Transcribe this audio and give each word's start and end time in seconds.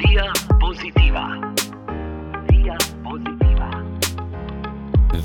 Via 0.00 0.32
pozitiva. 0.60 1.24
Via 2.48 2.76
pozitiva. 3.04 3.68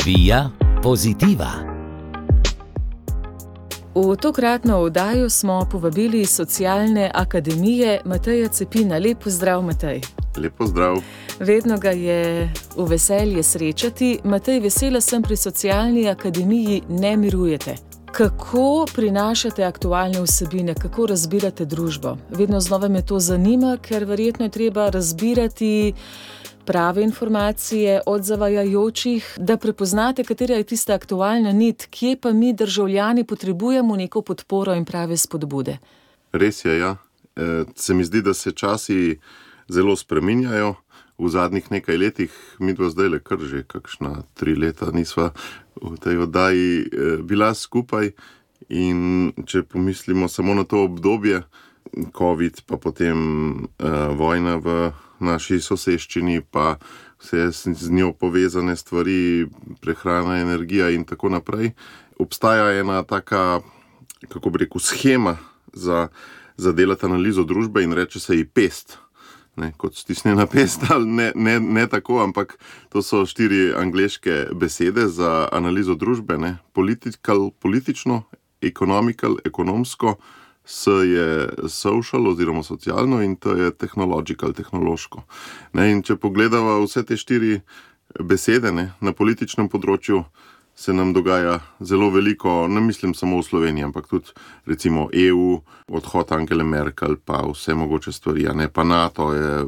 Via 0.05 0.49
pozitiva. 0.83 1.51
V 3.95 4.15
tokratno 4.15 4.77
oddajo 4.77 5.29
smo 5.29 5.67
povabili 5.71 6.21
iz 6.21 6.29
socialne 6.29 7.11
akademije 7.13 8.01
Mateja 8.05 8.47
Cepina. 8.47 8.97
Lep 8.97 9.23
pozdrav, 9.23 9.61
Matej. 9.61 10.01
Lepo 10.37 10.65
zdrav. 10.65 10.97
Vedno 11.39 11.77
ga 11.77 11.89
je 11.89 12.51
v 12.77 12.85
veselje 12.89 13.43
srečati. 13.43 14.19
Matej, 14.23 14.59
vesela 14.59 15.01
sem 15.01 15.23
pri 15.23 15.37
socialni 15.37 16.09
akademiji, 16.09 16.81
ne 16.89 17.17
mirujete. 17.17 17.75
Kako 18.15 18.85
prinašate 18.95 19.63
aktualne 19.63 20.21
vsebine, 20.21 20.73
kako 20.73 21.05
razbirate 21.05 21.65
družbo? 21.65 22.17
Vedno 22.29 22.59
znova 22.59 22.87
me 22.87 23.01
to 23.05 23.19
zanima, 23.19 23.77
ker 23.81 24.05
verjetno 24.05 24.45
je 24.45 24.51
treba 24.51 24.89
razbirati 24.89 25.93
prave 26.65 27.03
informacije 27.03 28.01
od 28.05 28.23
zavajajočih, 28.23 29.33
da 29.37 29.57
prepoznate, 29.57 30.23
katera 30.23 30.55
je 30.55 30.63
tista 30.63 30.93
aktualna 30.93 31.51
nit, 31.51 31.87
kje 31.91 32.15
pa 32.21 32.31
mi, 32.31 32.53
državljani, 32.53 33.23
potrebujemo 33.23 33.95
neko 33.95 34.21
podporo 34.21 34.73
in 34.75 34.85
prave 34.85 35.17
spodbude. 35.17 35.77
Res 36.31 36.65
je, 36.65 36.79
ja. 36.79 36.95
E, 37.35 37.63
se 37.75 37.93
mi 37.93 38.03
zdi, 38.03 38.21
da 38.21 38.33
se 38.33 38.51
časi 38.51 39.19
zelo 39.67 39.95
spreminjajo. 39.95 40.75
V 41.17 41.29
zadnjih 41.31 41.71
nekaj 41.71 41.97
letih, 41.97 42.31
mi 42.59 42.73
dva 42.75 42.89
zdaj 42.91 43.09
le 43.09 43.19
kar 43.23 43.39
že 43.39 43.63
kakšna 43.63 44.27
tri 44.35 44.55
leta, 44.55 44.91
nisva 44.91 45.31
v 45.79 45.95
tej 45.95 46.27
oddaji 46.27 46.71
eh, 46.83 46.87
bila 47.23 47.53
skupaj. 47.55 48.11
In 48.69 49.29
če 49.45 49.61
pomislimo 49.63 50.25
samo 50.27 50.55
na 50.57 50.63
to 50.65 50.89
obdobje, 50.89 51.43
COVID, 51.93 52.65
pa 52.65 52.75
potem 52.77 53.17
uh, 53.79 54.11
vojna 54.17 54.57
v 54.57 54.91
naši 55.23 55.61
soseščini, 55.61 56.41
pa 56.43 56.75
vse 57.21 57.51
z 57.53 57.91
njo 57.93 58.11
povezane 58.13 58.75
stvari, 58.75 59.47
prehrana, 59.81 60.41
energija 60.41 60.89
in 60.91 61.05
tako 61.05 61.29
naprej, 61.29 61.71
obstaja 62.19 62.73
ena 62.79 63.03
taka, 63.03 63.61
kako 64.27 64.49
bi 64.49 64.65
rekel, 64.65 64.81
schema 64.81 65.37
za, 65.73 66.09
za 66.57 66.71
delati 66.75 67.05
analizo 67.05 67.43
družbe 67.43 67.83
in 67.83 67.93
reče 67.93 68.19
se 68.19 68.35
ji 68.35 68.45
pest 68.45 68.97
ne, 69.55 69.71
kot 69.77 69.95
stisnjena 69.95 70.45
pest, 70.53 70.87
ali 70.89 71.05
ne, 71.05 71.31
ne, 71.35 71.59
ne 71.59 71.87
tako, 71.89 72.21
ampak 72.23 72.57
to 72.89 73.01
so 73.01 73.25
štiri 73.25 73.73
angliške 73.77 74.47
besede 74.53 75.07
za 75.07 75.47
analizo 75.51 75.95
družbe: 75.95 76.37
ne, 76.37 76.57
political, 76.73 77.51
politično, 77.59 78.23
ekonomikal, 78.61 79.37
ekonomsko, 79.45 80.17
S 80.65 80.87
je 80.87 81.49
social 81.69 82.27
oziroma 82.27 82.63
socialno 82.63 83.21
in 83.21 83.35
T 83.35 83.49
je 83.49 83.71
tehnological, 83.71 84.53
tehnološko. 84.53 85.21
Ne, 85.77 85.91
in 85.91 86.01
če 86.01 86.15
pogledamo 86.17 86.79
vse 86.81 87.03
te 87.05 87.17
štiri 87.17 87.59
besede 88.19 88.71
ne, 88.73 88.87
na 88.97 89.13
političnem 89.13 89.69
področju, 89.69 90.23
se 90.75 90.93
nam 90.93 91.13
dogaja 91.13 91.59
zelo 91.79 92.09
veliko, 92.09 92.67
ne 92.67 92.81
mislim 92.81 93.13
samo 93.13 93.39
v 93.39 93.43
Sloveniji, 93.43 93.83
ampak 93.83 94.07
tudi 94.07 94.35
recimo 94.65 95.09
EU, 95.13 95.61
odhod 95.87 96.31
Angele 96.31 96.63
Merkel, 96.63 97.15
pa 97.25 97.43
vse 97.47 97.73
mogoče 97.73 98.11
stvari, 98.11 98.47
a 98.47 98.53
ne 98.53 98.67
pa 98.67 98.83
NATO 98.83 99.33
je 99.33 99.65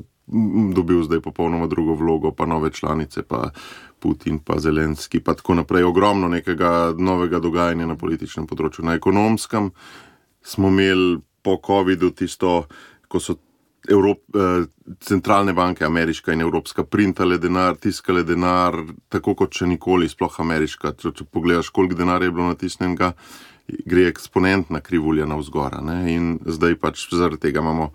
dobil 0.75 1.03
zdaj 1.03 1.21
popolnoma 1.23 1.67
drugo 1.67 1.95
vlogo, 1.95 2.31
pa 2.31 2.45
nove 2.45 2.71
članice, 2.71 3.23
pa 3.23 3.49
Putin, 3.99 4.39
pa 4.39 4.59
Zelenski, 4.59 5.19
pa 5.19 5.33
tako 5.33 5.55
naprej. 5.55 5.83
Ogromno 5.83 6.27
nekega 6.27 6.93
novega 6.97 7.39
dogajanja 7.39 7.87
na 7.87 7.95
političnem 7.95 8.47
področju. 8.47 8.85
Na 8.85 8.93
ekonomskem 8.99 9.71
smo 10.43 10.67
imeli 10.67 11.21
po 11.41 11.57
COVID-u 11.65 12.11
tisto, 12.11 12.67
ko 13.07 13.19
so 13.23 13.37
Evrop, 13.87 14.19
eh, 14.35 14.65
centralne 14.99 15.53
banke, 15.53 15.85
ameriška 15.85 16.33
in 16.33 16.41
evropska, 16.41 16.83
printale 16.83 17.37
denar, 17.37 17.75
tiskale 17.75 18.23
denar, 18.23 18.75
tako 19.09 19.35
kot 19.35 19.53
še 19.53 19.67
nikoli, 19.67 20.09
sploh 20.09 20.39
ameriška. 20.39 20.93
Če, 20.97 21.11
če 21.11 21.27
pogledaš, 21.31 21.69
koliko 21.69 21.95
denarja 21.95 22.27
je 22.27 22.35
bilo 22.35 22.47
natisnjenega, 22.51 23.13
gre 23.85 24.07
eksponentna 24.07 24.81
krivulja 24.81 25.25
na 25.25 25.37
vzgora. 25.39 25.81
In 26.07 26.37
zdaj 26.45 26.77
pač 26.79 27.07
zaradi 27.11 27.47
tega 27.47 27.63
imamo, 27.63 27.91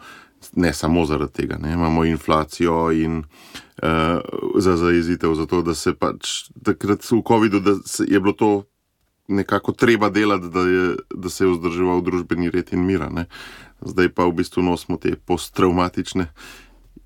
ne 0.56 0.72
samo 0.72 1.04
zaradi 1.08 1.42
tega, 1.42 1.58
ne, 1.60 1.72
imamo 1.72 2.04
inflacijo 2.04 2.90
in 2.92 3.22
uh, 3.22 4.20
za 4.60 4.76
zaezitev, 4.76 5.34
zato 5.34 5.62
da 5.62 5.74
se 5.74 5.94
pač 5.94 6.50
takrat 6.64 7.04
v 7.10 7.22
COVID-u 7.28 7.62
je 8.08 8.20
bilo 8.20 8.32
to. 8.32 8.52
Nekako 9.32 9.72
treba 9.72 10.10
delati, 10.10 10.48
da, 10.50 10.60
je, 10.66 10.86
da 11.14 11.30
se 11.30 11.44
je 11.44 11.52
vzdrževal 11.52 12.02
družbeni 12.04 12.50
red 12.50 12.72
in 12.74 12.82
mira. 12.84 13.06
Ne 13.08 13.28
zdaj 13.84 14.08
pa 14.14 14.26
v 14.26 14.32
bistvu 14.32 14.62
nosimo 14.62 14.98
te 14.98 15.16
posttraumatične 15.16 16.26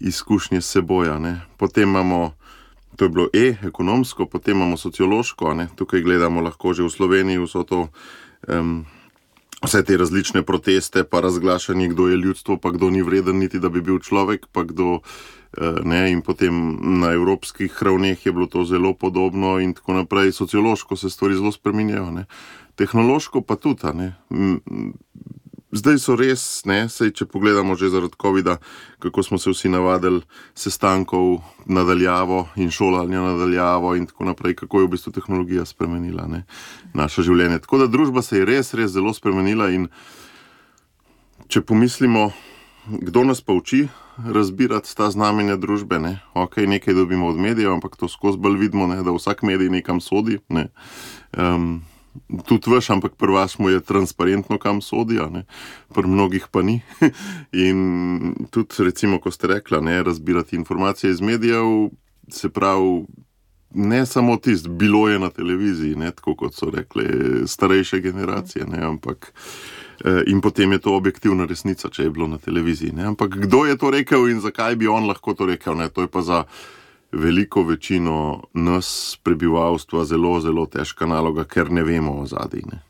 izkušnje 0.00 0.60
s 0.60 0.70
seboj. 0.70 1.08
Potem 1.56 1.88
imamo, 1.88 2.32
to 2.96 3.04
je 3.04 3.08
bilo 3.08 3.28
E, 3.32 3.56
ekonomsko, 3.62 4.26
potem 4.26 4.56
imamo 4.56 4.76
sociološko, 4.76 5.54
ne? 5.54 5.68
tukaj 5.76 6.00
gledamo 6.00 6.40
lahko 6.40 6.74
že 6.74 6.82
v 6.82 6.90
Sloveniji 6.90 7.38
vso 7.38 7.64
to. 7.64 7.88
Um, 8.48 8.86
Vse 9.64 9.80
te 9.82 9.96
različne 9.96 10.42
proteste, 10.44 11.00
pa 11.04 11.20
razglašanje, 11.24 11.88
kdo 11.88 12.08
je 12.08 12.16
ljudstvo, 12.16 12.58
pa 12.60 12.70
kdo 12.70 12.90
ni 12.90 13.02
vreden, 13.02 13.38
niti 13.38 13.58
da 13.58 13.68
bi 13.72 13.80
bil 13.80 13.98
človek, 13.98 14.46
pa 14.52 14.62
kdo 14.68 15.00
eh, 15.00 15.80
ne. 15.84 16.12
In 16.12 16.20
potem 16.20 16.52
na 17.00 17.16
evropskih 17.16 17.72
ravneh 17.82 18.26
je 18.26 18.32
bilo 18.32 18.46
to 18.46 18.64
zelo 18.64 18.92
podobno, 18.92 19.58
in 19.58 19.72
tako 19.74 19.96
naprej. 19.96 20.32
Sociološko 20.32 20.96
se 20.96 21.10
stvari 21.10 21.34
zelo 21.34 21.52
spremenjajo, 21.52 22.24
tehnološko 22.76 23.40
pa 23.40 23.56
tudi 23.56 23.80
zdaj 25.76 25.98
so 26.02 26.16
res, 26.16 26.42
ne, 26.68 26.86
sej, 26.92 27.12
če 27.16 27.26
pogledamo 27.30 27.76
že 27.76 27.90
zaradi 27.92 28.18
COVID-a, 28.22 28.56
kako 29.02 29.22
smo 29.22 29.38
se 29.38 29.50
vsi 29.50 29.68
navadili 29.72 30.22
sestankov 30.54 31.40
nadaljavo 31.66 32.48
in 32.56 32.70
šolanja 32.70 33.22
nadaljavo 33.22 33.94
in 33.96 34.06
tako 34.06 34.24
naprej, 34.30 34.54
kako 34.62 34.80
je 34.80 34.86
v 34.86 34.92
bistvu 34.96 35.12
tehnologija 35.12 35.64
spremenila 35.64 36.26
ne, 36.26 36.44
naše 36.94 37.22
življenje. 37.22 37.60
Tako 37.64 37.84
da 37.84 37.90
družba 37.92 38.22
se 38.22 38.40
je 38.40 38.48
res, 38.48 38.74
res 38.74 38.92
zelo 38.96 39.14
spremenila 39.14 39.70
in 39.74 39.88
če 41.48 41.62
pomislimo, 41.62 42.30
kdo 42.86 43.24
nas 43.24 43.40
pa 43.40 43.56
uči. 43.56 43.86
Razbirati 44.16 44.88
ta 44.96 45.10
znamenja 45.12 45.58
družbe, 45.60 45.98
ne? 46.00 46.14
ok, 46.32 46.56
nekaj 46.64 46.94
dobimo 46.96 47.28
od 47.28 47.36
medijev, 47.36 47.74
ampak 47.74 47.98
to 48.00 48.08
skozi 48.08 48.40
bolj 48.40 48.56
vidimo, 48.62 48.86
ne? 48.88 49.02
da 49.04 49.12
vsak 49.12 49.42
medij 49.44 49.68
nekam 49.68 50.00
sodi. 50.00 50.38
Ne? 50.48 50.70
Um, 51.36 51.82
tudi 52.46 52.70
veš, 52.70 52.90
ampak 52.90 53.14
pri 53.16 53.32
vas 53.32 53.58
mu 53.58 53.70
je 53.70 53.80
transparentno, 53.80 54.58
kam 54.58 54.80
sodijo, 54.80 55.30
pri 55.94 56.06
mnogih 56.06 56.48
pa 56.50 56.62
ni. 56.62 56.80
In 57.66 58.34
tudi, 58.50 58.84
recimo, 58.84 59.20
ko 59.20 59.30
ste 59.30 59.46
rekli, 59.46 59.80
ne 59.80 60.02
razbirati 60.02 60.56
informacije 60.56 61.10
iz 61.10 61.20
medijev, 61.20 61.90
se 62.28 62.48
pravi. 62.48 63.04
Ne 63.74 64.06
samo 64.06 64.36
tisto, 64.36 64.70
bilo 64.70 65.08
je 65.08 65.18
na 65.18 65.28
televiziji, 65.30 65.96
ne, 65.96 66.10
tako 66.10 66.34
kot 66.34 66.54
so 66.54 66.70
rekli 66.70 67.04
starejše 67.46 68.00
generacije, 68.00 68.64
ne, 68.64 68.78
ampak 68.86 69.32
eh, 70.04 70.22
in 70.26 70.40
potem 70.40 70.72
je 70.72 70.78
to 70.78 70.94
objektivna 70.96 71.44
resnica, 71.44 71.88
če 71.88 72.02
je 72.02 72.10
bilo 72.10 72.26
na 72.26 72.38
televiziji. 72.38 72.92
Ne, 72.92 73.04
ampak 73.04 73.36
kdo 73.36 73.66
je 73.66 73.76
to 73.76 73.90
rekel 73.90 74.30
in 74.30 74.40
zakaj 74.40 74.76
bi 74.76 74.88
on 74.88 75.04
lahko 75.06 75.34
to 75.34 75.46
rekel, 75.46 75.76
ne, 75.76 75.88
to 75.88 76.06
je 76.06 76.08
pa 76.08 76.22
za 76.22 76.44
veliko 77.12 77.62
večino 77.62 78.42
nas, 78.52 79.18
prebivalstva, 79.22 80.04
zelo, 80.04 80.40
zelo 80.40 80.66
težka 80.66 81.06
naloga, 81.06 81.44
ker 81.44 81.70
ne 81.70 81.82
vemo 81.82 82.20
o 82.20 82.26
zadnji. 82.26 82.80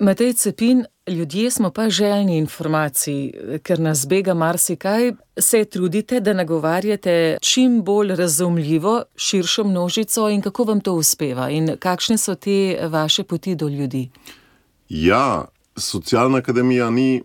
Matej 0.00 0.32
Cepin, 0.32 0.84
ljudje 1.06 1.50
smo 1.50 1.70
pa 1.70 1.90
željni 1.90 2.38
informacij, 2.38 3.32
ker 3.62 3.80
nas 3.80 4.06
bega 4.08 4.34
marsikaj. 4.34 5.12
Se 5.38 5.64
trudite, 5.64 6.20
da 6.20 6.32
nagovarjate 6.32 7.38
čim 7.40 7.82
bolj 7.82 8.14
razumljivo 8.16 9.02
širšo 9.16 9.64
množico 9.64 10.28
in 10.28 10.42
kako 10.42 10.64
vam 10.64 10.80
to 10.80 10.92
uspeva 10.92 11.50
in 11.50 11.76
kakšne 11.78 12.18
so 12.18 12.34
te 12.34 12.78
vaše 12.88 13.22
poti 13.24 13.54
do 13.54 13.68
ljudi? 13.68 14.10
Ja, 14.88 15.44
socialna 15.76 16.38
akademija 16.38 16.90
ni 16.90 17.22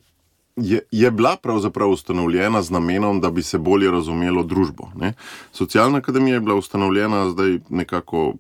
je, 0.55 0.79
je 0.91 1.11
bila 1.11 1.35
pravzaprav 1.35 1.89
ustanovljena 1.89 2.61
z 2.61 2.71
namenom, 2.71 3.21
da 3.21 3.31
bi 3.31 3.43
se 3.43 3.57
bolje 3.57 3.91
razumelo 3.91 4.43
družbo. 4.43 4.90
Ne? 4.96 5.13
Socialna 5.52 5.97
akademija 5.97 6.34
je 6.34 6.40
bila 6.40 6.55
ustanovljena 6.55 7.29
zdaj 7.29 7.59
nekako 7.69 8.34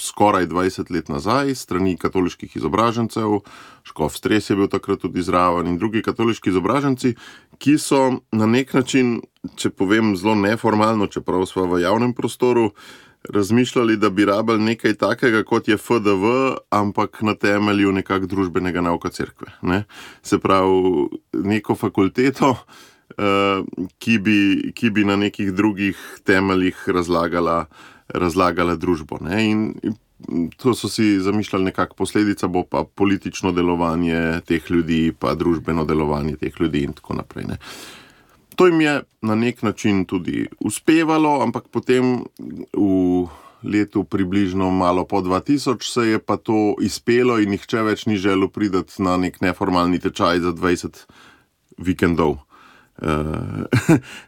skoraj 0.00 0.46
20 0.46 0.90
let 0.90 1.08
nazaj, 1.08 1.54
strani 1.54 1.96
katoliških 1.96 2.56
izobražencev, 2.56 3.40
Škof 3.82 4.16
Stres 4.16 4.50
je 4.50 4.56
bil 4.56 4.68
takrat 4.68 5.00
tudi 5.00 5.22
zraven 5.22 5.66
in 5.66 5.78
drugi 5.78 6.02
katoliški 6.02 6.50
izobraženci, 6.50 7.14
ki 7.58 7.78
so 7.78 8.00
na 8.32 8.46
nek 8.46 8.74
način, 8.74 9.20
če 9.56 9.70
povem 9.70 10.14
zelo 10.16 10.34
neformalno, 10.34 11.06
čeprav 11.06 11.46
smo 11.46 11.66
v 11.68 11.82
javnem 11.82 12.14
prostoru, 12.14 12.70
razmišljali, 13.28 13.96
da 13.96 14.10
bi 14.10 14.24
rabili 14.24 14.62
nekaj 14.62 14.94
takega, 14.94 15.42
kot 15.44 15.68
je 15.68 15.76
FDV, 15.76 16.24
ampak 16.70 17.22
na 17.22 17.34
temelju 17.34 17.92
nekakšnega 17.92 18.26
družbenega 18.26 18.80
nauka 18.80 19.10
crkve. 19.10 19.52
Ne? 19.62 19.84
Se 20.22 20.38
pravi, 20.38 21.08
neko 21.32 21.74
fakulteto, 21.74 22.50
uh, 22.50 23.64
ki, 23.98 24.18
bi, 24.18 24.72
ki 24.74 24.90
bi 24.90 25.04
na 25.04 25.16
nekih 25.16 25.52
drugih 25.52 25.98
temeljih 26.24 26.88
razlagala, 26.88 27.64
razlagala 28.08 28.76
družbo. 28.76 29.20
In, 29.38 29.74
in 29.82 30.48
to 30.56 30.74
so 30.74 30.88
si 30.88 31.20
zamišljali, 31.20 31.64
nekakšna 31.64 31.96
posledica 31.96 32.48
bo 32.48 32.64
pa 32.64 32.84
politično 32.84 33.52
delovanje 33.52 34.40
teh 34.46 34.70
ljudi, 34.70 35.12
pa 35.18 35.34
družbeno 35.34 35.84
delovanje 35.84 36.36
teh 36.36 36.60
ljudi 36.60 36.84
in 36.88 36.92
tako 36.92 37.20
naprej. 37.20 37.44
Ne? 37.44 37.58
To 38.60 38.66
jim 38.66 38.80
je 38.80 39.02
na 39.22 39.34
nek 39.34 39.62
način 39.62 40.04
tudi 40.04 40.46
uspevalo, 40.60 41.38
ampak 41.42 41.68
potem 41.72 42.24
v 42.76 43.28
letu 43.64 44.04
približno 44.04 44.70
malo 44.70 45.04
po 45.04 45.22
2000 45.24 45.92
se 45.92 46.00
je 46.08 46.18
pa 46.18 46.36
to 46.36 46.74
izpelo 46.80 47.38
in 47.40 47.50
nihče 47.56 47.80
več 47.82 48.04
ni 48.06 48.18
želel 48.20 48.48
priti 48.52 49.00
na 49.00 49.16
nek 49.16 49.40
neformalni 49.40 49.98
tečaj 49.98 50.44
za 50.44 50.52
20 50.52 51.06
vikendov. 51.78 52.36
Uh, 53.00 53.64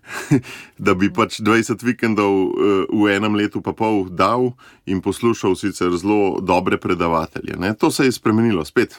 da 0.86 0.94
bi 0.94 1.12
pač 1.12 1.42
20 1.44 1.84
vikendov 1.84 2.32
uh, 2.32 2.88
v 2.88 3.12
enem 3.12 3.36
letu 3.36 3.60
pa 3.60 3.76
pol 3.76 4.08
dal 4.08 4.54
in 4.88 5.04
poslušal 5.04 5.60
sicer 5.60 5.92
zelo 5.92 6.40
dobre 6.40 6.80
predavatelje. 6.80 7.60
Ne? 7.60 7.74
To 7.74 7.90
se 7.90 8.08
je 8.08 8.12
spremenilo, 8.12 8.64
spet 8.64 8.96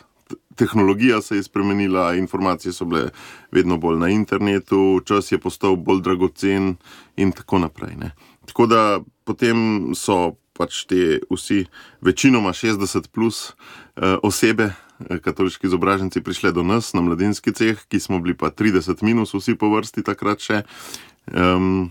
tehnologija 0.56 1.22
se 1.22 1.36
je 1.36 1.44
spremenila, 1.44 2.14
informacije 2.16 2.74
so 2.74 2.86
bile 2.86 3.10
vedno 3.52 3.78
bolj 3.78 3.98
na 4.00 4.10
internetu, 4.10 5.02
čas 5.06 5.32
je 5.32 5.38
postal 5.38 5.76
bolj 5.76 6.02
dragocen 6.02 6.76
in 7.16 7.32
tako 7.32 7.60
naprej. 7.60 7.96
Ne. 7.96 8.12
Tako 8.46 8.68
da 8.68 9.00
potem 9.24 9.92
so 9.96 10.36
pač 10.54 10.84
te 10.86 11.20
vsi, 11.30 11.66
večinoma 12.02 12.54
60 12.54 13.10
plus 13.10 13.50
uh, 13.50 14.20
osebe, 14.24 14.70
eh, 15.10 15.20
katoliški 15.20 15.68
izobraženci, 15.68 16.22
prišle 16.22 16.52
do 16.52 16.64
nas 16.64 16.94
na 16.94 17.02
mladinski 17.02 17.54
ceh, 17.54 17.80
ki 17.90 18.00
smo 18.00 18.20
bili 18.22 18.38
pa 18.38 18.52
30 18.52 19.02
minus, 19.04 19.34
vsi 19.34 19.58
po 19.58 19.72
vrsti 19.74 20.06
takrat 20.06 20.46
še 20.46 20.62
um, 21.34 21.90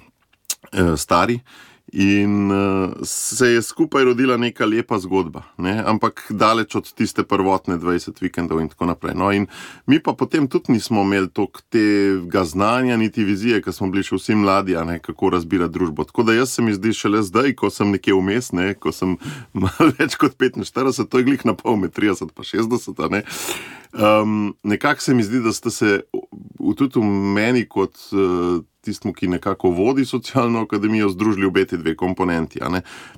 uh, 0.72 0.94
stari. 0.96 1.40
In 1.92 2.50
uh, 2.50 2.92
se 3.02 3.46
je 3.46 3.62
skupaj 3.62 4.04
rodila 4.04 4.36
neka 4.36 4.64
lepa 4.66 4.96
zgodba, 4.98 5.42
ne? 5.58 5.82
ampak 5.86 6.22
daleč 6.30 6.74
od 6.74 6.92
tiste 6.92 7.22
prvotne 7.22 7.76
20 7.76 8.22
vikendov 8.22 8.62
in 8.62 8.70
tako 8.72 8.86
naprej. 8.88 9.12
No, 9.14 9.28
in 9.32 9.46
mi 9.86 9.98
pa 10.00 10.14
potem 10.16 10.48
tudi 10.48 10.72
nismo 10.72 11.02
imeli 11.02 11.28
toliko 11.28 11.60
tega 11.68 12.44
znanja, 12.44 12.96
niti 12.96 13.24
vizije, 13.24 13.60
ker 13.62 13.76
smo 13.76 13.90
bili 13.92 14.06
še 14.08 14.16
vsi 14.16 14.38
mladi, 14.40 14.78
ne, 14.88 15.02
kako 15.04 15.34
razbirati 15.36 15.74
družbo. 15.74 16.08
Tako 16.08 16.24
da 16.30 16.38
jaz 16.38 16.56
se 16.56 16.64
mi 16.64 16.72
zdi 16.72 16.94
šele 16.96 17.20
zdaj, 17.28 17.52
ko 17.60 17.68
sem 17.70 17.92
nekje 17.92 18.16
vmes, 18.16 18.52
ne, 18.56 18.72
ko 18.72 18.88
sem 18.92 19.18
malo 19.66 19.92
več 19.98 20.16
kot 20.16 20.40
45, 20.40 21.04
to 21.04 21.20
je 21.20 21.28
glih 21.28 21.44
na 21.44 21.52
pol 21.58 21.76
med 21.76 21.92
30 21.92 22.32
in 22.32 22.50
60. 22.72 23.04
Ne? 23.12 23.24
Um, 23.92 24.54
nekako 24.64 25.04
se 25.04 25.14
mi 25.14 25.28
zdi, 25.28 25.44
da 25.44 25.52
ste 25.52 25.70
se 25.70 26.02
tudi 26.78 26.96
v 26.96 27.04
meni 27.36 27.68
kot. 27.68 27.98
Uh, 28.16 28.64
tistemu, 28.82 29.14
ki 29.14 29.28
nekako 29.28 29.70
vodi 29.70 30.04
socialno 30.04 30.62
akademijo, 30.66 31.08
združili 31.08 31.46
obe 31.46 31.64
ti 31.64 31.78
dve 31.78 31.96
komponenti. 31.96 32.60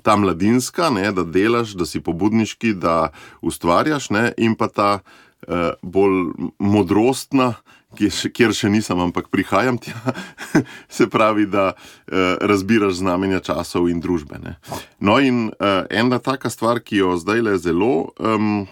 Ta 0.01 0.15
mladinska, 0.15 0.89
ne, 0.89 1.11
da 1.11 1.23
delaš, 1.23 1.75
da 1.75 1.85
si 1.85 2.01
pobudniški, 2.01 2.73
da 2.73 3.09
ustvarjaš, 3.41 4.09
ne, 4.09 4.31
in 4.37 4.55
pa 4.55 4.67
ta 4.67 4.91
uh, 4.99 5.71
bolj 5.81 6.51
modrostna. 6.59 7.53
Kjer 7.95 8.51
še 8.51 8.67
nisem, 8.67 8.99
ampak 8.99 9.29
prihajam 9.31 9.77
tja, 9.79 9.95
se 10.97 11.05
pravi, 11.07 11.45
da 11.47 11.69
eh, 11.71 12.35
razbiraš 12.43 12.97
znamenja 12.99 13.39
časov 13.39 13.87
in 13.87 14.01
družbe. 14.03 14.35
Ne. 14.43 14.57
No, 14.99 15.15
in 15.23 15.45
eh, 15.47 15.85
ena 16.01 16.19
taka 16.19 16.51
stvar, 16.51 16.81
ki 16.83 16.99
jo 16.99 17.13
zdaj 17.15 17.45
le 17.45 17.53
zelo 17.55 17.93
um, 18.19 18.65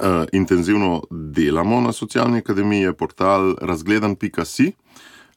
eh, 0.00 0.24
intenzivno 0.32 1.02
delamo 1.10 1.82
na 1.84 1.92
socialni 1.92 2.40
akademiji, 2.40 2.88
je 2.88 2.96
portal 2.96 3.52
razgledan.si 3.60 4.72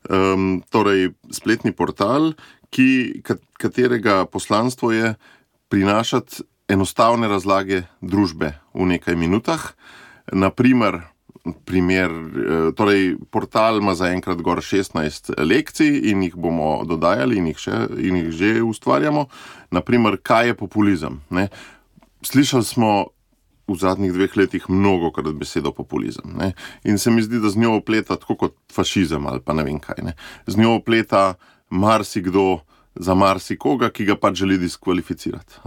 um, 0.10 0.62
torej 0.70 1.14
spletni 1.32 1.72
portal, 1.72 2.34
ki, 2.70 3.22
katerega 3.58 4.26
poslanstvo 4.26 4.92
je 4.92 5.16
prinašati 5.70 6.44
enostavne 6.68 7.28
razlage 7.28 7.84
družbe 8.02 8.54
v 8.74 8.88
nekaj 8.96 9.16
minutah. 9.16 9.74
Naprimer, 10.34 11.02
primer, 11.66 12.12
eh, 12.12 12.72
torej 12.76 13.18
portal 13.32 13.78
ima 13.78 13.94
zaenkrat 13.96 14.42
gor 14.42 14.62
16 14.62 15.30
lekcij 15.38 16.10
in 16.10 16.24
jih 16.24 16.36
bomo 16.36 16.84
dodajali 16.86 17.38
in 17.38 17.48
jih, 17.48 17.60
še, 17.60 17.88
in 17.98 18.16
jih 18.16 18.32
že 18.32 18.52
ustvarjamo. 18.64 19.28
Naprimer, 19.72 20.18
kaj 20.18 20.48
je 20.48 20.56
populizem? 20.58 21.22
Ne? 21.30 21.50
Slišali 22.26 22.66
smo 22.66 23.15
v 23.68 23.78
zadnjih 23.80 24.14
dveh 24.14 24.38
letih 24.38 24.70
mnogo 24.70 25.12
krat 25.12 25.34
besedo 25.34 25.72
populizem. 25.74 26.36
Ne? 26.38 26.54
In 26.84 27.00
se 27.02 27.12
mi 27.12 27.24
zdi, 27.26 27.40
da 27.40 27.50
z 27.50 27.58
njo 27.58 27.76
opleta 27.80 28.16
tako 28.16 28.36
kot 28.36 28.56
fašizem 28.74 29.26
ali 29.28 29.42
pa 29.42 29.54
ne 29.54 29.64
vem 29.64 29.80
kaj. 29.80 30.04
Ne? 30.04 30.14
Z 30.48 30.58
njo 30.58 30.76
opleta 30.78 31.34
marsikdo 31.70 32.60
za 32.96 33.16
marsikoga, 33.16 33.90
ki 33.90 34.06
ga 34.06 34.16
pač 34.16 34.38
želi 34.40 34.58
diskvalificirati. 34.58 35.60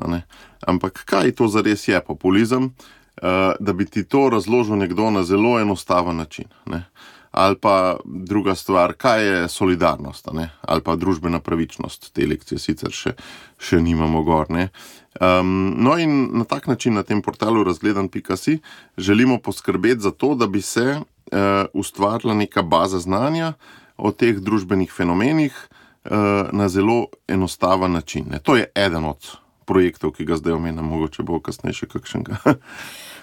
Ampak 0.66 1.02
kaj 1.04 1.34
to 1.36 1.48
zares 1.48 1.88
je 1.88 2.00
populizem, 2.00 2.64
uh, 2.64 3.52
da 3.60 3.72
bi 3.72 3.84
ti 3.84 4.04
to 4.04 4.28
razložil 4.32 4.78
nekdo 4.78 5.10
na 5.10 5.22
zelo 5.22 5.58
enostaven 5.60 6.16
način. 6.16 6.48
Ne? 6.66 6.86
Ali 7.30 7.56
pa 7.60 7.96
druga 8.04 8.54
stvar, 8.54 8.92
kaj 8.92 9.26
je 9.26 9.48
solidarnost 9.48 10.28
ali 10.60 10.80
pa 10.80 10.96
družbena 10.96 11.40
pravičnost. 11.40 12.12
Te 12.12 12.26
lekcije 12.26 12.58
sicer 12.58 12.92
še, 12.92 13.14
še 13.58 13.80
nimamo 13.80 14.22
gor. 14.22 14.48
Um, 14.48 15.74
no, 15.76 15.98
in 15.98 16.30
na 16.32 16.44
tak 16.44 16.66
način 16.66 16.94
na 16.94 17.02
tem 17.02 17.22
portalu 17.22 17.64
razgledan.si 17.64 18.58
želimo 18.96 19.38
poskrbeti 19.38 20.00
za 20.00 20.10
to, 20.10 20.34
da 20.34 20.46
bi 20.46 20.62
se 20.62 21.00
uh, 21.00 21.38
ustvarila 21.72 22.34
neka 22.34 22.62
baza 22.62 22.98
znanja 22.98 23.52
o 23.96 24.12
teh 24.12 24.38
družbenih 24.38 24.92
fenomenih 24.92 25.68
uh, 26.04 26.10
na 26.52 26.68
zelo 26.68 27.06
enostaven 27.28 27.92
način. 27.92 28.24
Ne. 28.30 28.38
To 28.38 28.56
je 28.56 28.70
eden 28.74 29.04
od 29.04 29.36
projektov, 29.64 30.12
ki 30.16 30.24
ga 30.24 30.36
zdaj 30.36 30.52
omenjam, 30.52 30.86
mogoče 30.88 31.22
bo 31.22 31.40
kasneje 31.44 31.82
še 31.82 31.90
kakšnega. 31.92 32.38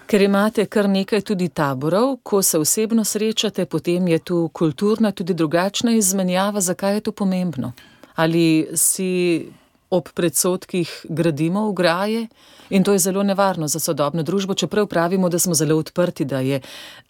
Ker 0.05 0.21
imate 0.21 0.67
kar 0.69 0.85
nekaj 0.89 1.21
tudi 1.25 1.47
taborov, 1.49 2.19
ko 2.23 2.41
se 2.45 2.59
osebno 2.61 3.03
srečate, 3.03 3.65
potem 3.65 4.07
je 4.07 4.19
tu 4.19 4.49
kulturna, 4.53 5.11
tudi 5.11 5.33
drugačna 5.33 5.95
izmenjava. 5.97 6.61
Zakaj 6.61 6.93
je 6.93 7.01
to 7.01 7.11
pomembno? 7.11 7.73
Ali 8.15 8.67
si 8.75 9.49
ob 9.89 10.09
predsotkih 10.13 11.05
gradimo 11.09 11.67
ograje 11.69 12.27
in 12.69 12.83
to 12.83 12.93
je 12.93 12.99
zelo 12.99 13.23
nevarno 13.23 13.67
za 13.67 13.79
sodobno 13.79 14.23
družbo, 14.23 14.53
čeprav 14.53 14.87
pravimo, 14.87 15.29
da 15.29 15.39
smo 15.39 15.53
zelo 15.53 15.77
odprti, 15.77 16.25
da 16.25 16.39
je 16.39 16.61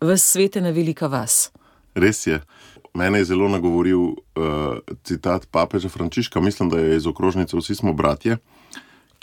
v 0.01 0.17
svetu 0.17 0.61
na 0.61 0.69
velika 0.69 1.07
vas. 1.07 1.51
Res 1.95 2.27
je. 2.27 2.41
Mene 2.93 3.19
je 3.19 3.25
zelo 3.25 3.49
nagovoril 3.49 3.99
uh, 3.99 4.15
citat 5.03 5.47
papeža 5.51 5.89
Frančiška, 5.89 6.39
mislim, 6.39 6.69
da 6.69 6.79
je 6.79 6.95
iz 6.95 7.07
okrožnice 7.07 7.57
Vsi 7.57 7.75
smo 7.75 7.93
bratje, 7.93 8.37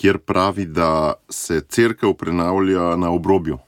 kjer 0.03 0.19
pravi, 0.19 0.65
da 0.67 1.15
se 1.31 1.61
crkva 1.61 2.15
prenavlja 2.15 2.97
na 2.97 3.11
obrobju. 3.11 3.59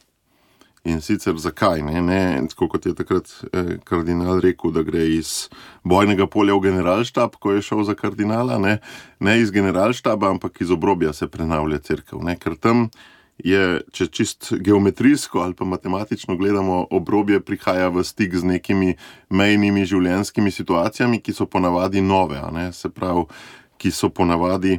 In 0.84 1.00
sicer 1.00 1.38
zakaj? 1.38 1.82
Ne, 1.82 2.02
ne 2.02 2.42
tako 2.50 2.66
kot 2.68 2.86
je 2.86 2.94
takrat 2.94 3.30
eh, 3.52 3.76
kardinal 3.84 4.40
rekel, 4.42 4.72
da 4.74 4.82
gre 4.82 5.06
iz 5.14 5.48
bojnega 5.86 6.26
polja 6.26 6.58
v 6.58 6.66
generalštab, 6.66 7.38
ko 7.40 7.54
je 7.54 7.62
šel 7.62 7.84
za 7.86 7.94
kardinala, 7.94 8.58
ne, 8.58 8.78
ne 9.20 9.38
iz 9.40 9.54
generalštaba, 9.54 10.34
ampak 10.34 10.60
iz 10.60 10.74
obrobja 10.74 11.14
se 11.16 11.30
prenavlja 11.30 11.78
crkva. 11.78 12.34
Ker 12.42 12.58
tam 12.60 12.88
je, 13.38 13.80
če 13.94 14.10
čist 14.10 14.52
geometrijsko 14.58 15.40
ali 15.40 15.54
pa 15.54 15.64
matematično 15.64 16.36
gledamo, 16.36 16.84
obrobje 16.90 17.40
prihaja 17.40 17.88
v 17.94 18.04
stik 18.04 18.34
z 18.34 18.44
nekimi 18.44 18.96
mejnimi 19.30 19.86
življenjskimi 19.86 20.50
situacijami, 20.50 21.22
ki 21.22 21.32
so 21.32 21.46
ponavadi 21.46 22.02
nove. 22.02 22.42
Se 22.74 22.90
pravi, 22.90 23.24
ki 23.84 23.92
so 23.92 24.08
ponavadi 24.08 24.78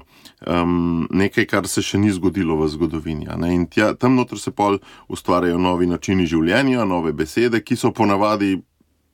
um, 0.49 1.05
nekaj, 1.13 1.45
kar 1.45 1.67
se 1.69 1.83
še 1.85 1.99
ni 2.01 2.09
zgodilo 2.09 2.57
v 2.57 2.69
zgodovini. 2.73 3.29
In 3.53 3.67
tja, 3.69 3.91
tam 3.93 4.17
noter 4.17 4.41
se 4.41 4.49
pol 4.49 4.79
ustvarjajo 5.13 5.59
novi 5.61 5.85
načini 5.85 6.25
življenja, 6.25 6.87
nove 6.89 7.13
besede, 7.13 7.61
ki 7.61 7.77
so 7.77 7.93
ponavadi 7.93 8.55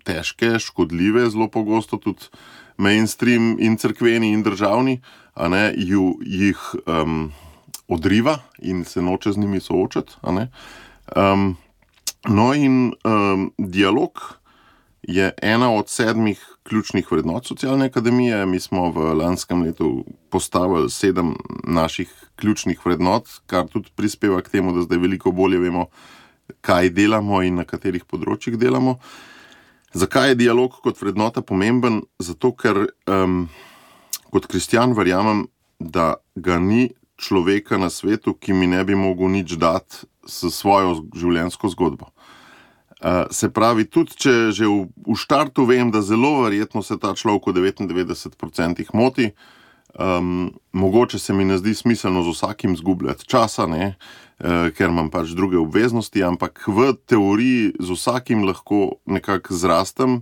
težke, 0.07 0.55
škodljive, 0.63 1.27
zelo 1.33 1.49
pogosto 1.51 1.99
tudi 1.99 2.31
mainstream 2.79 3.57
in 3.59 3.75
crkveni 3.75 4.31
in 4.31 4.47
državni, 4.47 5.01
a 5.35 5.51
ne 5.51 5.65
ju, 5.75 6.15
jih 6.23 6.63
um, 6.87 7.33
odriva 7.91 8.39
in 8.63 8.85
se 8.87 9.03
noče 9.03 9.35
z 9.35 9.43
njimi 9.43 9.59
soočati. 9.59 10.23
Um, 10.23 11.57
no, 12.31 12.53
in 12.55 12.93
um, 13.03 13.51
dialog 13.59 14.39
je 15.03 15.31
ena 15.41 15.71
od 15.73 15.89
sedmih 15.89 16.41
ključnih 16.63 17.11
vrednot 17.11 17.47
socialne 17.47 17.85
akademije. 17.85 18.45
Mi 18.45 18.59
smo 18.59 18.91
v 18.91 19.13
lanskem 19.13 19.63
letu 19.63 20.05
postavili 20.29 20.89
sedem 20.89 21.35
naših 21.63 22.13
ključnih 22.35 22.85
vrednot, 22.85 23.29
kar 23.45 23.67
tudi 23.67 23.89
prispeva 23.95 24.41
k 24.41 24.49
temu, 24.49 24.73
da 24.73 24.81
zdaj 24.81 24.97
veliko 24.97 25.31
bolje 25.31 25.59
vemo, 25.59 25.85
kaj 26.61 26.89
delamo 26.89 27.41
in 27.41 27.55
na 27.55 27.65
katerih 27.65 28.05
področjih 28.05 28.57
delamo. 28.57 28.99
Zakaj 29.93 30.29
je 30.29 30.39
dialog 30.45 30.77
kot 30.83 31.01
vrednota 31.01 31.41
pomemben? 31.41 32.01
Zato, 32.19 32.53
ker 32.55 32.85
um, 33.09 33.49
kot 34.31 34.47
kristjan 34.47 34.95
verjamem, 34.95 35.47
da 35.79 36.15
ga 36.35 36.59
ni 36.59 36.91
človeka 37.21 37.77
na 37.77 37.89
svetu, 37.89 38.33
ki 38.33 38.53
mi 38.53 38.67
ne 38.67 38.83
bi 38.87 38.95
mogel 38.95 39.29
nič 39.29 39.57
dati 39.59 40.07
s 40.27 40.47
svojo 40.53 41.01
življenjsko 41.17 41.69
zgodbo. 41.73 42.11
Se 43.31 43.49
pravi, 43.49 43.87
tudi 43.89 44.13
če 44.13 44.33
že 44.53 44.67
v, 44.69 44.85
v 44.93 45.15
štartu 45.17 45.65
vem, 45.65 45.89
da 45.89 46.03
zelo 46.05 46.43
verjetno 46.43 46.83
se 46.85 46.99
ta 47.01 47.15
človek 47.17 47.49
v 47.49 47.73
99% 47.73 48.93
moti, 48.93 49.31
um, 49.97 50.53
mogoče 50.71 51.19
se 51.19 51.33
mi 51.33 51.45
ne 51.45 51.57
zdi 51.57 51.73
smiselno 51.75 52.21
z 52.23 52.35
vsakim 52.35 52.77
zgubljati 52.77 53.25
časa, 53.25 53.65
ne, 53.65 53.95
uh, 54.37 54.69
ker 54.77 54.93
imam 54.93 55.09
pač 55.09 55.33
druge 55.33 55.57
obveznosti, 55.57 56.21
ampak 56.21 56.61
v 56.67 56.93
teoriji 57.09 57.73
z 57.79 57.89
vsakim 57.89 58.45
lahko 58.45 59.01
nekako 59.09 59.57
zrastem, 59.57 60.21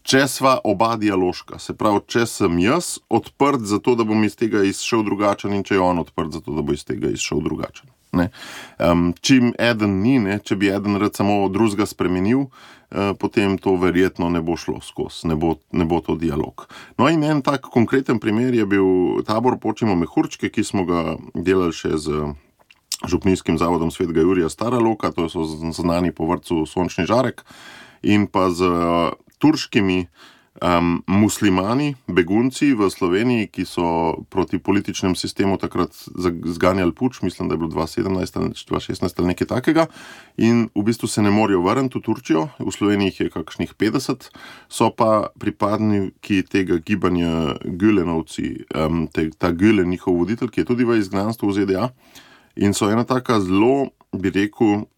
če 0.00 0.24
sva 0.32 0.56
oba 0.64 0.94
dialoška, 0.96 1.60
se 1.60 1.76
pravi, 1.76 2.00
če 2.08 2.24
sem 2.24 2.56
jaz 2.64 2.96
odprt 3.12 3.68
za 3.68 3.84
to, 3.84 3.98
da 4.00 4.08
bom 4.08 4.24
iz 4.24 4.32
tega 4.40 4.64
izšel 4.64 5.04
drugačen, 5.04 5.52
in 5.52 5.60
če 5.60 5.76
je 5.76 5.84
on 5.84 6.00
odprt 6.00 6.32
za 6.32 6.40
to, 6.40 6.56
da 6.56 6.64
bo 6.64 6.72
iz 6.72 6.88
tega 6.88 7.12
izšel 7.12 7.44
drugačen. 7.44 7.92
Um, 8.78 9.12
čim 9.20 9.52
eden 9.58 10.00
ni, 10.02 10.16
ne, 10.18 10.40
če 10.42 10.56
bi 10.58 10.72
eden 10.72 10.98
rad 11.00 11.16
samo 11.18 11.46
drugega 11.52 11.86
spremenil, 11.86 12.48
uh, 12.48 13.12
potem 13.20 13.54
to 13.62 13.76
verjetno 13.78 14.30
ne 14.34 14.42
bo 14.42 14.56
šlo 14.58 14.80
skozi, 14.82 15.30
ne, 15.30 15.38
ne 15.72 15.86
bo 15.88 16.00
to 16.04 16.18
dialog. 16.18 16.66
No, 16.98 17.08
in 17.08 17.22
en 17.24 17.42
tak 17.46 17.70
konkreten 17.70 18.18
primer 18.18 18.54
je 18.54 18.66
bil 18.66 19.22
tabor 19.28 19.58
Počimo 19.62 19.96
Mehurčke, 19.98 20.50
ki 20.50 20.64
smo 20.64 20.86
ga 20.88 21.16
delali 21.34 21.74
še 21.76 21.96
z. 21.96 22.28
Župnijskim 22.98 23.60
zavodom 23.62 23.92
Svetega 23.94 24.24
Jurija 24.26 24.48
Stara 24.50 24.80
Loka, 24.82 25.12
to 25.14 25.28
so 25.30 25.44
znani 25.46 26.10
po 26.10 26.26
vrtu 26.26 26.64
Sončni 26.66 27.04
žarek, 27.06 27.44
in 28.02 28.24
pa 28.26 28.48
z 28.50 28.66
turškimi 29.38 30.08
um, 30.62 31.02
muslimani, 31.06 31.94
begunci 32.06 32.72
v 32.74 32.90
Sloveniji, 32.90 33.48
ki 33.52 33.64
so 33.64 33.86
proti 34.30 34.58
političnemu 34.58 35.14
sistemu 35.14 35.58
takrat 35.58 35.94
zganjali 36.44 36.92
puč, 36.92 37.22
mislim, 37.22 37.48
da 37.48 37.54
je 37.54 37.58
bilo 37.58 37.70
2017 37.70 38.38
ali 38.38 38.50
2016 38.50 39.18
ali 39.18 39.28
nekaj 39.28 39.46
takega, 39.46 39.86
in 40.36 40.68
v 40.74 40.82
bistvu 40.82 41.08
se 41.08 41.22
ne 41.22 41.30
morejo 41.30 41.62
vrniti 41.62 41.98
v 41.98 42.02
Turčijo, 42.02 42.48
v 42.58 42.72
Sloveniji 42.72 43.14
je 43.18 43.30
kakšnih 43.30 43.74
50, 43.74 44.30
so 44.68 44.90
pa 44.90 45.28
pripadniki 45.38 46.42
tega 46.42 46.78
gibanja 46.78 47.58
Gülenovci, 47.64 48.64
um, 48.74 49.06
te, 49.12 49.30
ta 49.38 49.52
Gülen, 49.52 49.90
njihov 49.90 50.18
voditelj, 50.18 50.50
ki 50.50 50.60
je 50.60 50.70
tudi 50.74 50.84
v 50.84 50.98
izgnanstvu 50.98 51.48
v 51.48 51.56
ZDA, 51.56 51.90
in 52.56 52.74
so 52.74 52.90
ena 52.90 53.04
taka 53.04 53.40
zelo, 53.40 53.90
bi 54.12 54.30
rekel, 54.34 54.88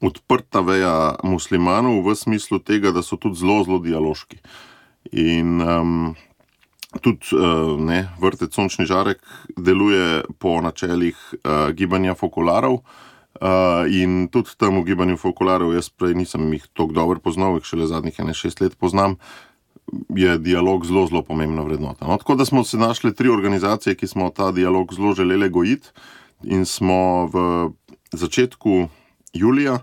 odprta 0.00 0.60
veja 0.64 1.16
muslimanov 1.22 2.02
v 2.06 2.16
smislu 2.16 2.58
tega, 2.64 2.92
da 2.92 3.04
so 3.04 3.20
tudi 3.20 3.40
zelo, 3.40 3.60
zelo 3.64 3.78
dialoški. 3.84 4.40
In 5.12 5.60
um, 5.60 6.14
tudi 7.04 7.36
uh, 7.36 7.76
ne, 7.80 8.08
vrtec 8.20 8.54
Sončni 8.54 8.88
žarek 8.88 9.20
deluje 9.56 10.24
po 10.38 10.58
načelih 10.64 11.16
uh, 11.16 11.70
gibanja 11.76 12.16
fokularov. 12.16 12.80
Uh, 13.40 13.86
in 13.86 14.26
tudi 14.28 14.56
tam 14.58 14.80
v 14.80 14.90
gibanju 14.90 15.16
fokularov, 15.16 15.70
jaz 15.72 15.88
prej 15.88 16.16
nisem 16.18 16.48
jih 16.52 16.64
tako 16.74 16.92
dobro 16.92 17.22
poznal, 17.22 17.56
jih 17.56 17.68
šele 17.68 17.86
zadnjih 17.86 18.18
6 18.18 18.60
let 18.60 18.74
poznam, 18.76 19.16
je 20.12 20.34
dialog 20.38 20.84
zelo, 20.84 21.06
zelo 21.06 21.22
pomembna 21.22 21.62
vrednota. 21.62 22.04
No, 22.04 22.18
tako 22.18 22.34
da 22.34 22.44
smo 22.44 22.64
se 22.64 22.76
našli 22.76 23.14
tri 23.14 23.30
organizacije, 23.30 23.94
ki 23.94 24.06
smo 24.06 24.30
ta 24.30 24.50
dialog 24.52 24.94
zelo 24.94 25.14
želeli 25.14 25.48
gojiti, 25.48 25.88
in 26.42 26.66
smo 26.66 27.30
v 27.32 27.70
začetku 28.12 28.88
julija 29.32 29.80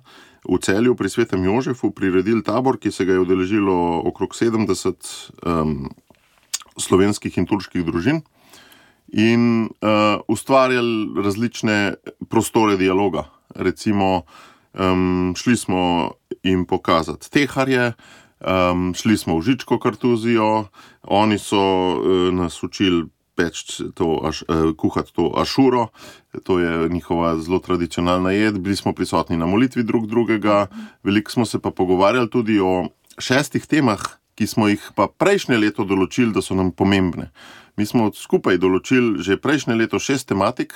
v 0.47 0.57
celju 0.61 0.95
pri 0.95 1.09
Svetem 1.09 1.43
Jožefu 1.43 1.91
priredili 1.91 2.43
tabor, 2.43 2.79
ki 2.79 2.91
se 2.91 3.05
ga 3.05 3.17
je 3.17 3.23
udeležilo 3.23 4.01
okrog 4.05 4.31
70 4.31 5.31
um, 5.43 5.89
slovenskih 6.77 7.37
in 7.37 7.47
turških 7.47 7.85
družin 7.85 8.21
in 9.07 9.67
uh, 9.67 10.19
ustvarjali 10.27 11.23
različne 11.23 11.95
prostore 12.29 12.77
dialoga. 12.77 13.27
Recimo, 13.55 14.23
um, 14.73 15.33
šli 15.35 15.57
smo 15.57 16.11
jim 16.43 16.65
pokazati 16.65 17.31
teharje. 17.31 17.93
Um, 18.37 18.93
šli 18.93 19.17
smo 19.17 19.39
v 19.39 19.41
Žičko 19.41 19.79
kartuzijo, 19.79 20.67
oni 21.03 21.39
so 21.39 21.57
uh, 21.57 22.33
nas 22.33 22.63
učili 22.63 23.07
peč 23.37 23.81
to, 23.93 24.07
aš, 24.25 24.41
eh, 24.49 24.73
kuhati 24.77 25.13
to 25.13 25.29
ašuro, 25.37 25.87
to 26.43 26.59
je 26.59 26.89
njihova 26.89 27.37
zelo 27.37 27.59
tradicionalna 27.59 28.31
jed. 28.31 28.59
Bili 28.59 28.75
smo 28.75 28.93
prisotni 28.93 29.37
na 29.37 29.45
molitvi 29.45 29.83
drug 29.83 30.07
drugega, 30.07 30.67
veliko 31.03 31.31
smo 31.31 31.45
se 31.45 31.61
pa 31.61 31.71
pogovarjali 31.71 32.29
tudi 32.29 32.59
o 32.59 32.89
šestih 33.19 33.65
temah, 33.65 34.01
ki 34.35 34.47
smo 34.47 34.67
jih 34.67 34.91
pa 34.95 35.07
prejšnje 35.07 35.57
leto 35.57 35.85
določili, 35.85 36.33
da 36.33 36.41
so 36.41 36.55
nam 36.57 36.71
pomembne. 36.71 37.31
Mi 37.77 37.85
smo 37.85 38.11
skupaj 38.13 38.57
določili 38.57 39.21
že 39.21 39.37
prejšnje 39.37 39.75
leto 39.75 39.99
šest 39.99 40.27
tematik. 40.27 40.73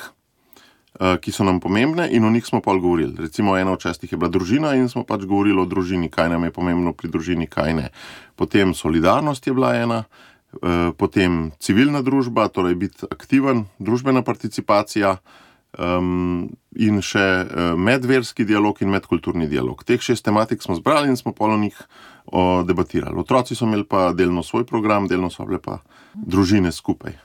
Eh, 0.99 1.17
ki 1.23 1.31
so 1.31 1.45
nam 1.47 1.61
pomembne, 1.63 2.03
in 2.11 2.25
o 2.27 2.29
njih 2.29 2.45
smo 2.45 2.59
pa 2.61 2.73
govorili. 2.75 3.15
Recimo, 3.17 3.55
ena 3.57 3.71
od 3.71 3.79
šestih 3.79 4.11
je 4.11 4.17
bila 4.17 4.29
družina, 4.29 4.73
in 4.75 4.89
smo 4.91 5.05
pač 5.07 5.23
govorili 5.23 5.61
o 5.61 5.65
družini, 5.65 6.09
kaj 6.11 6.29
nam 6.29 6.43
je 6.43 6.51
pomembno 6.51 6.91
pri 6.93 7.07
družini, 7.09 7.47
kaj 7.47 7.73
ne. 7.73 7.85
Potem 8.35 8.73
solidarnost 8.75 9.47
je 9.47 9.53
bila 9.55 9.71
ena, 9.75 10.03
uh, 10.03 10.30
potem 10.97 11.51
civilna 11.63 12.01
družba, 12.03 12.49
torej 12.51 12.75
biti 12.75 13.07
aktiven, 13.07 13.65
družbena 13.79 14.19
participacija 14.21 15.13
um, 15.79 16.49
in 16.75 16.99
še 16.99 17.23
uh, 17.23 17.71
medverski 17.79 18.43
dialog 18.45 18.81
in 18.83 18.91
medkulturni 18.91 19.47
dialog. 19.47 19.85
Teh 19.87 20.01
šest 20.03 20.25
tematik 20.27 20.63
smo 20.63 20.75
zbrali 20.75 21.07
in 21.07 21.15
smo 21.17 21.31
polo 21.31 21.57
njih 21.57 21.79
debatirali. 22.65 23.17
Otroci 23.19 23.55
so 23.55 23.65
imeli 23.65 23.83
pa 23.83 24.11
delno 24.13 24.43
svoj 24.43 24.63
program, 24.63 25.07
delno 25.07 25.29
so 25.33 25.43
bile 25.45 25.59
pa 25.59 25.79
družine 26.13 26.71
skupaj. 26.71 27.17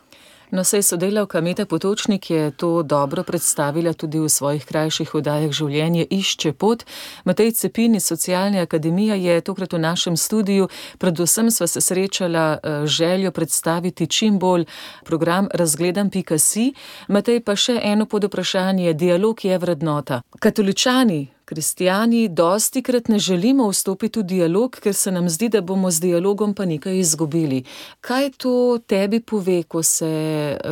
No, 0.51 0.65
sej 0.65 0.83
sodelavka 0.83 1.41
Meta 1.41 1.67
Potočnik 1.67 2.31
je 2.31 2.51
to 2.51 2.83
dobro 2.83 3.23
predstavila 3.23 3.93
tudi 3.93 4.19
v 4.19 4.29
svojih 4.29 4.65
krajših 4.65 5.15
oddajah 5.15 5.51
življenje 5.51 6.07
išče 6.11 6.53
pot. 6.53 6.85
Matej 7.25 7.51
Cepin 7.53 7.99
iz 7.99 8.07
Socialne 8.07 8.63
akademije 8.63 9.19
je 9.23 9.41
tokrat 9.41 9.73
v 9.75 9.83
našem 9.83 10.17
studiu. 10.17 10.69
Predvsem 10.99 11.51
sva 11.51 11.67
se 11.67 11.81
srečala 11.81 12.59
eh, 12.63 12.87
željo 12.87 13.31
predstaviti 13.31 14.07
čim 14.07 14.39
bolj 14.39 14.65
program 15.05 15.49
razgledam.si. 15.53 16.73
Matej 17.09 17.41
pa 17.41 17.57
še 17.57 17.81
eno 17.83 18.07
pod 18.07 18.25
vprašanje, 18.31 18.95
dialog 18.95 19.45
je 19.45 19.59
vrednota. 19.59 20.23
Katoličani 20.39 21.36
Kristijani 21.47 22.29
dosti 22.29 22.83
krat 22.83 23.09
ne 23.09 23.19
želimo 23.19 23.69
vstopiti 23.69 24.19
v 24.19 24.23
dialog, 24.23 24.79
ker 24.83 24.95
se 24.95 25.13
nam 25.15 25.29
zdi, 25.31 25.49
da 25.49 25.61
bomo 25.61 25.91
z 25.91 26.01
dialogom 26.01 26.55
pa 26.55 26.65
nekaj 26.67 26.99
izgubili. 26.99 27.63
Kaj 28.01 28.31
to 28.43 28.79
tebi 28.87 29.21
pove, 29.21 29.63
ko 29.63 29.83
se 29.83 30.11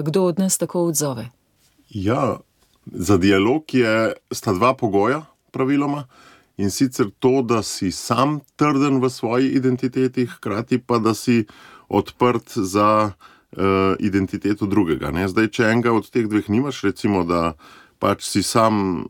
kdo 0.02 0.24
od 0.24 0.38
nas 0.38 0.58
tako 0.58 0.82
odzove? 0.88 1.28
Ja, 1.90 2.40
za 2.86 3.16
dialog 3.16 3.74
je 3.74 4.12
sta 4.30 4.52
dva 4.52 4.74
pogoja, 4.74 5.22
praviloma. 5.50 6.08
In 6.56 6.70
sicer 6.70 7.06
to, 7.18 7.42
da 7.42 7.62
si 7.62 7.92
sam 7.92 8.40
trden 8.56 8.98
v 9.02 9.10
svoji 9.10 9.54
identiteti, 9.54 10.26
hkrati 10.26 10.78
pa 10.78 10.98
da 10.98 11.14
si 11.14 11.44
odprt 11.88 12.50
za 12.56 13.10
uh, 13.10 13.62
identiteto 13.98 14.66
drugega. 14.66 15.14
Ne? 15.14 15.28
Zdaj, 15.28 15.48
če 15.54 15.70
enega 15.70 15.94
od 15.94 16.10
teh 16.10 16.26
dveh 16.26 16.50
nimaš, 16.50 16.82
recimo, 16.82 17.22
da 17.22 17.54
pač 18.02 18.26
si 18.26 18.42
sam 18.42 19.06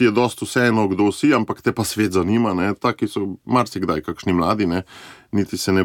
ti 0.00 0.08
je 0.08 0.16
dosto 0.16 0.48
vseeno, 0.48 0.88
kdo 0.88 1.12
si, 1.12 1.28
ampak 1.36 1.60
te 1.60 1.74
pa 1.76 1.84
svet 1.84 2.16
zanima. 2.16 2.54
Ne? 2.56 2.72
Taki 2.72 3.04
so 3.04 3.36
marsikdaj, 3.44 4.00
kakšni 4.06 4.32
mladi, 4.32 4.64
ne? 4.64 4.86
niti 5.36 5.58
se 5.60 5.74
ne 5.76 5.84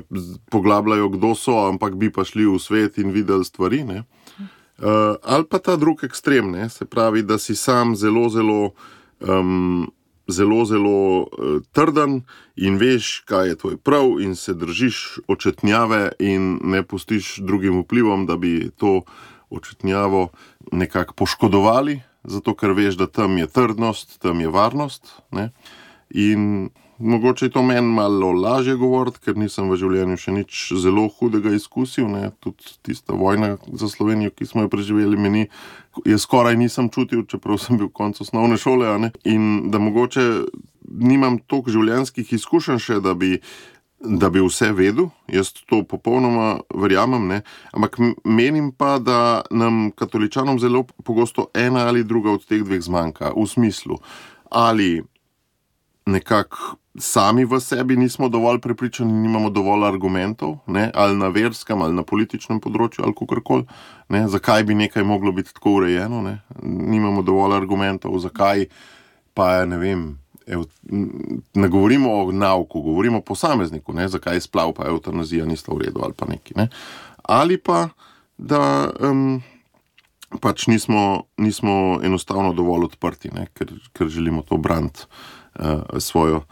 poglabljajo, 0.52 1.10
kdo 1.18 1.34
so, 1.36 1.58
ampak 1.68 1.98
bi 2.00 2.08
pa 2.08 2.24
šli 2.24 2.48
v 2.48 2.56
svet 2.56 2.96
in 3.04 3.12
videli 3.12 3.44
stvari. 3.44 3.84
Uh, 3.84 5.20
ali 5.20 5.44
pa 5.52 5.60
ta 5.60 5.76
drugi 5.76 6.08
ekstrem, 6.08 6.48
ne? 6.56 6.70
se 6.72 6.88
pravi, 6.88 7.26
da 7.28 7.36
si 7.36 7.60
sam 7.60 7.92
zelo, 7.96 8.30
zelo. 8.32 8.72
Um, 9.20 9.92
Zelo, 10.26 10.64
zelo 10.66 11.22
uh, 11.22 11.62
trden 11.70 12.24
in 12.58 12.80
veš, 12.82 13.28
kaj 13.30 13.46
je 13.48 13.58
tvoj 13.62 13.76
prav, 13.78 14.16
in 14.26 14.34
se 14.34 14.56
držiš 14.58 15.20
očetnjave, 15.30 16.16
in 16.18 16.58
ne 16.66 16.82
pustiš 16.82 17.36
drugim 17.46 17.78
vplivom, 17.84 18.26
da 18.26 18.34
bi 18.34 18.72
to 18.74 19.04
očetnjavo 19.54 20.32
nekako 20.72 21.14
poškodovali, 21.14 22.00
zato 22.28 22.56
ker 22.56 22.74
veš, 22.76 22.98
da 23.00 23.08
tam 23.08 23.38
je 23.38 23.48
trdnost, 23.48 24.20
tam 24.20 24.42
je 24.42 24.50
varnost. 24.50 25.14
Ne? 25.32 25.50
In 26.10 26.70
mogoče 26.98 27.46
je 27.46 27.52
to 27.52 27.64
meni 27.64 27.88
malo 27.88 28.32
lažje 28.32 28.76
govoriti, 28.76 29.20
ker 29.26 29.38
nisem 29.38 29.70
v 29.70 29.80
življenju 29.80 30.18
še 30.20 30.36
nič 30.36 30.62
zelo 30.82 31.08
hudega 31.18 31.54
izkusil. 31.56 32.08
Ne? 32.12 32.32
Tudi 32.40 32.78
tista 32.86 33.18
vojna 33.18 33.56
za 33.74 33.90
Slovenijo, 33.92 34.34
ki 34.36 34.48
smo 34.48 34.66
jo 34.66 34.72
preživeli, 34.72 35.20
meni 35.20 35.48
je 36.06 36.18
skoraj 36.20 36.58
nisem 36.60 36.90
čutil, 36.90 37.26
čeprav 37.30 37.60
sem 37.62 37.80
bil 37.80 37.90
konec 37.90 38.22
osnovne 38.24 38.58
šole. 38.58 39.12
In 39.24 39.72
da 39.72 39.80
mogoče 39.80 40.26
nimam 40.86 41.40
toliko 41.48 41.74
življenjskih 41.74 42.34
izkušenj 42.38 42.82
še, 42.82 43.00
da 43.04 43.16
bi 43.18 43.40
da 44.00 44.30
bi 44.30 44.42
vse 44.44 44.72
vedel, 44.72 45.08
jaz 45.28 45.54
to 45.66 45.84
popolnoma 45.84 46.60
verjamem. 46.76 47.28
Ne? 47.28 47.42
Ampak 47.74 47.98
menim 48.24 48.72
pa, 48.72 49.00
da 49.00 49.42
nam, 49.52 49.92
katoličanom, 49.96 50.60
zelo 50.60 50.84
pogosto 51.04 51.48
ena 51.54 51.88
ali 51.88 52.04
druga 52.04 52.32
od 52.32 52.46
teh 52.46 52.64
dveh 52.64 52.82
zmanjka. 52.82 53.32
V 53.36 53.48
smislu, 53.48 53.98
ali 54.50 55.04
nekako 56.06 56.78
sami 57.00 57.46
v 57.46 57.60
sebi 57.60 57.96
nismo 57.96 58.30
dovolj 58.30 58.60
prepričani, 58.62 59.14
nimamo 59.14 59.50
dovolj 59.50 59.88
argumentov, 59.88 60.58
ne? 60.68 60.92
ali 60.94 61.18
na 61.18 61.28
verskem, 61.28 61.82
ali 61.82 61.96
na 61.96 62.04
političnem 62.04 62.60
področju, 62.64 63.04
ali 63.04 63.16
kako 63.16 63.42
koli, 63.44 63.66
zakaj 64.10 64.64
bi 64.64 64.76
nekaj 64.76 65.04
moglo 65.04 65.32
biti 65.32 65.54
tako 65.54 65.80
urejeno. 65.82 66.22
Ne? 66.22 66.40
Nimamo 66.64 67.22
dovolj 67.22 67.58
argumentov, 67.58 68.16
zakaj 68.20 68.68
pa 69.34 69.52
je 69.60 69.66
ne 69.68 69.78
vem 69.78 70.06
ne 71.54 71.68
govorimo 71.68 72.14
o 72.14 72.32
nauku, 72.32 72.82
govorimo 72.82 73.18
o 73.18 73.22
posamezniku, 73.22 73.94
ne, 73.94 74.08
zakaj 74.08 74.36
je 74.36 74.42
splav, 74.42 74.74
pa 74.74 74.88
eutanazija 74.88 75.46
ni 75.46 75.56
v 75.68 75.80
redu 75.82 76.02
ali 76.04 76.14
pa 76.14 76.26
neki. 76.26 76.54
Ne. 76.56 76.68
Ali 77.24 77.58
pa 77.58 77.90
da 78.38 78.92
um, 79.00 79.42
pač 80.42 80.68
nismo, 80.68 81.24
nismo 81.38 82.00
enostavno 82.04 82.54
dovolj 82.54 82.92
odprti, 82.92 83.32
ne, 83.34 83.48
ker, 83.54 83.74
ker 83.94 84.08
želimo 84.08 84.42
to 84.42 84.58
braniti 84.58 85.08
uh, 85.60 86.00
svojo. 86.00 86.44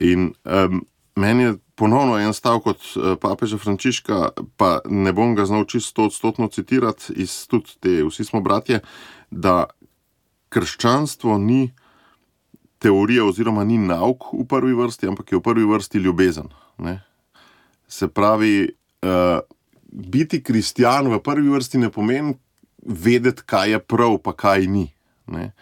In 0.00 0.32
um, 0.44 0.86
meni 1.16 1.42
je 1.42 1.54
ponovno 1.74 2.18
en 2.18 2.32
stavek 2.32 2.66
od 2.66 2.76
eh, 2.76 3.16
papeža 3.20 3.58
Frančiška, 3.58 4.28
pa 4.56 4.78
ne 4.88 5.12
bom 5.12 5.34
ga 5.34 5.46
znal 5.46 5.64
čisto 5.64 6.04
odstotno 6.04 6.48
citirati 6.48 7.12
iz 7.16 7.46
tudi 7.50 7.70
te, 7.80 8.02
vsi 8.04 8.24
smo 8.24 8.40
bratje, 8.40 8.80
da 9.30 9.64
krščanstvo 10.48 11.38
ni 11.38 11.72
teorija 12.84 13.24
oziroma 13.24 13.64
ni 13.64 13.78
nauk 13.80 14.28
v 14.32 14.44
prvi 14.48 14.76
vrsti, 14.76 15.08
ampak 15.08 15.32
je 15.32 15.40
v 15.40 15.44
prvi 15.44 15.64
vrsti 15.64 16.02
ljubezen. 16.04 16.50
Ne? 16.78 16.98
Se 17.88 18.08
pravi, 18.08 18.68
uh, 19.04 19.40
biti 19.88 20.42
kristijan 20.42 21.08
v 21.08 21.20
prvi 21.24 21.48
vrsti 21.48 21.80
ne 21.80 21.90
pomeni 21.90 22.34
vedeti, 22.84 23.42
kaj 23.46 23.70
je 23.70 23.78
prav, 23.80 24.18
pa 24.20 24.34
kaj 24.36 24.66
ni. 24.68 24.90
Ne? 25.26 25.52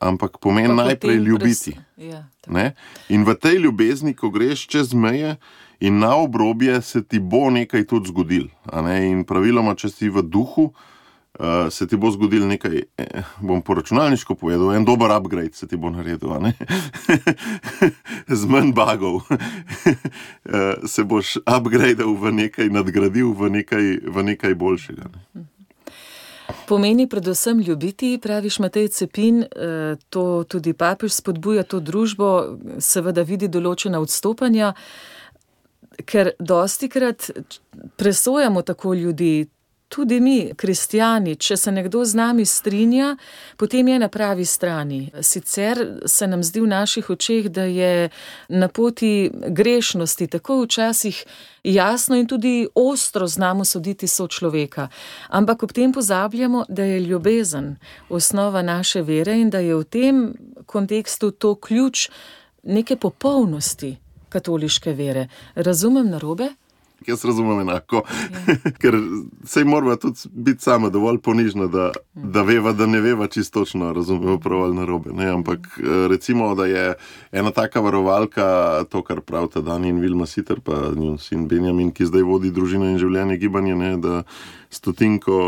Ampak 0.00 0.36
pomeni 0.42 0.68
Pa 0.68 0.82
najprej 0.84 1.16
ljubiti. 1.16 1.72
Ja, 1.96 2.26
tako. 2.44 2.68
In 3.08 3.24
v 3.24 3.34
tej 3.40 3.62
ljubezni, 3.64 4.12
ko 4.12 4.28
greš 4.30 4.66
čez 4.68 4.92
meje 4.92 5.38
in 5.80 5.96
na 5.98 6.12
obrobje, 6.20 6.82
se 6.82 7.00
ti 7.04 7.20
bo 7.20 7.48
nekaj 7.50 7.86
tudi 7.88 8.12
zgodil. 8.12 8.52
ne. 8.84 8.98
In 9.08 9.24
praviloma, 9.24 9.72
če 9.74 9.88
si 9.88 10.12
v 10.12 10.20
duhu, 10.20 10.68
uh, 10.68 10.95
se 11.70 11.86
ti 11.86 11.96
bo 11.96 12.10
zgodil 12.10 12.46
nekaj, 12.46 12.82
eh, 12.98 13.22
bom 13.40 13.62
po 13.62 13.74
računalniško 13.74 14.34
povedal, 14.34 14.74
en 14.74 14.84
dober 14.84 15.10
upgrade 15.10 15.52
se 15.52 15.66
ti 15.66 15.76
bo 15.76 15.90
naredil, 15.90 16.28
z 18.40 18.46
manj 18.46 18.72
bagov. 18.72 19.20
Eh, 20.46 20.86
se 20.86 21.04
boš 21.04 21.36
upgradeal 21.36 22.14
v 22.14 22.30
nekaj, 22.32 22.68
nadgradil 22.70 23.32
v 23.34 23.50
nekaj, 23.50 23.86
v 24.06 24.22
nekaj 24.22 24.54
boljšega. 24.54 25.10
Ne? 25.34 25.42
Pomeni 26.68 27.08
predvsem 27.08 27.60
ljubiti, 27.60 28.18
praviš 28.22 28.58
Matej 28.58 28.88
Cepin, 28.88 29.42
eh, 29.42 29.96
to 30.10 30.44
tudi 30.48 30.72
papež 30.72 31.12
spodbuja 31.12 31.62
to 31.62 31.80
družbo, 31.80 32.58
seveda 32.78 33.22
vidi 33.22 33.48
določena 33.48 34.00
odstopanja, 34.00 34.74
ker 36.06 36.30
dosti 36.38 36.88
krat 36.88 37.30
presojamo 37.96 38.62
tako 38.62 38.94
ljudi. 38.94 39.48
Tudi 39.88 40.20
mi, 40.20 40.50
kristijani, 40.56 41.36
če 41.36 41.56
se 41.56 41.72
nekdo 41.72 42.04
z 42.04 42.18
nami 42.18 42.44
strinja, 42.44 43.12
potem 43.56 43.88
je 43.88 43.98
na 43.98 44.08
pravi 44.08 44.44
strani. 44.44 45.12
Sicer 45.22 45.78
se 46.06 46.26
nam 46.26 46.42
zdi 46.42 46.60
v 46.60 46.66
naših 46.66 47.10
očeh, 47.10 47.46
da 47.48 47.64
je 47.70 48.08
na 48.48 48.68
poti 48.68 49.30
grešnosti 49.30 50.26
tako 50.26 50.64
včasih 50.64 51.22
jasno 51.62 52.18
in 52.18 52.26
tudi 52.26 52.66
ostro 52.74 53.26
znamo 53.26 53.64
soditi 53.64 54.06
sočloveka. 54.06 54.88
Ampak 55.28 55.62
ob 55.62 55.72
tem 55.72 55.92
pozabljamo, 55.92 56.64
da 56.68 56.82
je 56.82 57.00
ljubezen 57.00 57.76
osnova 58.08 58.62
naše 58.62 59.02
vere 59.02 59.38
in 59.38 59.50
da 59.50 59.62
je 59.62 59.74
v 59.74 59.84
tem 59.84 60.34
kontekstu 60.66 61.30
to 61.30 61.54
ključ 61.54 62.08
neke 62.62 62.96
popolnosti 62.96 63.96
katoliške 64.28 64.92
vere. 64.92 65.28
Razumem 65.54 66.10
narobe? 66.10 66.50
Jaz 67.06 67.24
razumem 67.24 67.60
enako, 67.60 68.02
ker 68.80 68.94
sej 69.44 69.64
moramo 69.64 69.96
tudi 69.96 70.28
biti 70.32 70.62
sama 70.62 70.88
dovolj 70.88 71.18
ponižna, 71.18 71.66
da, 71.66 71.90
da 72.14 72.42
veva, 72.42 72.72
da 72.72 72.86
ne 72.86 73.00
veva 73.00 73.26
čisto 73.26 73.60
točno, 73.60 73.92
razumemo 73.92 74.38
prav 74.38 74.62
ali 74.62 74.76
narobe. 74.76 75.12
Ne? 75.12 75.26
Ampak 75.26 75.58
eh, 75.78 76.08
recimo, 76.08 76.54
da 76.54 76.66
je 76.66 76.94
ena 77.32 77.50
taka 77.50 77.80
varovalka, 77.80 78.84
to, 78.90 79.02
kar 79.02 79.20
pravita 79.20 79.60
Dani 79.60 79.88
in 79.88 80.00
Vilma 80.00 80.26
Siter, 80.26 80.60
pa 80.60 80.92
njun 80.96 81.18
sin 81.18 81.48
Benjamin, 81.48 81.90
ki 81.92 82.06
zdaj 82.06 82.22
vodi 82.22 82.50
družino 82.50 82.88
in 82.90 82.98
življenje 82.98 83.36
gibanje, 83.36 83.74
ne? 83.74 83.96
da 83.96 84.22
stotinko 84.70 85.40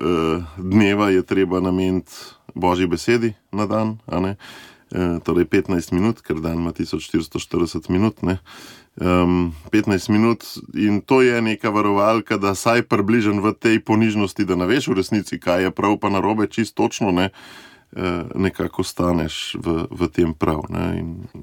eh, 0.00 0.42
dneva 0.58 1.10
je 1.10 1.22
treba 1.22 1.60
nameniti 1.60 2.12
božji 2.54 2.86
besedi 2.86 3.34
na 3.52 3.66
dan. 3.66 3.98
Eh, 4.90 5.22
torej 5.22 5.46
15 5.46 5.92
minut, 5.94 6.18
ker 6.18 6.40
dan 6.42 6.58
ima 6.58 6.72
1440 6.74 7.90
minut. 7.94 8.22
Ne? 8.26 8.40
Um, 8.98 9.54
15 9.70 10.10
minut 10.10 10.44
in 10.74 11.00
to 11.00 11.22
je 11.22 11.38
neka 11.42 11.70
varovalka, 11.70 12.36
da 12.36 12.54
saj 12.58 12.82
približen 12.90 13.38
v 13.40 13.54
tej 13.54 13.78
ponižnosti, 13.80 14.44
da 14.44 14.58
ne 14.58 14.66
veš 14.66 14.90
v 14.90 14.98
resnici, 14.98 15.38
kaj 15.40 15.62
je 15.62 15.70
prav, 15.70 15.94
pa 16.02 16.10
narobe, 16.10 16.50
čisto 16.50 16.84
točno 16.84 17.14
ne. 17.14 17.30
eh, 17.96 18.24
Nekako 18.34 18.82
staneš 18.82 19.56
v, 19.62 19.86
v 19.90 20.08
tem 20.10 20.34
prav. 20.34 20.66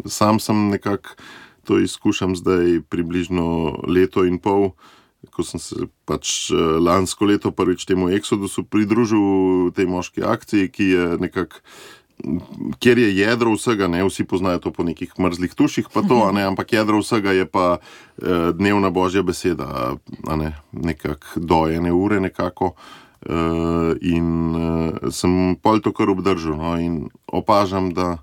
Sam 0.06 0.39
sem 0.39 0.69
nekako 0.69 1.15
to 1.63 1.80
izkušam 1.80 2.36
zdaj 2.36 2.84
približno 2.89 3.80
leto 3.88 4.24
in 4.28 4.39
pol, 4.39 4.76
ko 5.32 5.43
sem 5.43 5.60
se 5.60 5.88
pač 6.06 6.52
eh, 6.52 6.56
lansko 6.84 7.26
leto 7.26 7.52
prvič 7.52 7.88
temu 7.88 8.12
Exodusu 8.12 8.63
pridružil 8.63 9.71
tej 9.71 9.88
moški 9.88 10.24
akciji, 10.24 10.69
ki 10.69 10.84
je 10.84 11.06
nekako 11.17 11.63
kjer 12.80 12.97
je 12.97 13.17
jedro 13.17 13.53
vsega, 13.53 13.88
ne 13.88 14.03
vsi 14.03 14.25
poznajo 14.25 14.60
to 14.60 14.71
po 14.71 14.84
nekih 14.84 15.13
mrzlih 15.19 15.53
tuših, 15.53 15.89
pa 15.93 16.01
to, 16.01 16.32
ne, 16.32 16.43
ampak 16.49 16.73
jedro 16.73 16.99
vsega 17.01 17.32
je 17.32 17.45
pa 17.45 17.77
eh, 17.77 18.51
dnevna 18.53 18.89
božja 18.89 19.23
beseda, 19.23 19.97
ne, 20.38 20.56
nekako 20.71 21.39
do 21.39 21.67
ene 21.69 21.91
ure 21.91 22.19
nekako. 22.19 22.73
Uh, 23.27 23.97
in 24.06 24.56
uh, 24.56 25.10
sem 25.12 25.58
pol 25.58 25.82
to 25.82 25.89
kar 25.91 26.08
obdržal. 26.13 26.53
No, 26.53 26.75
in 26.77 27.10
opažam, 27.25 27.89
da 27.91 28.19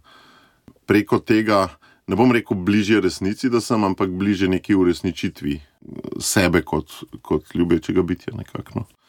preko 0.87 1.18
tega, 1.18 1.66
ne 2.07 2.16
bom 2.16 2.30
rekel 2.33 2.57
bližje 2.57 3.00
resnici, 3.02 3.50
da 3.50 3.61
sem, 3.61 3.85
ampak 3.85 4.14
bližje 4.14 4.48
neki 4.48 4.78
uresničitvi 4.78 5.59
sebe 6.22 6.62
kot, 6.62 6.94
kot 7.26 7.52
ljubečega 7.59 8.07
bitja. 8.07 8.37
Nekako, 8.38 8.78
no. 8.78 9.04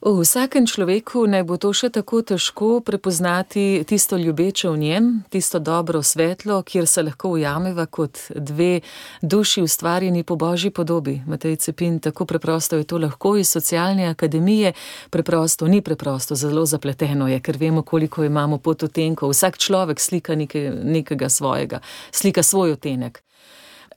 V 0.00 0.24
vsakem 0.24 0.64
človeku 0.64 1.28
naj 1.28 1.44
bo 1.44 1.60
to 1.60 1.76
še 1.76 1.90
tako 1.92 2.22
težko 2.24 2.80
prepoznati 2.80 3.84
tisto 3.84 4.16
ljubeče 4.16 4.70
v 4.72 4.78
njem, 4.80 5.08
tisto 5.28 5.60
dobro 5.60 6.00
svetlo, 6.00 6.62
kjer 6.64 6.88
se 6.88 7.04
lahko 7.04 7.34
ujameva 7.36 7.84
kot 7.84 8.16
dve 8.32 8.80
duši 9.20 9.60
ustvarjeni 9.60 10.24
po 10.24 10.38
božji 10.40 10.70
podobi. 10.72 11.18
Matej 11.28 11.60
Cepin, 11.60 12.00
tako 12.00 12.24
preprosto 12.24 12.80
je 12.80 12.88
to 12.88 12.96
lahko 12.96 13.34
iz 13.36 13.52
socialne 13.52 14.08
akademije, 14.08 14.72
preprosto 15.10 15.68
ni 15.68 15.84
preprosto, 15.84 16.32
zelo 16.32 16.64
zapleteno 16.64 17.28
je, 17.28 17.36
ker 17.44 17.60
vemo, 17.60 17.82
koliko 17.84 18.24
imamo 18.24 18.56
pototenkov. 18.56 19.36
Vsak 19.36 19.60
človek 19.60 20.00
slika 20.00 20.32
nekaj, 20.32 20.80
nekega 20.80 21.28
svojega, 21.28 21.84
slika 22.08 22.42
svoj 22.42 22.72
otenek. 22.80 23.20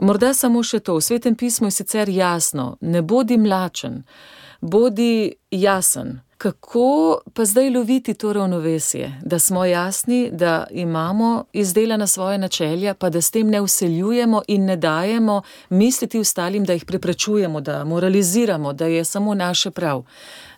Morda 0.04 0.34
samo 0.36 0.68
še 0.68 0.84
to, 0.84 1.00
v 1.00 1.08
svetem 1.08 1.40
pismu 1.40 1.72
je 1.72 1.80
sicer 1.80 2.12
jasno, 2.12 2.76
ne 2.82 3.00
bodi 3.00 3.40
mlačen 3.40 4.04
bodi 4.64 5.38
jasen. 5.52 6.22
Kako 6.44 7.18
pa 7.34 7.46
zdaj 7.46 7.70
loviti 7.70 8.14
to 8.14 8.34
ravnovesje, 8.34 9.20
da 9.26 9.40
smo 9.40 9.66
jasni, 9.66 10.30
da 10.32 10.68
imamo 10.72 11.46
izdelana 11.54 12.08
svoje 12.08 12.38
načelja, 12.38 12.94
pa 12.94 13.10
da 13.10 13.22
s 13.22 13.32
tem 13.32 13.50
ne 13.50 13.62
useljujemo 13.62 14.42
in 14.48 14.66
ne 14.66 14.76
dajemo 14.76 15.42
misliti 15.70 16.20
ostalim, 16.20 16.66
da 16.66 16.74
jih 16.74 16.86
preprečujemo, 16.86 17.62
da 17.62 17.84
moraliziramo, 17.84 18.74
da 18.74 18.86
je 18.86 19.06
samo 19.06 19.34
naše 19.34 19.72
prav. 19.72 20.04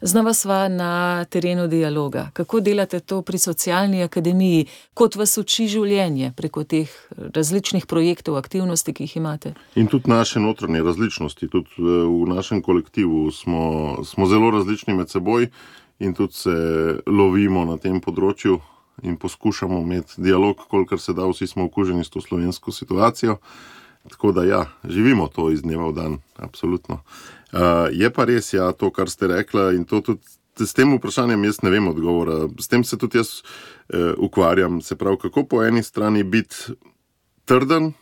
Znova 0.01 0.33
sva 0.33 0.67
na 0.67 1.25
terenu 1.25 1.67
dialoga. 1.67 2.29
Kako 2.33 2.59
delate 2.59 2.99
to 2.99 3.21
pri 3.21 3.37
socialni 3.37 4.03
akademiji, 4.03 4.65
kot 4.93 5.15
vas 5.15 5.37
uči 5.37 5.67
življenje 5.67 6.33
preko 6.37 6.63
teh 6.63 6.89
različnih 7.35 7.85
projektov, 7.85 8.37
aktivnosti, 8.37 8.93
ki 8.93 9.03
jih 9.03 9.17
imate? 9.17 9.53
In 9.75 9.87
tudi 9.87 10.09
naše 10.09 10.39
notranje 10.39 10.81
različnosti, 10.81 11.47
tudi 11.47 11.69
eh, 11.77 11.81
v 12.09 12.35
našem 12.35 12.61
kolektivu 12.61 13.31
smo, 13.31 13.97
smo 14.05 14.25
zelo 14.25 14.51
različni 14.51 14.93
med 14.93 15.09
seboj 15.09 15.49
in 15.99 16.13
tudi 16.13 16.33
se 16.33 16.55
lovimo 17.07 17.65
na 17.65 17.77
tem 17.77 18.01
področju 18.01 18.59
in 19.03 19.17
poskušamo 19.19 19.79
imeti 19.81 20.21
dialog, 20.23 20.61
kolikor 20.69 20.99
se 20.99 21.13
da, 21.13 21.27
vsi 21.27 21.47
smo 21.47 21.65
okuženi 21.65 22.03
s 22.03 22.13
to 22.13 22.21
slovensko 22.21 22.71
situacijo. 22.71 23.37
Tako 24.09 24.31
da, 24.31 24.43
ja, 24.45 24.65
živimo 24.83 25.27
to 25.27 25.49
iz 25.51 25.63
dneva 25.65 25.89
v 25.89 25.95
dan, 25.95 26.17
absolutno. 26.37 27.01
Uh, 27.51 27.89
je 27.91 28.09
pa 28.13 28.25
res, 28.29 28.53
ja, 28.53 28.69
to, 28.71 28.91
kar 28.93 29.09
ste 29.09 29.27
rekla, 29.27 29.71
in 29.73 29.85
to 29.89 30.01
tudi 30.05 30.21
s 30.55 30.73
tem 30.77 30.93
vprašanjem 30.95 31.43
jaz 31.49 31.59
ne 31.65 31.73
vem 31.73 31.87
odgovora. 31.89 32.45
S 32.61 32.69
tem 32.71 32.83
se 32.83 32.99
tudi 33.01 33.19
jaz 33.19 33.41
uh, 33.41 34.13
ukvarjam. 34.17 34.79
Se 34.81 34.95
pravi, 34.95 35.17
kako 35.25 35.43
po 35.49 35.63
eni 35.65 35.83
strani 35.83 36.23
biti 36.23 36.77
trden, 37.45 37.93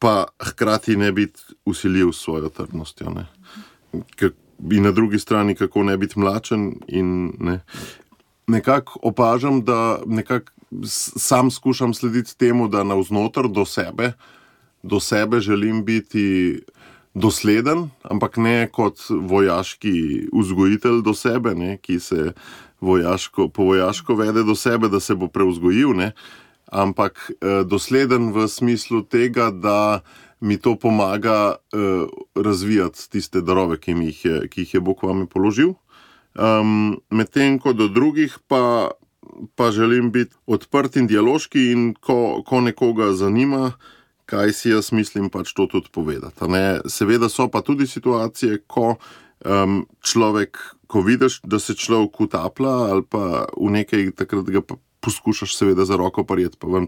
pa 0.00 0.24
hkrati 0.40 0.96
ne 0.96 1.12
biti 1.12 1.40
usiljiv 1.68 2.12
s 2.12 2.24
svojo 2.24 2.48
trdnostjo. 2.48 3.12
Ne. 3.12 3.26
K 4.16 4.32
in 4.70 4.82
na 4.82 4.90
drugi 4.90 5.18
strani, 5.18 5.54
kako 5.54 5.82
ne 5.82 5.96
biti 5.96 6.18
mlačen. 6.18 6.74
In, 6.88 7.32
ne. 7.40 7.60
Nekako 8.46 8.98
opažam, 9.02 9.64
da 9.64 10.00
nekak 10.06 10.52
sam 10.86 11.50
skušam 11.50 11.94
slediti 11.94 12.38
temu, 12.38 12.68
da 12.68 12.84
navznoter 12.84 13.48
do 13.48 13.64
sebe, 13.64 14.12
do 14.82 15.00
sebe 15.00 15.40
želim 15.40 15.84
biti 15.84 16.60
dosleden, 17.14 17.88
ampak 18.02 18.36
ne 18.36 18.68
kot 18.72 18.98
vojaški 19.10 20.28
vzgojitelj 20.32 21.02
do 21.02 21.14
sebe, 21.14 21.54
ne, 21.54 21.76
ki 21.76 22.00
se 22.00 22.32
vojaško, 22.80 23.48
po 23.48 23.64
vojaško 23.64 24.14
vede 24.14 24.44
do 24.44 24.54
sebe, 24.54 24.88
da 24.88 25.00
se 25.00 25.14
bo 25.14 25.28
preuzgojil, 25.28 25.94
ne, 25.96 26.12
ampak 26.66 27.30
eh, 27.30 27.64
dosleden 27.66 28.32
v 28.32 28.48
smislu 28.48 29.02
tega, 29.02 29.50
da 29.50 30.00
mi 30.40 30.58
to 30.58 30.76
pomaga 30.76 31.54
eh, 31.54 32.06
razvijati 32.34 33.10
tiste 33.10 33.40
darove, 33.40 33.78
ki, 33.80 33.92
jih 33.92 34.24
je, 34.24 34.48
ki 34.48 34.60
jih 34.60 34.74
je 34.74 34.80
Bog 34.80 35.04
vame 35.04 35.26
položil. 35.26 35.74
Um, 36.34 37.00
Medtem 37.10 37.58
ko 37.58 37.72
do 37.72 37.88
drugih 37.88 38.38
pa, 38.48 38.90
pa 39.54 39.70
želim 39.70 40.10
biti 40.10 40.36
odprt 40.46 40.96
in 40.96 41.06
dialoški, 41.06 41.70
in 41.72 41.94
ko, 41.94 42.42
ko 42.46 42.60
nekoga 42.60 43.12
zanima, 43.12 43.72
kaj 44.30 44.52
si 44.52 44.70
jaz 44.70 44.92
mislim, 44.92 45.30
pač 45.30 45.52
to 45.52 45.66
tudi 45.66 45.90
povedati. 45.92 46.48
ne. 46.48 46.80
Seveda 46.86 47.28
so 47.28 47.48
pa 47.48 47.60
tudi 47.60 47.86
situacije, 47.86 48.62
ko 48.66 48.94
um, 49.44 49.86
človek, 50.00 50.58
ko 50.86 51.02
vidiš, 51.02 51.40
da 51.42 51.58
se 51.58 51.74
človek 51.74 52.20
utaplja 52.20 52.76
ali 52.94 53.02
pa 53.02 53.46
v 53.56 53.70
nekaj, 53.70 54.10
takrat 54.16 54.46
ga 54.46 54.62
pa 54.62 54.78
poskušaš, 55.00 55.56
seveda, 55.56 55.84
za 55.84 55.96
roko 55.96 56.24
prijeti, 56.24 56.56
pa 56.60 56.68
ven 56.68 56.86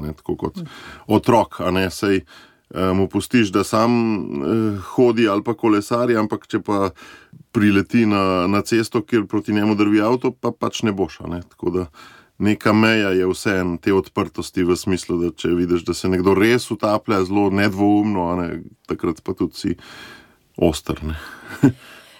ne, 0.00 0.12
tako 0.12 0.36
kot 0.36 0.58
otrok, 1.06 1.60
a 1.60 1.70
ne 1.70 1.90
sej. 1.90 2.24
Mu 2.72 3.08
pustiš, 3.08 3.52
da 3.52 3.64
sam 3.64 3.92
eh, 3.92 4.78
hodi 4.94 5.28
ali 5.28 5.44
pa 5.44 5.54
kolesari, 5.54 6.16
ampak 6.16 6.46
če 6.48 6.62
pa 6.64 6.90
prileti 7.52 8.06
na, 8.06 8.46
na 8.48 8.62
cesto, 8.62 9.02
kjer 9.04 9.26
proti 9.26 9.52
njemu 9.52 9.74
drvi 9.74 10.00
avto, 10.00 10.32
pa 10.32 10.54
pač 10.56 10.82
ne 10.82 10.92
boš. 10.92 11.20
Ne? 11.28 11.42
Tako 11.52 11.70
da 11.70 11.86
neka 12.38 12.72
meja 12.72 13.12
je 13.12 13.28
vseeno 13.28 13.76
te 13.76 13.92
odprtosti 13.92 14.64
v 14.64 14.76
smislu, 14.76 15.18
da 15.20 15.30
če 15.36 15.52
vidiš, 15.52 15.84
da 15.84 15.94
se 15.94 16.08
nekdo 16.08 16.34
res 16.34 16.70
utaplja 16.70 17.24
zelo 17.28 17.50
nedvoumno, 17.50 18.30
ne? 18.40 18.48
takrat 18.88 19.20
pa 19.22 19.36
tudi 19.36 19.58
si 19.58 19.76
ostrne. 20.56 21.18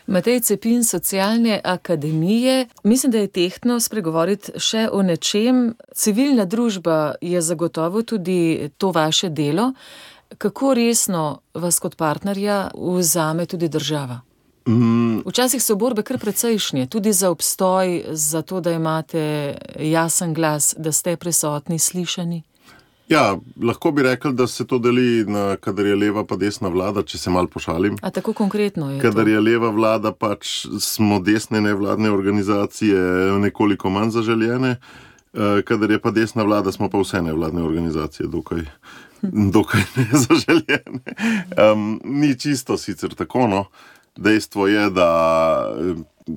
Matej 0.06 0.40
Cepin, 0.40 0.84
socialne 0.84 1.60
akademije. 1.64 2.66
Mislim, 2.84 3.12
da 3.12 3.18
je 3.18 3.28
tehtno 3.28 3.80
spregovoriti 3.80 4.52
še 4.58 4.88
o 4.92 5.02
nečem. 5.02 5.74
Civilna 5.94 6.44
družba 6.44 7.14
je 7.20 7.40
zagotovo 7.40 8.02
tudi 8.02 8.68
to 8.78 8.90
vaše 8.90 9.30
delo. 9.30 9.72
Kako 10.38 10.74
resno 10.74 11.40
vas 11.54 11.78
kot 11.78 11.96
partnerja 11.96 12.70
vzame 12.74 13.46
tudi 13.46 13.68
država? 13.68 14.20
Mm, 14.68 15.26
Včasih 15.26 15.62
so 15.62 15.74
borbe 15.76 16.02
kar 16.02 16.18
precejšnje, 16.18 16.86
tudi 16.86 17.12
za 17.12 17.30
obstoj, 17.30 18.04
za 18.10 18.42
to, 18.42 18.60
da 18.60 18.72
imate 18.72 19.56
jasen 19.78 20.34
glas, 20.34 20.74
da 20.78 20.92
ste 20.92 21.16
prisotni, 21.16 21.78
slišani. 21.78 22.42
ja, 23.08 23.36
lahko 23.62 23.90
bi 23.90 24.02
rekel, 24.02 24.32
da 24.32 24.46
se 24.46 24.66
to 24.66 24.78
deli, 24.78 25.24
na, 25.24 25.56
kadar 25.56 25.86
je 25.86 25.96
leva 25.96 26.24
pa 26.26 26.36
desna 26.36 26.68
vlada, 26.68 27.02
če 27.02 27.18
se 27.18 27.30
mal 27.30 27.46
pošalim. 27.46 27.98
A 28.02 28.10
tako 28.10 28.32
konkretno 28.32 28.90
je. 28.90 29.00
Kadar 29.00 29.24
to? 29.24 29.30
je 29.30 29.40
leva 29.40 29.70
vlada, 29.70 30.12
pač 30.12 30.66
smo 30.80 31.20
desne 31.20 31.60
nevladne 31.60 32.10
organizacije 32.10 32.98
nekoliko 33.42 33.90
manj 33.90 34.14
zaželjene, 34.16 34.76
eh, 34.76 35.62
kadar 35.68 35.90
je 35.90 35.98
pa 35.98 36.10
desna 36.10 36.46
vlada, 36.48 36.72
smo 36.72 36.88
pa 36.90 37.02
vse 37.02 37.22
nevladne 37.22 37.62
organizacije 37.62 38.28
dokaj, 38.28 38.64
dokaj 39.22 39.82
nezaželjene. 39.96 41.02
Um, 41.72 42.00
ni 42.04 42.38
čisto 42.38 42.76
sicer 42.76 43.14
tako. 43.14 43.46
No. 43.46 43.64
Dejstvo 44.16 44.66
je, 44.66 44.90
da 44.90 45.08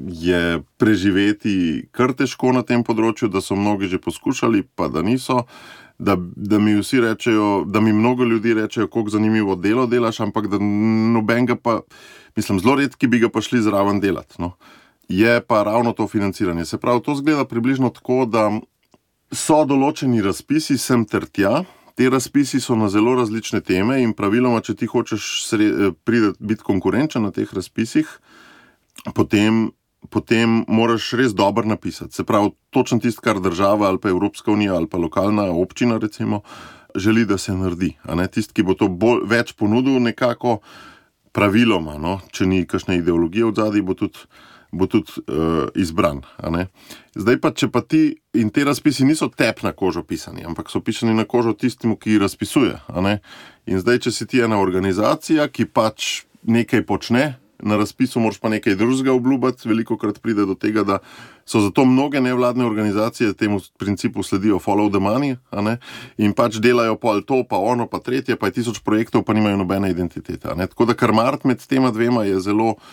je 0.09 0.61
preživeti 0.77 1.87
kar 1.91 2.13
težko 2.15 2.53
na 2.55 2.63
tem 2.63 2.83
področju, 2.83 3.29
da 3.29 3.41
so 3.43 3.57
mnogi 3.59 3.89
že 3.91 4.01
poskušali, 4.01 4.63
pa 4.75 4.87
da 4.87 5.03
niso. 5.05 5.43
Da, 5.95 6.17
da 6.19 6.59
mi 6.59 6.73
vsi 6.75 6.99
rečejo, 6.99 7.63
da 7.71 7.79
mi 7.79 7.93
mnogo 7.95 8.25
ljudi 8.27 8.53
rečejo, 8.53 8.89
kako 8.91 9.13
zanimivo 9.13 9.55
delo 9.55 9.85
delaš, 9.87 10.19
ampak 10.25 10.49
da 10.51 10.59
nobenega 10.59 11.55
pa, 11.55 11.77
mislim, 12.35 12.59
zelo 12.59 12.75
redki 12.81 13.07
bi 13.07 13.21
ga 13.23 13.29
pa 13.31 13.41
šli 13.41 13.61
zraven 13.63 14.01
delati. 14.03 14.35
No. 14.43 14.57
Je 15.07 15.39
pa 15.41 15.63
ravno 15.63 15.93
to 15.95 16.07
financiranje. 16.07 16.65
Se 16.65 16.77
pravi, 16.77 17.03
to 17.03 17.15
zgleda 17.15 17.45
približno 17.47 17.93
tako, 17.95 18.25
da 18.25 18.49
so 19.31 19.63
določeni 19.67 20.23
razpisi 20.25 20.77
sem 20.77 21.05
ter 21.07 21.29
tja. 21.31 21.63
Ti 21.95 22.09
razpisi 22.09 22.59
so 22.59 22.75
na 22.75 22.89
zelo 22.89 23.15
različne 23.15 23.61
teme, 23.63 24.01
in 24.03 24.11
praviloma, 24.13 24.59
če 24.61 24.75
ti 24.75 24.87
hočeš 24.91 25.25
priti, 26.03 26.33
biti 26.39 26.63
konkurenčen 26.63 27.23
na 27.23 27.31
teh 27.31 27.53
razpisih, 27.55 28.09
potem, 29.15 29.69
potem 30.11 30.63
moraš 30.67 31.13
res 31.15 31.31
dobro 31.31 31.67
napisati. 31.67 32.15
Se 32.15 32.25
pravi, 32.27 32.51
točno 32.69 32.99
tisto, 32.99 33.23
kar 33.23 33.39
država 33.39 33.87
ali 33.87 34.01
pa 34.01 34.11
Evropska 34.11 34.51
unija 34.51 34.75
ali 34.75 34.89
pa 34.91 34.99
lokalna 34.99 35.47
občina, 35.51 35.97
recimo, 35.97 36.41
želi, 36.95 37.25
da 37.25 37.37
se 37.37 37.55
naredi. 37.55 37.93
Tisti, 38.31 38.53
ki 38.53 38.63
bo 38.63 38.75
to 38.75 38.87
bolj, 38.91 39.23
več 39.31 39.53
ponudil, 39.55 39.95
nekako 40.03 40.59
praviloma, 41.31 41.95
no, 41.99 42.19
če 42.31 42.47
ni 42.47 42.65
kakšne 42.67 42.99
ideologije 42.99 43.47
v 43.47 43.55
zadnji, 43.55 43.81
bo 43.87 43.95
tudi, 43.95 44.19
bo 44.75 44.87
tudi 44.91 45.11
uh, 45.17 45.67
izbran. 45.75 46.21
Zdaj 47.15 47.39
pa, 47.41 47.51
če 47.55 47.71
pa 47.71 47.81
ti 47.81 48.09
in 48.35 48.51
te 48.51 48.65
razpisi 48.67 49.07
niso 49.07 49.29
tep 49.31 49.63
na 49.63 49.71
kožo 49.71 50.03
pisani, 50.03 50.43
ampak 50.45 50.69
so 50.69 50.83
pisani 50.83 51.15
na 51.15 51.23
kožo 51.23 51.55
tistemu, 51.55 51.95
ki 51.95 52.19
razpisuje. 52.19 52.75
In 53.65 53.81
zdaj, 53.81 54.03
če 54.05 54.11
si 54.11 54.27
ti 54.29 54.43
ena 54.43 54.59
organizacija, 54.61 55.47
ki 55.47 55.69
pač 55.71 56.25
nekaj 56.45 56.85
počne, 56.85 57.25
na 57.65 57.77
razpisu 57.79 58.19
moraš 58.19 58.37
pa 58.43 58.49
nekaj 58.51 58.75
drugega 58.75 59.13
obljubiti, 59.15 59.69
veliko 59.69 59.97
krat 59.97 60.19
pride 60.21 60.45
do 60.45 60.57
tega, 60.59 60.83
da 60.83 60.97
so 61.47 61.61
zato 61.63 61.85
mnoge 61.85 62.21
nevladne 62.21 62.65
organizacije 62.65 63.33
temu 63.33 63.61
principu 63.79 64.23
sledijo 64.23 64.59
follow 64.59 64.91
the 64.91 64.99
money 64.99 65.79
in 66.17 66.33
pač 66.33 66.59
delajo 66.59 66.97
pol 66.99 67.23
to, 67.23 67.43
pa 67.49 67.57
ono, 67.57 67.87
pa 67.87 67.99
tretje, 67.99 68.35
pa 68.35 68.51
je 68.51 68.59
tisoč 68.59 68.83
projektov, 68.83 69.23
pa 69.23 69.33
nimajo 69.33 69.57
nobene 69.57 69.89
identitete. 69.89 70.51
Tako 70.67 70.85
da 70.85 70.93
karmart 70.93 71.43
med 71.43 71.63
tema 71.67 71.91
dvema 71.91 72.23
je 72.27 72.39
zelo 72.39 72.75
uh, 72.75 72.83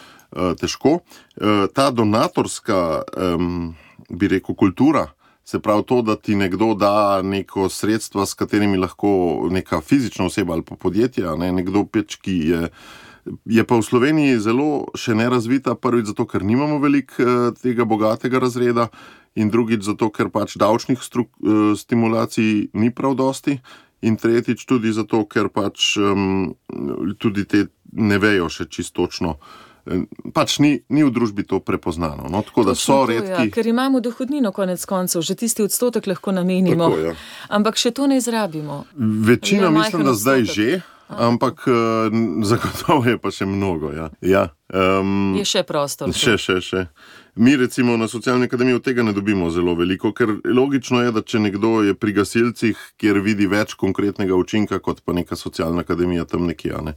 težko. 0.60 1.00
Uh, 1.36 1.66
ta 1.74 1.90
donatorska, 1.90 3.02
bi 4.08 4.28
rekel, 4.28 4.54
kultura. 4.54 5.08
Se 5.44 5.58
pravi, 5.58 5.82
to, 5.82 6.02
da 6.02 6.16
ti 6.16 6.36
nekdo 6.36 6.74
da 6.74 7.22
neko 7.22 7.68
sredstva, 7.68 8.26
s 8.26 8.34
katerimi 8.34 8.78
lahko 8.78 9.48
neka 9.50 9.80
fizična 9.80 10.24
oseba 10.26 10.54
ali 10.54 10.62
pa 10.62 10.76
podjetje, 10.76 11.36
ne, 11.36 11.52
nekdo 11.52 11.84
peč, 11.84 12.16
ki 12.16 12.36
je. 12.48 12.68
Je 13.46 13.62
pa 13.64 13.76
v 13.78 13.86
Sloveniji 13.86 14.38
zelo 14.42 14.90
še 14.98 15.14
nerazvita, 15.14 15.76
prvič 15.78 16.08
zato, 16.10 16.26
ker 16.26 16.42
nimamo 16.42 16.80
veliko 16.82 17.22
eh, 17.22 17.50
tega 17.54 17.86
bogatega 17.86 18.40
razreda, 18.42 18.88
in 19.38 19.50
drugič 19.50 19.84
zato, 19.86 20.10
ker 20.10 20.30
pač 20.30 20.56
davčnih 20.58 20.98
struk, 21.02 21.30
eh, 21.38 21.74
stimulacij 21.78 22.72
ni 22.74 22.90
prav 22.90 23.14
dosti, 23.14 23.60
in 24.02 24.18
tretjič 24.18 24.66
tudi 24.66 24.90
zato, 24.92 25.22
ker 25.30 25.48
pač 25.54 25.94
um, 26.02 26.56
tudi 27.22 27.44
te 27.46 27.68
ne 27.92 28.18
vejo 28.18 28.48
še 28.50 28.66
čistočno. 28.66 29.36
Pač 30.34 30.58
ni, 30.62 30.84
ni 30.88 31.02
v 31.02 31.10
družbi 31.10 31.42
to 31.42 31.58
prepoznano. 31.58 32.28
No, 32.30 32.42
tako 32.46 32.64
da 32.64 32.74
so 32.78 33.02
to, 33.02 33.10
redki. 33.10 33.30
Ja, 33.30 33.50
ker 33.50 33.66
imamo 33.66 34.00
dohodnino, 34.00 34.52
konec 34.54 34.84
koncev, 34.86 35.22
že 35.26 35.34
tisti 35.34 35.62
odstotek 35.62 36.06
lahko 36.06 36.32
namenimo. 36.32 36.86
Tako, 36.86 36.98
ja. 37.02 37.14
Ampak 37.50 37.76
še 37.76 37.90
to 37.90 38.06
ne 38.06 38.20
izrabimo. 38.22 38.84
Večina, 39.26 39.68
Le 39.68 39.78
mislim, 39.78 40.06
da 40.06 40.14
zdaj 40.14 40.46
odstotek. 40.46 40.54
že, 40.54 40.80
ampak 41.08 41.66
uh, 41.66 41.74
zagotovo 42.46 43.04
je 43.10 43.18
pa 43.18 43.34
še 43.34 43.46
mnogo. 43.46 43.90
Ja. 43.92 44.06
Ja, 44.22 44.44
um, 44.70 45.34
Je 45.36 45.44
še 45.44 45.66
prostor. 45.66 46.14
Še, 46.14 46.38
še, 46.38 46.60
še. 46.62 46.86
Mi, 47.34 47.56
recimo, 47.56 47.96
na 47.96 48.08
socialni 48.08 48.44
akademiji 48.44 48.76
od 48.76 48.84
tega 48.84 49.02
ne 49.02 49.12
dobimo 49.12 49.50
zelo 49.50 49.72
veliko, 49.74 50.12
ker 50.12 50.28
logično 50.44 51.00
je, 51.00 51.12
da 51.16 51.22
če 51.24 51.40
nekdo 51.40 51.80
je 51.82 51.94
pri 51.96 52.12
gasilcih, 52.12 52.76
kjer 53.00 53.18
vidi 53.24 53.48
več 53.48 53.72
konkretnega 53.80 54.36
učinka, 54.36 54.78
kot 54.84 55.00
pa 55.00 55.16
neka 55.16 55.36
socialna 55.36 55.80
akademija 55.80 56.28
tam 56.28 56.44
nekje, 56.46 56.76
ne, 56.84 56.92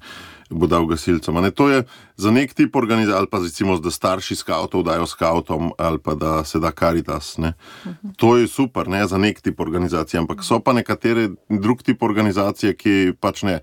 bo 0.50 0.68
dal 0.68 0.86
gasilcem. 0.86 1.36
Ne. 1.42 1.52
To 1.52 1.70
je 1.70 1.84
za 2.18 2.32
nek 2.32 2.54
tip 2.54 2.76
organizacije, 2.76 3.18
ali 3.18 3.28
pa 3.32 3.40
recimo, 3.40 3.78
da 3.80 3.92
starši 3.92 4.36
skavtov 4.36 4.84
dajo 4.84 5.06
skavtom, 5.06 5.72
ali 5.78 6.00
pa 6.00 6.16
da 6.16 6.44
se 6.44 6.60
da 6.60 6.72
karitas. 6.72 7.38
Ne. 7.38 7.54
To 8.18 8.38
je 8.38 8.48
super, 8.48 8.88
ne, 8.88 9.08
za 9.08 9.18
nek 9.18 9.42
tip 9.42 9.60
organizacije, 9.60 10.20
ampak 10.20 10.44
so 10.44 10.60
pa 10.60 10.74
nekatere 10.74 11.30
drug 11.50 11.84
tip 11.84 12.04
organizacije, 12.04 12.76
ki 12.76 13.14
pač 13.20 13.44
ne. 13.44 13.60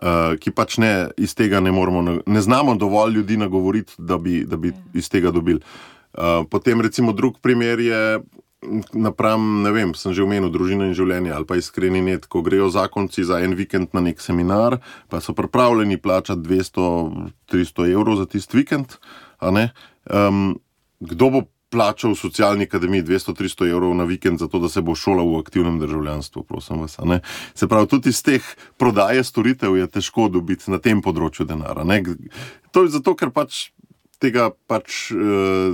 Uh, 0.00 0.38
ki 0.40 0.48
pač 0.56 0.78
ne 0.80 1.10
iz 1.20 1.34
tega 1.36 1.58
ne 1.60 1.68
moremo, 1.76 2.22
ne 2.26 2.40
znamo 2.40 2.72
dovolj 2.74 3.12
ljudi 3.12 3.36
nagovoriti, 3.36 3.92
da 3.98 4.16
bi, 4.18 4.46
da 4.48 4.56
bi 4.56 4.72
iz 4.94 5.10
tega 5.10 5.30
dobili. 5.30 5.60
Uh, 6.14 6.46
potem, 6.50 6.80
recimo, 6.80 7.12
drug 7.12 7.36
primer 7.42 7.80
je, 7.80 8.20
napram, 8.92 9.62
ne 9.62 9.72
vem, 9.72 9.94
sem 9.96 10.12
že 10.12 10.24
omenil 10.24 10.50
družino 10.52 10.84
in 10.88 10.96
življenje 10.96 11.32
ali 11.32 11.48
pa 11.48 11.56
iskreni 11.56 12.02
net, 12.04 12.26
ko 12.28 12.42
grejo 12.44 12.68
zakonci 12.72 13.24
za 13.24 13.40
en 13.44 13.56
vikend 13.56 13.94
na 13.96 14.04
nek 14.04 14.20
seminar, 14.20 14.80
pa 15.08 15.20
so 15.24 15.32
pripravljeni 15.36 16.00
plačati 16.00 16.44
200-300 16.44 17.88
evrov 17.92 18.20
za 18.20 18.28
tisti 18.28 18.60
vikend. 18.60 18.98
Um, 19.40 20.60
kdo 21.00 21.30
bo 21.30 21.40
plačal 21.70 22.12
v 22.12 22.18
socialni 22.18 22.66
akademiji 22.66 23.06
200-300 23.06 23.70
evrov 23.70 23.94
na 23.94 24.04
vikend, 24.04 24.42
zato 24.42 24.58
da 24.58 24.68
se 24.68 24.82
bo 24.82 24.94
šolal 24.98 25.30
v 25.30 25.40
aktivnem 25.40 25.78
državljanstvu, 25.80 26.42
prosim 26.42 26.82
vas. 26.82 26.98
Se 27.54 27.68
pravi, 27.68 27.88
tudi 27.88 28.10
iz 28.10 28.22
teh 28.26 28.44
prodaje 28.76 29.24
storitev 29.24 29.78
je 29.78 29.86
težko 29.86 30.28
dobiti 30.28 30.70
na 30.70 30.82
tem 30.82 31.00
področju 31.00 31.46
denara. 31.46 31.86
To 32.74 32.84
je 32.84 32.92
zato, 32.92 33.14
ker 33.14 33.30
pač 33.30 33.70
tega 34.20 34.50
pač 34.66 35.10
eh, 35.10 35.16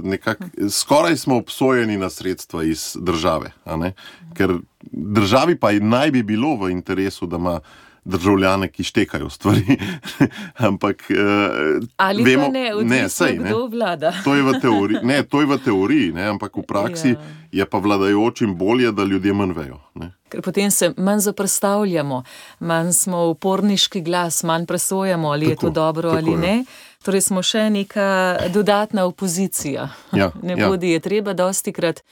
nekako, 0.07 0.45
skoraj 0.71 1.17
smo 1.17 1.37
obsojeni 1.37 1.97
na 1.97 2.11
sredstva 2.11 2.65
iz 2.65 2.97
države. 3.01 3.53
ne. 3.77 3.93
Ker 4.35 4.59
državi 4.93 5.59
pa 5.59 5.73
naj 5.73 6.11
bi 6.11 6.23
bilo 6.23 6.55
v 6.57 6.71
interesu, 6.71 7.27
da 7.27 7.37
ima 7.37 7.61
državljane, 8.07 8.69
ki 8.69 8.85
štekajo 8.85 9.31
stvari. 9.31 9.77
Ampak. 10.69 11.11
eh, 11.11 11.81
Ali 11.97 12.23
vemo, 12.25 12.49
ne, 12.49 12.75
odvisno, 12.75 13.09
sej, 13.09 13.39
ne. 13.39 13.51
kdo 13.51 13.67
vlada. 13.67 14.13
To 14.25 14.35
je 14.35 14.43
v 14.43 14.61
teoriji, 14.61 14.99
ne, 15.11 15.23
to 15.23 15.41
je 15.41 15.47
v 15.47 15.59
teoriji 15.59 16.13
ne, 16.13 16.29
ampak 16.29 16.57
v 16.57 16.63
praksi 16.63 17.09
Ja. 17.09 17.19
Je 17.53 17.67
pa 17.67 17.79
vladajočim 17.79 18.57
bolje, 18.57 18.93
da 18.93 19.05
ljudje 19.05 19.33
manj 19.33 19.53
vejo. 19.53 19.81
Ne. 19.95 20.11
Ker 20.29 20.43
potem 20.43 20.71
se 20.71 20.93
manj 20.97 21.21
zoprstavljamo, 21.21 22.23
manj 22.61 22.93
smo 22.93 23.27
uporniški 23.27 24.01
glas, 24.01 24.43
manj 24.43 24.67
presojamo, 24.67 25.29
ali 25.29 25.47
je 25.47 25.55
Tako, 25.55 25.67
to 25.67 25.71
dobro 25.71 26.11
tako 26.11 26.19
ali 26.19 26.31
je. 26.31 26.39
ne. 26.39 26.65
Torej 27.07 27.21
smo 27.23 27.43
še 27.43 27.69
neka 27.71 28.37
dodatna 28.51 29.05
opozicija. 29.07 29.89
Ja, 30.13 30.33
ne 30.43 30.57
ja. 30.59 30.69
bodi 30.69 30.91
je 30.91 31.01
treba 31.01 31.33
dosti 31.33 31.73
krat. 31.73 32.03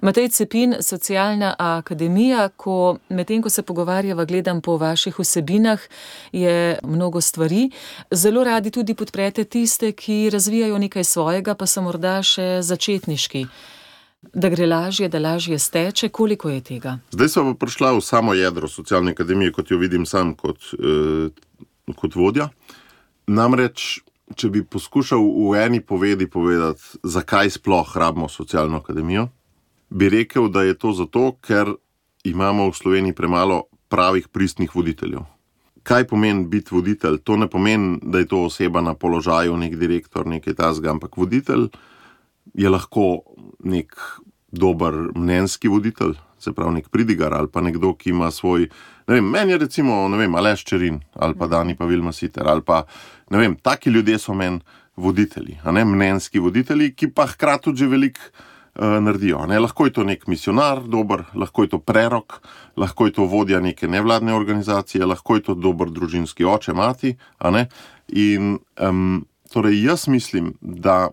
Matej 0.00 0.28
Cepin, 0.28 0.76
socialna 0.80 1.54
akademija, 1.58 2.48
ko 2.56 2.96
medtem, 3.08 3.42
ko 3.42 3.50
se 3.50 3.62
pogovarjava, 3.62 4.24
gledam 4.24 4.60
po 4.60 4.76
vaših 4.76 5.18
vsebinah, 5.18 5.80
je 6.32 6.78
mnogo 6.82 7.20
stvari. 7.20 7.70
Zelo 8.10 8.44
radi 8.44 8.70
tudi 8.70 8.94
podprete 8.94 9.44
tiste, 9.44 9.92
ki 9.92 10.30
razvijajo 10.32 10.78
nekaj 10.78 11.04
svojega, 11.04 11.54
pa 11.54 11.66
so 11.66 11.82
morda 11.82 12.22
še 12.22 12.62
začetniški. 12.62 13.46
Da 14.22 14.48
gre 14.48 14.66
lažje, 14.66 15.08
da 15.08 15.18
lažje 15.18 15.58
steče, 15.58 16.08
koliko 16.08 16.50
je 16.50 16.60
tega? 16.60 16.98
Zdaj 17.10 17.28
smo 17.28 17.54
pa 17.54 17.66
prišla 17.66 17.92
v 17.92 18.00
samo 18.02 18.34
jedro 18.34 18.68
socialne 18.68 19.14
akademije, 19.14 19.52
kot 19.52 19.70
jo 19.70 19.78
vidim 19.78 20.06
sam 20.06 20.34
kot, 20.34 20.58
eh, 20.74 21.30
kot 21.94 22.14
vodja. 22.14 22.48
Namreč, 23.26 24.00
če 24.34 24.50
bi 24.50 24.64
poskušal 24.64 25.22
v 25.22 25.54
eni 25.62 25.80
povedi 25.80 26.26
povedati, 26.26 26.82
zakaj 27.02 27.50
sploh 27.50 27.96
rabimo 27.96 28.28
socialno 28.28 28.82
akademijo, 28.82 29.28
bi 29.90 30.08
rekel, 30.08 30.48
da 30.48 30.62
je 30.62 30.74
to 30.74 30.92
zato, 30.92 31.38
ker 31.40 31.74
imamo 32.24 32.70
v 32.70 32.74
Sloveniji 32.74 33.14
premalo 33.14 33.62
pravih 33.88 34.28
pristnih 34.28 34.74
voditeljev. 34.74 35.22
Kaj 35.82 36.04
pomeni 36.04 36.44
biti 36.44 36.74
voditelj? 36.74 37.22
To 37.24 37.36
ne 37.36 37.46
pomeni, 37.48 38.00
da 38.02 38.18
je 38.18 38.26
to 38.26 38.42
oseba 38.44 38.80
na 38.80 38.94
položaju, 38.94 39.56
nek 39.56 39.76
direktor, 39.76 40.26
nekaj 40.26 40.54
tasga, 40.54 40.90
ampak 40.90 41.16
voditelj 41.16 41.70
je 42.58 42.70
lahko 42.70 43.22
nek 43.64 43.94
dober 44.50 44.94
mnenjski 45.14 45.68
voditelj, 45.68 46.16
se 46.38 46.52
pravi 46.52 46.78
nek 46.78 46.88
pridigar 46.90 47.34
ali 47.34 47.50
pa 47.52 47.60
nekdo, 47.60 47.92
ki 47.94 48.10
ima 48.10 48.30
svoj. 48.30 48.68
Vem, 49.06 49.24
meni 49.24 49.52
je 49.52 49.58
recimo 49.58 50.08
Aleš 50.36 50.64
Čerin 50.64 51.00
ali 51.14 51.34
pa 51.38 51.46
Dani 51.46 51.76
Pavel 51.76 52.02
Masiter 52.02 52.48
ali 52.48 52.62
pa 52.62 52.84
ne 53.30 53.38
vem, 53.38 53.56
taki 53.56 53.90
ljudje 53.90 54.18
so 54.18 54.34
meni 54.34 54.60
voditelji, 54.96 55.58
ne 55.72 55.84
mnenjski 55.84 56.38
voditelji, 56.38 56.94
ki 56.94 57.10
pa 57.14 57.26
hkrati 57.26 57.64
tudi 57.64 57.86
veliko 57.86 58.20
uh, 58.74 58.98
naredijo. 59.02 59.46
Ne? 59.46 59.58
Lahko 59.58 59.86
je 59.86 59.92
to 59.92 60.04
nek 60.04 60.26
misionar, 60.26 60.82
dober, 60.82 61.22
lahko 61.34 61.62
je 61.62 61.68
to 61.68 61.78
prerok, 61.78 62.40
lahko 62.76 63.06
je 63.06 63.12
to 63.12 63.26
vodja 63.30 63.60
neke 63.60 63.88
nevladne 63.88 64.34
organizacije, 64.34 65.06
lahko 65.06 65.36
je 65.38 65.42
to 65.42 65.54
dober 65.54 65.90
družinski 65.90 66.44
oče, 66.44 66.74
mati. 66.74 67.14
In 68.08 68.58
um, 68.80 69.26
torej 69.52 69.84
jaz 69.84 70.08
mislim, 70.08 70.54
da 70.60 71.08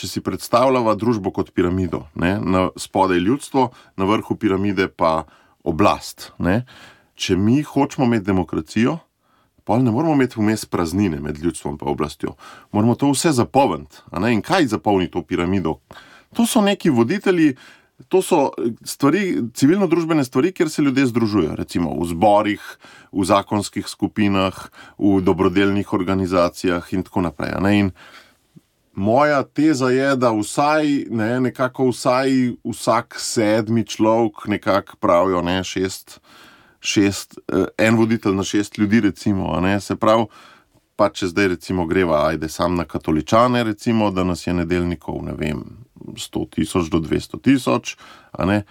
če 0.00 0.08
si 0.08 0.22
predstavljava 0.24 0.94
družbo 0.96 1.32
kot 1.36 1.52
piramido, 1.52 2.06
ne, 2.16 2.38
na 2.40 2.68
spodaj 2.80 3.20
ljudstvo, 3.20 3.68
na 4.00 4.08
vrhu 4.08 4.36
piramide 4.40 4.88
pa 4.88 5.26
oblast. 5.64 6.30
Ne. 6.40 6.62
Če 7.20 7.36
mi 7.36 7.60
hočemo 7.60 8.06
imeti 8.08 8.30
demokracijo, 8.30 8.96
pa 9.68 9.76
ne 9.78 9.92
moramo 9.92 10.16
imeti 10.16 10.40
vmes 10.40 10.64
praznine 10.64 11.20
med 11.20 11.38
ljudstvom 11.38 11.76
in 11.76 11.90
oblastjo. 11.92 12.32
Moramo 12.72 12.96
to 12.96 13.10
vse 13.12 13.34
zapolniti. 13.36 14.00
In 14.32 14.40
kaj 14.42 14.70
zapolni 14.72 15.10
to 15.10 15.22
piramido? 15.22 15.78
To 16.34 16.46
so 16.46 16.64
neki 16.64 16.90
voditelji. 16.90 17.54
To 18.08 18.22
so 18.24 18.54
stvari, 18.80 19.50
civilno-družbene 19.52 20.24
stvari, 20.24 20.54
kjer 20.56 20.70
se 20.72 20.82
ljudje 20.82 21.10
združujejo, 21.10 21.52
recimo 21.58 21.92
v 22.00 22.06
zborih, 22.08 22.62
v 23.12 23.26
zakonskih 23.28 23.84
skupinah, 23.86 24.56
v 24.96 25.20
dobrodelnih 25.20 25.92
organizacijah 25.92 26.88
in 26.96 27.04
tako 27.04 27.28
naprej. 27.28 27.52
In 27.76 27.92
Moja 29.00 29.42
teza 29.42 29.88
je, 29.88 30.16
da 30.16 30.28
vsaj, 30.32 31.06
ne, 31.10 31.40
nekako 31.40 31.86
vsaj 31.88 32.30
vsak 32.68 33.16
sedmi 33.18 33.86
človek, 33.86 34.44
nekako 34.46 34.96
pravijo, 35.00 35.40
ne, 35.42 35.64
šest, 35.64 36.18
šest, 36.80 37.38
eh, 37.48 37.64
en 37.78 37.96
voditelj 37.96 38.34
na 38.36 38.44
šest 38.44 38.78
ljudi, 38.78 39.00
recimo, 39.00 39.60
ne, 39.60 39.80
se 39.80 39.96
pravi, 39.96 40.26
pa 40.96 41.08
če 41.08 41.30
zdaj 41.32 41.48
recimo 41.48 41.86
greva, 41.88 42.26
ajde 42.26 42.48
sam 42.48 42.74
na 42.76 42.84
katoličane, 42.84 43.62
recimo, 43.64 44.10
da 44.10 44.24
nas 44.24 44.44
je 44.46 44.52
nedeljnikov, 44.54 45.22
ne 45.24 45.32
vem, 45.32 45.62
100 45.96 46.42
tisoč 46.50 46.90
do 46.92 47.00
200 47.00 47.40
tisoč, 47.40 47.94
ne, 48.38 48.62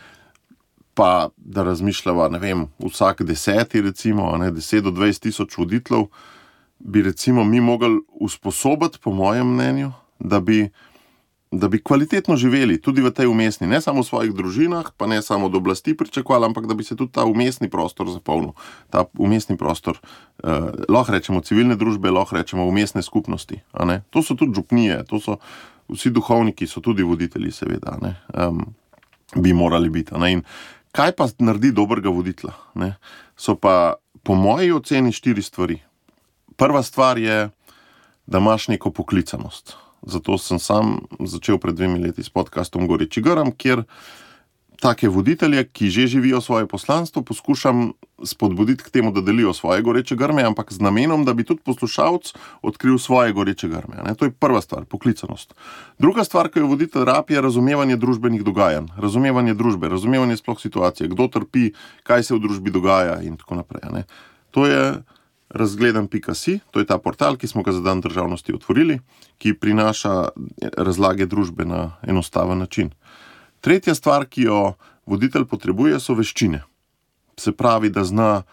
pa 0.93 1.29
da 1.37 1.63
razmišljava, 1.63 2.27
ne 2.29 2.39
vem, 2.39 2.67
vsak 2.85 3.23
deseti, 3.25 3.81
recimo, 3.81 4.29
ne, 4.37 4.51
10 4.51 4.85
do 4.85 4.93
20 4.93 5.25
tisoč 5.25 5.57
voditeljev, 5.57 6.05
bi 6.79 7.01
recimo 7.01 7.43
mi 7.43 7.61
mogli 7.61 7.97
usposobiti, 8.19 9.01
po 9.01 9.11
mojem 9.11 9.55
mnenju, 9.55 9.91
da 10.19 10.39
bi, 10.39 10.69
da 11.51 11.67
bi 11.67 11.84
kvalitetno 11.84 12.36
živeli 12.36 12.82
tudi 12.82 13.01
v 13.01 13.12
tej 13.12 13.27
umestni, 13.27 13.67
ne 13.67 13.82
samo 13.82 14.01
v 14.01 14.05
svojih 14.05 14.34
družinah, 14.34 14.91
pa 14.97 15.08
ne 15.08 15.21
samo 15.21 15.45
od 15.45 15.55
oblasti 15.55 15.97
pričakovali, 15.97 16.45
ampak 16.45 16.67
da 16.67 16.73
bi 16.73 16.84
se 16.84 16.95
tudi 16.95 17.12
ta 17.12 17.25
umestni 17.25 17.69
prostor 17.69 18.10
zapolnil. 18.10 18.51
Ta 18.89 19.05
umestni 19.17 19.58
prostor, 19.58 19.97
eh, 19.97 20.49
lahko 20.89 21.12
rečemo 21.12 21.41
civilne 21.41 21.75
družbe, 21.75 22.12
lahko 22.12 22.36
rečemo 22.36 22.67
umestne 22.67 23.01
skupnosti. 23.01 23.62
To 24.10 24.23
so 24.23 24.36
tudi 24.36 24.53
župnije, 24.55 25.03
to 25.10 25.19
so 25.19 25.38
vsi 25.89 26.10
duhovniki, 26.10 26.67
so 26.67 26.82
tudi 26.82 27.03
voditelji, 27.03 27.51
seveda, 27.51 27.97
ne, 28.01 28.15
um, 28.34 28.62
bi 29.36 29.53
morali 29.53 29.89
biti. 29.89 30.13
In 30.29 30.43
kaj 30.91 31.15
pa 31.17 31.27
naredi 31.39 31.71
dobrega 31.71 32.10
voditelja? 32.10 32.53
Ne? 32.75 32.95
So 33.38 33.55
pa 33.55 33.95
po 34.23 34.36
moji 34.36 34.71
oceni 34.71 35.12
štiri 35.12 35.41
stvari. 35.41 35.79
Prva 36.58 36.84
stvar 36.84 37.17
je, 37.17 37.49
da 38.27 38.38
imaš 38.38 38.67
neko 38.67 38.91
poklicanost. 38.91 39.77
Zato 40.01 40.38
sem 40.38 40.59
sam 40.59 40.99
začel 41.19 41.59
pred 41.59 41.75
dvemi 41.75 41.99
leti 41.99 42.23
s 42.23 42.29
podkastom 42.29 42.88
Goreči 42.88 43.21
Grm, 43.21 43.51
kjer 43.57 43.83
take 44.79 45.09
voditelje, 45.09 45.63
ki 45.63 45.89
že 45.89 46.07
živijo 46.07 46.41
svoje 46.41 46.67
poslanstvo, 46.67 47.21
poskušam 47.21 47.91
spodbuditi 48.23 48.83
k 48.83 48.89
temu, 48.89 49.12
da 49.12 49.21
delijo 49.21 49.53
svoje 49.53 49.81
goreče 49.81 50.15
grme, 50.15 50.43
ampak 50.43 50.73
z 50.73 50.79
namenom, 50.79 51.25
da 51.25 51.33
bi 51.33 51.43
tudi 51.43 51.62
poslušalec 51.65 52.33
odkril 52.62 52.97
svoje 52.97 53.33
goreče 53.33 53.67
grme. 53.67 54.03
Ne? 54.05 54.15
To 54.15 54.25
je 54.25 54.31
prva 54.31 54.62
stvar, 54.62 54.85
poklicanost. 54.85 55.53
Druga 55.99 56.23
stvar, 56.23 56.49
ki 56.49 56.59
jo 56.59 56.67
voditelj 56.67 57.05
rab, 57.05 57.31
je 57.31 57.41
razumevanje 57.41 57.95
družbenih 57.95 58.43
dogajanj, 58.43 58.88
razumevanje 58.97 59.53
družbe, 59.53 59.89
razumevanje 59.89 60.38
sploh 60.38 60.59
situacije, 60.59 61.07
kdo 61.07 61.27
trpi, 61.27 61.71
kaj 62.03 62.23
se 62.23 62.35
v 62.35 62.39
družbi 62.39 62.71
dogaja 62.71 63.21
in 63.21 63.38
tako 63.38 63.55
naprej. 63.55 63.91
ne. 63.91 64.03
To 64.51 64.65
je 64.65 65.03
razgledan.si, 65.49 66.59
to 66.71 66.79
je 66.79 66.85
ta 66.85 66.97
portal, 66.97 67.38
ki 67.38 67.47
smo 67.47 67.63
ga 67.63 67.71
za 67.71 67.81
dan 67.81 68.01
državnosti 68.01 68.53
otvorili, 68.53 68.99
ki 69.38 69.53
prinaša 69.53 70.29
razlage 70.77 71.25
družbe 71.25 71.65
na 71.65 71.97
enostaven 72.07 72.57
način. 72.57 72.91
Tretja 73.62 73.95
stvar, 73.95 74.25
ki 74.25 74.41
jo 74.41 74.73
voditelj 75.05 75.45
potrebuje, 75.45 75.99
so 75.99 76.13
veščine. 76.13 76.63
Se 77.38 77.51
pravi, 77.51 77.89
da 77.89 78.03
zna 78.03 78.43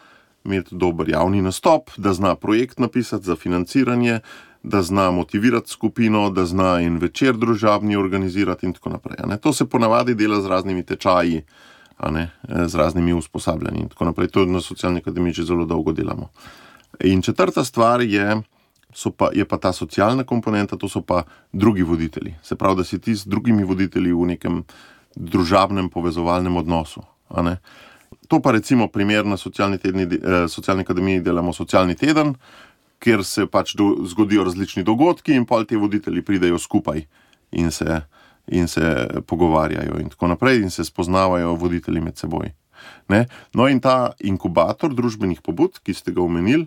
imeti 0.44 0.76
dober 0.78 1.08
javni 1.08 1.42
nastop, 1.42 1.90
da 1.96 2.12
zna 2.14 2.34
projekt 2.34 2.78
napisati 2.78 3.24
za 3.24 3.36
financiranje, 3.36 4.20
da 4.62 4.82
zna 4.82 5.10
motivirati 5.10 5.70
skupino, 5.70 6.30
da 6.30 6.46
zna 6.46 6.80
in 6.80 6.98
večer 6.98 7.36
družabni 7.36 7.96
organizirati 7.96 8.66
in 8.66 8.72
tako 8.72 8.90
naprej. 8.90 9.38
To 9.42 9.52
se 9.52 9.66
ponavadi 9.66 10.14
dela 10.14 10.40
z 10.40 10.46
raznimi 10.46 10.82
tečaji, 10.82 11.42
ne, 12.10 12.30
z 12.66 12.74
raznimi 12.74 13.12
usposabljanji 13.12 13.80
in 13.80 13.88
tako 13.88 14.04
naprej. 14.04 14.28
To 14.28 14.46
na 14.46 14.60
socialni 14.60 14.98
akademiji 14.98 15.32
že 15.32 15.44
zelo 15.44 15.64
dolgo 15.64 15.92
delamo. 15.92 16.30
In 17.04 17.22
četrta 17.22 17.64
stvar 17.64 18.00
je, 18.00 18.42
pa, 19.16 19.30
je 19.34 19.44
pa 19.44 19.58
ta 19.58 19.72
socialna 19.72 20.24
komponenta, 20.24 20.76
to 20.76 20.88
so 20.88 21.02
pa 21.02 21.22
drugi 21.52 21.82
voditelji. 21.82 22.34
Se 22.42 22.56
pravi, 22.56 22.76
da 22.76 22.84
si 22.84 23.00
ti 23.00 23.14
z 23.14 23.26
drugimi 23.26 23.64
voditelji 23.64 24.12
v 24.12 24.26
nekem 24.26 24.62
družabnem 25.16 25.88
povezovalnem 25.88 26.56
odnosu. 26.56 27.02
To 28.28 28.40
pa 28.40 28.52
recimo 28.52 28.88
primer 28.88 29.26
na 29.26 29.36
socialni, 29.36 29.78
tedni, 29.78 30.02
eh, 30.02 30.48
socialni 30.48 30.82
akademiji 30.82 31.20
delamo 31.20 31.52
socialni 31.52 31.94
teden, 31.94 32.34
kjer 32.98 33.24
se 33.24 33.46
pač 33.46 33.74
do, 33.74 33.96
zgodijo 34.04 34.44
različni 34.44 34.82
dogodki 34.82 35.34
in 35.34 35.46
pol 35.46 35.64
ti 35.64 35.76
voditelji 35.76 36.22
pridejo 36.22 36.58
skupaj 36.58 37.04
in 37.52 37.70
se, 37.70 38.00
in 38.46 38.68
se 38.68 39.08
pogovarjajo 39.26 40.00
in 40.00 40.08
tako 40.08 40.26
naprej 40.26 40.62
in 40.62 40.70
se 40.70 40.84
spoznavajo 40.84 41.54
voditelji 41.54 42.00
med 42.00 42.16
seboj. 42.16 42.52
Ne? 43.08 43.26
No 43.54 43.68
in 43.68 43.80
ta 43.80 44.12
inkubator 44.20 44.94
družbenih 44.94 45.40
pobud, 45.40 45.78
ki 45.82 45.94
ste 45.94 46.12
ga 46.12 46.22
omenili, 46.22 46.66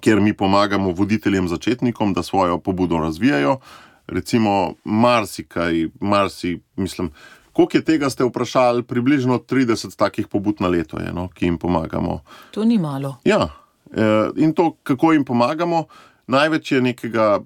kjer 0.00 0.20
mi 0.20 0.32
pomagamo 0.32 0.92
voditeljem 0.92 1.48
začetnikom, 1.48 2.12
da 2.12 2.22
svojo 2.22 2.58
pobudo 2.58 2.98
razvijajo, 2.98 3.58
recimo 4.06 4.74
marsikaj, 4.84 5.88
marsi, 6.00 6.60
mislim. 6.76 7.10
Koliko 7.52 7.76
je 7.76 7.84
tega, 7.84 8.10
ste 8.10 8.24
vprašali, 8.24 8.82
približno 8.82 9.38
30 9.38 9.96
takih 9.96 10.28
pobud 10.28 10.60
na 10.60 10.68
leto, 10.68 10.98
je, 10.98 11.12
no, 11.12 11.28
ki 11.28 11.46
jim 11.46 11.58
pomagamo. 11.58 12.20
To 12.50 12.64
ni 12.64 12.78
malo. 12.78 13.16
Ja, 13.24 13.48
eh, 13.92 14.30
in 14.36 14.52
to, 14.52 14.72
kako 14.82 15.12
jim 15.12 15.24
pomagamo, 15.24 15.84
največ 16.26 16.72
je 16.72 16.80
nekega, 16.82 17.40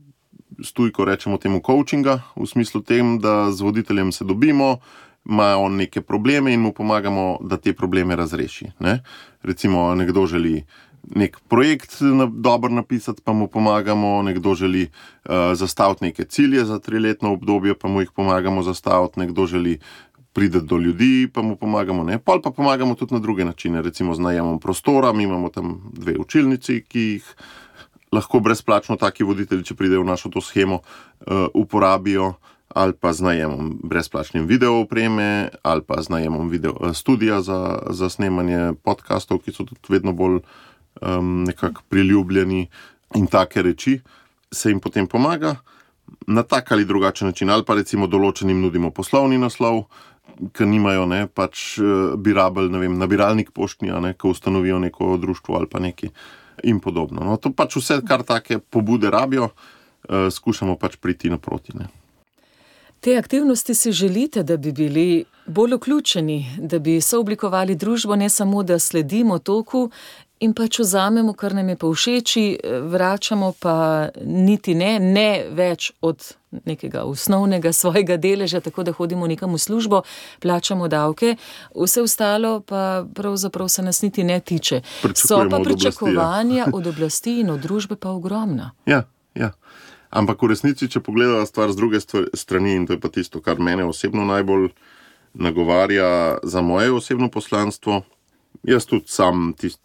stujko 0.64 1.04
rečemo 1.04 1.36
temu, 1.36 1.60
coachinga, 1.60 2.22
v 2.36 2.46
smislu 2.46 2.80
tem, 2.80 3.18
da 3.20 3.52
z 3.52 3.60
voditeljem 3.60 4.12
se 4.12 4.24
dobimo, 4.24 4.78
ima 5.28 5.56
on 5.56 5.76
neke 5.76 6.00
probleme 6.00 6.54
in 6.54 6.60
mu 6.60 6.72
pomagamo, 6.72 7.38
da 7.40 7.56
te 7.56 7.72
probleme 7.72 8.16
razreši. 8.16 8.70
Ne? 8.80 9.02
Recimo, 9.42 9.94
nekdo 9.94 10.26
želi 10.26 10.64
nek 11.14 11.38
projekt 11.48 12.00
na, 12.00 12.26
dobro 12.26 12.70
napisati, 12.70 13.22
pa 13.24 13.32
mu 13.32 13.46
pomagamo, 13.48 14.22
nekdo 14.22 14.54
želi 14.54 14.82
uh, 14.82 15.34
zastaviti 15.54 16.04
neke 16.04 16.24
cilje 16.24 16.64
za 16.64 16.78
triletno 16.78 17.32
obdobje, 17.32 17.74
pa 17.74 17.88
mu 17.88 18.00
jih 18.00 18.10
pomagamo 18.16 18.62
zastaviti, 18.62 19.20
nekdo 19.20 19.46
želi 19.46 19.78
priti 20.32 20.60
do 20.60 20.76
ljudi, 20.78 21.28
pa 21.34 21.42
mu 21.42 21.56
pomagamo. 21.56 22.04
Ne? 22.04 22.18
Pol 22.18 22.42
pa 22.42 22.50
pomagamo 22.50 22.94
tudi 22.94 23.14
na 23.14 23.20
druge 23.20 23.44
načine, 23.44 23.82
recimo 23.82 24.14
z 24.14 24.20
najemom 24.20 24.60
prostora, 24.60 25.12
mi 25.12 25.24
imamo 25.24 25.48
tam 25.48 25.90
dve 25.92 26.18
učilnici, 26.18 26.84
ki 26.88 27.00
jih 27.00 27.34
lahko 28.12 28.40
brezplačno 28.40 28.96
taki 28.96 29.24
voditelji, 29.24 29.64
če 29.64 29.74
pridejo 29.74 30.04
v 30.04 30.12
našo 30.12 30.30
to 30.30 30.40
schemo, 30.40 30.80
uh, 30.80 31.48
uporabijo. 31.54 32.34
Ali 32.68 32.92
pa 32.92 33.14
z 33.16 33.24
najemom 33.24 33.80
brezplačnim 33.82 34.44
video 34.46 34.82
opreme, 34.82 35.48
ali 35.62 35.82
pa 35.82 36.02
z 36.04 36.12
najemom 36.12 36.50
video 36.52 36.76
eh, 36.76 36.92
studija 36.94 37.40
za, 37.40 37.78
za 37.90 38.10
snemanje 38.12 38.76
podkastov, 38.84 39.40
ki 39.40 39.56
so 39.56 39.64
tudi 39.64 39.88
vedno 39.88 40.12
bolj 40.12 40.42
um, 41.00 41.44
nekako 41.44 41.82
priljubljeni 41.88 42.68
in 43.14 43.26
take 43.26 43.62
reči, 43.62 44.00
se 44.52 44.70
jim 44.70 44.80
potem 44.80 45.06
pomaga 45.06 45.56
na 46.26 46.42
tak 46.42 46.72
ali 46.72 46.84
drugačen 46.84 47.28
način. 47.28 47.50
Ali 47.50 47.64
pa 47.64 47.74
recimo 47.74 48.06
določenim 48.06 48.60
nudimo 48.60 48.90
poslovni 48.90 49.38
naslov, 49.38 49.84
ki 50.54 50.66
nimajo, 50.68 51.06
ne, 51.06 51.26
pač 51.26 51.78
uh, 51.80 52.14
bi 52.16 52.34
rabili, 52.36 52.70
ne 52.72 52.82
vem, 52.82 52.98
nabiralnik 52.98 53.50
poštnja, 53.54 54.00
ne, 54.00 54.12
ko 54.14 54.32
ustanovijo 54.34 54.78
neko 54.78 55.16
društvo 55.16 55.56
ali 55.56 55.66
pa 55.66 55.80
neki 55.82 56.10
in 56.64 56.80
podobno. 56.80 57.24
No, 57.24 57.36
to 57.36 57.52
pač 57.54 57.78
vse, 57.78 58.00
kar 58.06 58.22
take 58.26 58.58
pobude 58.58 59.10
rabijo, 59.10 59.50
uh, 59.50 60.28
skušamo 60.30 60.76
pač 60.76 60.96
priti 60.96 61.30
naproti. 61.30 61.76
Ne. 61.78 61.88
Te 63.00 63.16
aktivnosti 63.16 63.74
si 63.74 63.92
želite, 63.92 64.42
da 64.42 64.56
bi 64.56 64.72
bili 64.72 65.24
bolj 65.46 65.74
vključeni, 65.74 66.56
da 66.58 66.78
bi 66.78 67.00
sooblikovali 67.00 67.76
družbo, 67.78 68.16
ne 68.16 68.28
samo 68.28 68.62
da 68.62 68.78
sledimo 68.78 69.38
toku 69.38 69.90
in 70.40 70.54
pač 70.54 70.78
vzamemo, 70.78 71.32
kar 71.32 71.54
nam 71.54 71.68
je 71.68 71.76
pa 71.76 71.86
všeči, 71.92 72.44
vračamo 72.90 73.52
pa 73.60 74.08
niti 74.24 74.74
ne, 74.74 74.98
ne 75.00 75.44
več 75.50 75.92
od 76.00 76.22
nekega 76.64 77.02
osnovnega 77.04 77.72
svojega 77.72 78.16
deleža, 78.16 78.60
tako 78.64 78.82
da 78.82 78.92
hodimo 78.92 79.26
nekam 79.26 79.52
v 79.54 79.60
službo, 79.60 80.02
plačamo 80.40 80.88
davke, 80.88 81.36
vse 81.74 82.02
ostalo 82.02 82.60
pa 82.60 83.04
pravzaprav 83.14 83.68
se 83.68 83.82
nas 83.82 84.02
niti 84.02 84.24
ne 84.24 84.40
tiče. 84.40 84.80
So 85.02 85.04
pa 85.04 85.12
Pričakujemo 85.14 85.56
od 85.56 85.66
oblasti, 85.66 85.70
ja. 85.70 85.74
pričakovanja 85.74 86.66
od 86.78 86.86
oblasti 86.86 87.40
in 87.40 87.50
od 87.50 87.60
družbe 87.60 87.96
pa 87.96 88.10
ogromna. 88.10 88.70
Ja, 88.86 89.04
ja. 89.34 89.52
Ampak 90.10 90.42
v 90.42 90.54
resnici, 90.54 90.88
če 90.88 91.02
pogledamo 91.04 91.44
stvar 91.46 91.72
z 91.72 91.76
druge 91.76 92.00
strani, 92.00 92.78
in 92.80 92.86
to 92.88 92.96
je 92.96 93.00
pa 93.00 93.12
tisto, 93.12 93.42
kar 93.44 93.60
mene 93.60 93.84
osebno 93.84 94.24
najbolj 94.24 94.70
nagovarja 95.34 96.38
za 96.42 96.62
moje 96.64 96.92
osebno 96.92 97.28
poslanstvo. 97.28 98.02
Jaz 98.66 98.88
tudi 98.90 99.06
sam 99.08 99.52
tist, 99.58 99.80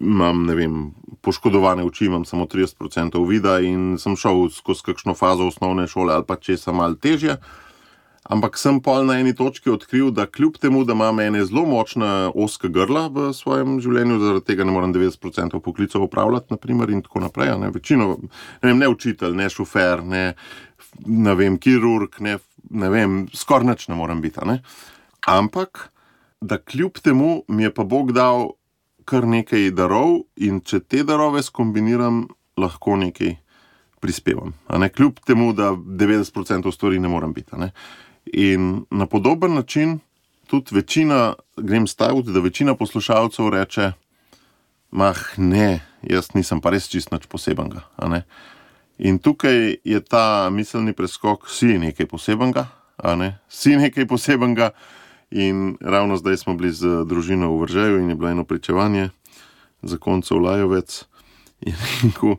imam, 0.00 0.44
ne 0.46 0.54
vem, 0.54 0.76
poškodovane 1.20 1.84
oči, 1.84 2.06
imam 2.06 2.24
samo 2.24 2.46
30% 2.46 3.18
vida 3.28 3.58
in 3.60 3.96
sem 3.98 4.16
šel 4.16 4.48
skozi 4.54 4.86
kakšno 4.86 5.14
fazo 5.14 5.48
osnovne 5.50 5.88
šole 5.90 6.14
ali 6.14 6.24
pa 6.26 6.36
če 6.36 6.56
sem 6.56 6.76
malo 6.76 6.94
težje. 6.94 7.36
Ampak 8.30 8.58
sem 8.60 8.78
pol 8.84 9.08
na 9.08 9.16
eni 9.18 9.32
točki 9.34 9.72
odkril, 9.72 10.12
da 10.14 10.26
kljub 10.28 10.58
temu, 10.62 10.84
da 10.86 10.94
imam 10.94 11.18
ene 11.20 11.40
zelo 11.48 11.64
močne 11.66 12.30
oska 12.30 12.68
grla 12.70 13.08
v 13.10 13.30
svojem 13.34 13.80
življenju, 13.82 14.18
zaradi 14.22 14.46
tega 14.46 14.66
ne 14.68 14.74
morem 14.74 14.92
90% 14.94 15.58
poklicov 15.64 16.04
upravljati, 16.04 16.52
naprimer, 16.54 16.92
in 16.94 17.00
tako 17.02 17.24
naprej. 17.24 17.56
Ne, 17.58 17.72
Večino, 17.74 18.12
ne, 18.22 18.68
vem, 18.68 18.78
ne 18.78 18.90
učitelj, 18.92 19.34
ne 19.34 19.48
šofer, 19.50 20.04
ne, 20.06 20.22
ne 21.08 21.34
vem, 21.34 21.56
kirurg, 21.58 22.20
ne, 22.22 22.36
ne 22.70 22.92
vem, 22.92 23.24
skoraj 23.34 23.72
nič 23.72 23.88
ne 23.90 23.98
morem 23.98 24.20
biti. 24.22 24.44
Ne. 24.46 24.60
Ampak, 25.26 25.88
da 26.40 26.58
kljub 26.58 26.98
temu 26.98 27.42
mi 27.48 27.62
je 27.62 27.74
pa 27.74 27.84
Bog 27.84 28.12
dal 28.12 28.50
kar 29.04 29.26
nekaj 29.26 29.70
darov, 29.74 30.20
in 30.36 30.60
če 30.60 30.80
te 30.80 31.02
darove 31.04 31.42
skombiniram, 31.42 32.26
lahko 32.60 32.96
nekaj 33.00 33.34
prispevam. 34.00 34.54
Ne, 34.78 34.88
kljub 34.88 35.18
temu, 35.26 35.52
da 35.52 35.72
90% 35.74 36.72
stvari 36.72 37.00
ne 37.00 37.08
morem 37.08 37.32
biti. 37.32 37.56
Ne. 37.58 37.72
In 38.32 38.84
na 38.90 39.06
podoben 39.06 39.54
način 39.54 39.98
tudi 40.46 40.74
večina, 40.74 41.34
grem 41.56 41.86
staviti, 41.86 42.32
da 42.32 42.40
večina 42.40 42.74
poslušalcev 42.74 43.48
reče: 43.48 43.92
Mah, 44.90 45.18
ne, 45.36 45.80
jaz 46.02 46.32
nisem 46.34 46.60
pa 46.60 46.70
res 46.70 46.88
čist 46.88 47.12
nič 47.12 47.26
posebenega. 47.26 47.82
a 47.96 48.08
ne." 48.08 48.22
In 48.98 49.18
tukaj 49.18 49.76
je 49.84 50.00
ta 50.00 50.50
miselni 50.50 50.92
preskok, 50.92 51.48
si 51.48 51.78
nekaj 51.78 52.06
posebenega, 52.06 52.66
a 52.96 53.14
ne, 53.16 53.38
si 53.48 53.76
nekaj 53.76 54.06
posebenega. 54.06 54.70
In 55.30 55.76
ravno 55.80 56.16
zdaj 56.16 56.36
smo 56.36 56.54
bili 56.54 56.72
z 56.72 57.04
družino 57.06 57.54
v 57.54 57.60
Vržeju 57.62 58.00
in 58.00 58.08
je 58.10 58.16
bilo 58.16 58.30
eno 58.30 58.44
pričevanje 58.44 59.10
za 59.82 59.96
koncev 59.96 60.38
Lajovec. 60.42 61.04
In 61.60 61.74
rekel, 62.02 62.36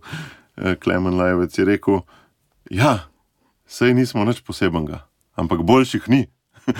eh, 0.58 0.75
Klemen 0.75 1.15
Lajovec 1.15 1.58
je 1.58 1.65
rekel: 1.65 1.99
Ja, 2.69 2.99
sej 3.65 3.93
nismo 3.93 4.25
nič 4.25 4.41
posebenega, 4.43 5.08
ampak 5.36 5.63
boljših 5.63 6.10
ni. 6.10 6.27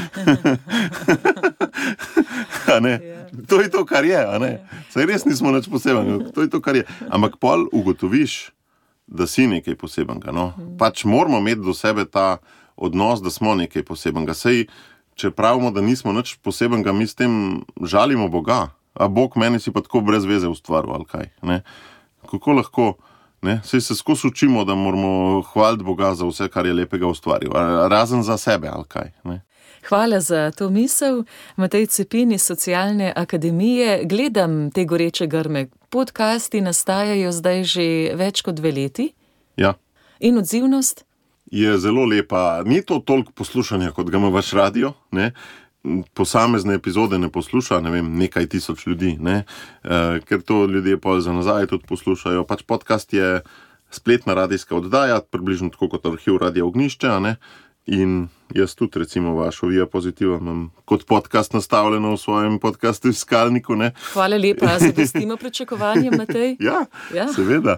A 2.76 2.80
ne? 2.80 3.00
To 3.47 3.62
je 3.62 3.69
to, 3.71 3.86
kar 3.86 4.06
je. 4.06 4.19
a 4.19 4.38
ne. 4.39 4.67
Saj 4.89 5.06
res 5.06 5.26
nismo 5.26 5.52
nič 5.52 5.69
posebenega, 5.71 6.32
to 6.32 6.41
je 6.41 6.50
to, 6.52 6.62
kar 6.62 6.76
je. 6.76 6.86
Ampak 7.10 7.39
pol 7.39 7.67
ugotoviš, 7.71 8.52
da 9.08 9.28
si 9.28 9.47
nekaj 9.47 9.76
posebenega. 9.76 10.32
No? 10.32 10.54
Pač 10.80 11.04
moramo 11.04 11.39
imeti 11.39 11.63
do 11.63 11.74
sebe 11.74 12.06
ta 12.06 12.38
odnos, 12.76 13.21
da 13.21 13.30
smo 13.30 13.56
nekaj 13.56 13.84
posebenega. 13.84 14.34
Sej, 14.36 14.67
če 15.21 15.31
pravimo, 15.36 15.71
da 15.71 15.84
nismo 15.86 16.13
nič 16.15 16.36
posebenega, 16.41 16.93
mi 16.93 17.07
s 17.07 17.17
tem 17.17 17.62
žalimo 17.77 18.29
Boga. 18.31 18.71
A 18.93 19.07
Bog 19.07 19.38
meni 19.39 19.60
si 19.60 19.71
pa 19.71 19.79
tako 19.79 20.01
brez 20.03 20.25
veze 20.27 20.49
ustvaril 20.51 20.91
ali 20.91 21.07
kaj. 21.07 21.29
Ne? 21.47 21.62
Kako 22.27 22.57
lahko, 22.57 22.88
ne? 23.45 23.62
Sej 23.63 23.86
se 23.86 23.95
skozi 23.95 24.27
učimo, 24.27 24.65
da 24.67 24.75
moramo 24.75 25.41
hvaliti 25.53 25.86
Boga 25.88 26.12
za 26.15 26.27
vse, 26.27 26.49
kar 26.51 26.67
je 26.67 26.73
lepega 26.75 27.07
ustvaril, 27.07 27.53
razen 27.88 28.23
za 28.27 28.38
sebe 28.38 28.67
ali 28.67 28.84
kaj. 28.88 29.13
Ne? 29.23 29.39
Hvala 29.88 30.19
za 30.19 30.51
to 30.51 30.69
misel. 30.69 31.23
Matej 31.55 31.88
Cepin 31.88 32.31
iz 32.31 32.43
Socialne 32.43 33.13
akademije. 33.15 34.01
Gledam 34.05 34.71
te 34.71 34.86
goreče 34.86 35.27
grme. 35.27 35.67
Podcasti 35.89 36.62
nastajajo 36.62 37.31
zdaj 37.31 37.63
že 37.63 37.88
več 38.15 38.43
kot 38.45 38.55
dve 38.60 38.71
leti. 38.71 39.07
Ja. 39.57 39.73
In 40.19 40.38
odzivnost? 40.38 41.05
Je 41.51 41.77
zelo 41.77 42.05
lepa. 42.05 42.63
Ni 42.65 42.81
to 42.81 42.99
toliko 42.99 43.31
poslušanja, 43.31 43.91
kot 43.91 44.09
ga 44.09 44.17
ima 44.17 44.29
vaš 44.29 44.51
radio. 44.51 44.93
Ne? 45.11 45.31
Posamezne 46.13 46.73
epizode 46.73 47.17
ne 47.17 47.29
posluša 47.29 47.79
ne 47.79 47.91
vem, 47.91 48.13
nekaj 48.13 48.47
tisoč 48.47 48.87
ljudi, 48.87 49.17
ne? 49.19 49.43
e, 49.83 50.19
ker 50.19 50.41
to 50.41 50.65
ljudje 50.65 50.97
za 51.19 51.33
nazaj 51.33 51.67
tudi 51.67 51.85
poslušajo. 51.87 52.43
Pač 52.43 52.61
podcast 52.63 53.13
je 53.13 53.41
spletna 53.89 54.33
radijska 54.33 54.75
oddaja, 54.75 55.21
približno 55.21 55.69
tako 55.69 55.89
kot 55.89 56.05
arhiv 56.05 56.37
Radio 56.37 56.67
Ognišče. 56.67 57.19
ne. 57.19 57.35
In 57.85 58.27
jaz 58.53 58.75
tudi, 58.75 58.99
recimo, 58.99 59.33
vašo 59.35 59.67
Via 59.67 59.85
Pozitiva 59.85 60.37
imam 60.37 60.71
kot 60.85 61.05
podcast 61.05 61.53
nastavljeno 61.53 62.13
v 62.13 62.17
svojem 62.17 62.59
podkastu 62.59 63.09
iskalniku. 63.09 63.75
Ne? 63.75 63.91
Hvala 64.13 64.37
lepa, 64.37 64.77
zadostimo 64.79 65.37
pričakovanjem, 65.37 66.13
Matej. 66.17 66.55
Ja, 66.59 66.85
Ja. 67.15 67.27
seveda. 67.27 67.77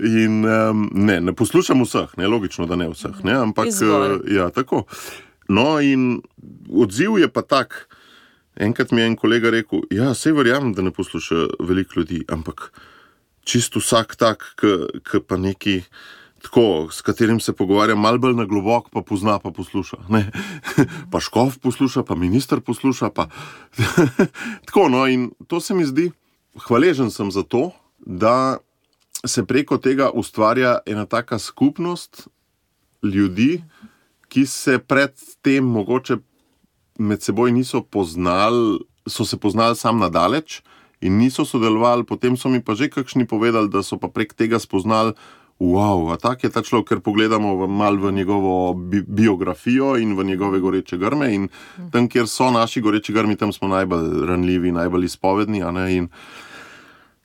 In 0.00 0.44
um, 0.44 0.88
ne, 0.94 1.20
ne 1.20 1.32
poslušam 1.36 1.84
vseh, 1.84 2.12
ne, 2.16 2.28
logično, 2.30 2.66
da 2.66 2.76
ne 2.76 2.88
vseh, 2.92 3.24
ne, 3.24 3.34
ampak 3.46 3.70
Izbor. 3.72 4.20
uh, 4.20 4.28
ja, 4.32 4.50
tako. 4.54 4.84
No, 5.48 5.80
in 5.80 6.20
odziv 6.70 7.18
je 7.18 7.28
pa 7.28 7.42
tak. 7.42 7.88
Enkrat 8.60 8.90
mi 8.92 9.00
je 9.00 9.06
en 9.06 9.16
kolega 9.16 9.50
rekel: 9.50 9.82
Ja, 9.90 10.12
vse 10.14 10.32
verjamem, 10.36 10.72
da 10.76 10.82
ne 10.82 10.92
posluša 10.94 11.46
veliko 11.66 12.00
ljudi, 12.00 12.24
ampak 12.28 12.70
čisto 13.44 13.80
vsak 13.80 14.16
tak, 14.16 14.54
ki 14.58 15.22
pa 15.26 15.36
neki. 15.36 15.82
Tako, 16.40 16.88
s 16.88 17.04
katerim 17.04 17.36
se 17.40 17.52
pogovarjam, 17.52 18.00
malo 18.00 18.18
bolj 18.18 18.32
na 18.38 18.46
globoko, 18.48 18.88
pa 18.88 19.02
pozna, 19.04 19.36
pa 19.38 19.50
posluša. 19.52 19.98
Ne? 20.08 20.22
Pa 21.12 21.20
škof 21.20 21.58
posluša, 21.60 22.00
pa 22.02 22.14
minister 22.16 22.62
posluša. 22.64 23.10
Pa... 23.12 23.26
Tako, 24.66 24.88
no, 24.88 25.04
in 25.04 25.30
to 25.52 25.60
se 25.60 25.76
mi 25.76 25.84
zdi, 25.84 26.08
hvaležen 26.64 27.10
sem 27.12 27.28
za 27.28 27.42
to, 27.44 27.74
da 27.98 28.56
se 29.26 29.44
preko 29.44 29.78
tega 29.78 30.10
ustvarja 30.10 30.78
ena 30.86 31.06
taka 31.06 31.38
skupnost 31.38 32.28
ljudi, 33.02 33.62
ki 34.28 34.46
se 34.46 34.78
predtem 34.78 35.64
mogoče 35.64 36.16
med 36.98 37.22
seboj 37.22 37.52
niso 37.52 37.82
poznali, 37.82 38.78
so 39.08 39.24
se 39.24 39.36
poznali 39.36 39.76
sam 39.76 39.98
nadaleč 39.98 40.60
in 41.00 41.16
niso 41.16 41.44
sodelovali, 41.44 42.04
potem 42.04 42.36
so 42.36 42.48
mi 42.48 42.60
pa 42.62 42.74
že 42.74 42.90
kakšni 42.90 43.26
povedali, 43.26 43.68
da 43.68 43.82
so 43.82 43.98
pa 43.98 44.08
prek 44.08 44.34
tega 44.34 44.58
spoznali. 44.58 45.12
Wow, 45.60 46.16
tak 46.16 46.44
je 46.44 46.48
ta 46.48 46.62
človek, 46.64 46.88
ker 46.88 47.00
pogledamo 47.04 47.66
malo 47.68 48.08
v 48.08 48.12
njegovo 48.16 48.72
bi 48.74 49.02
biografijo 49.04 49.98
in 50.00 50.16
v 50.16 50.24
njegove 50.24 50.60
goreče 50.60 50.96
grme. 50.96 51.34
In 51.34 51.48
tam, 51.92 52.08
kjer 52.08 52.24
so 52.24 52.48
naši 52.50 52.80
goreči 52.80 53.12
grmi, 53.12 53.36
tam 53.36 53.52
smo 53.52 53.68
najbolj 53.68 54.24
ranljivi, 54.26 54.72
najbolj 54.72 55.04
izpovedni. 55.04 55.60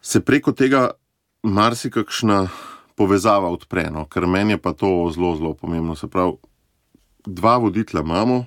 se 0.01 0.19
preko 0.19 0.51
tega 0.51 0.91
marsikakšna 1.45 2.47
povezava 2.95 3.49
odpre, 3.51 3.89
no, 3.91 4.05
ker 4.09 4.27
meni 4.27 4.55
je 4.55 4.61
pa 4.61 4.73
to 4.73 4.89
zelo, 5.13 5.35
zelo 5.35 5.53
pomembno. 5.53 5.95
Se 5.95 6.07
pravi, 6.07 6.37
dva 7.25 7.57
voditelja 7.57 8.03
imamo, 8.03 8.45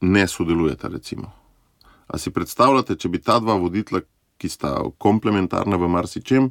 ne 0.00 0.26
sodelujeta. 0.28 0.88
Recimo. 0.88 1.32
A 2.06 2.18
si 2.18 2.30
predstavljate, 2.30 2.96
če 2.96 3.08
bi 3.08 3.20
ta 3.22 3.38
dva 3.40 3.56
voditelja, 3.60 4.04
ki 4.38 4.48
sta 4.50 4.76
komplementarna 4.98 5.78
v 5.78 5.88
marsičem, 5.88 6.48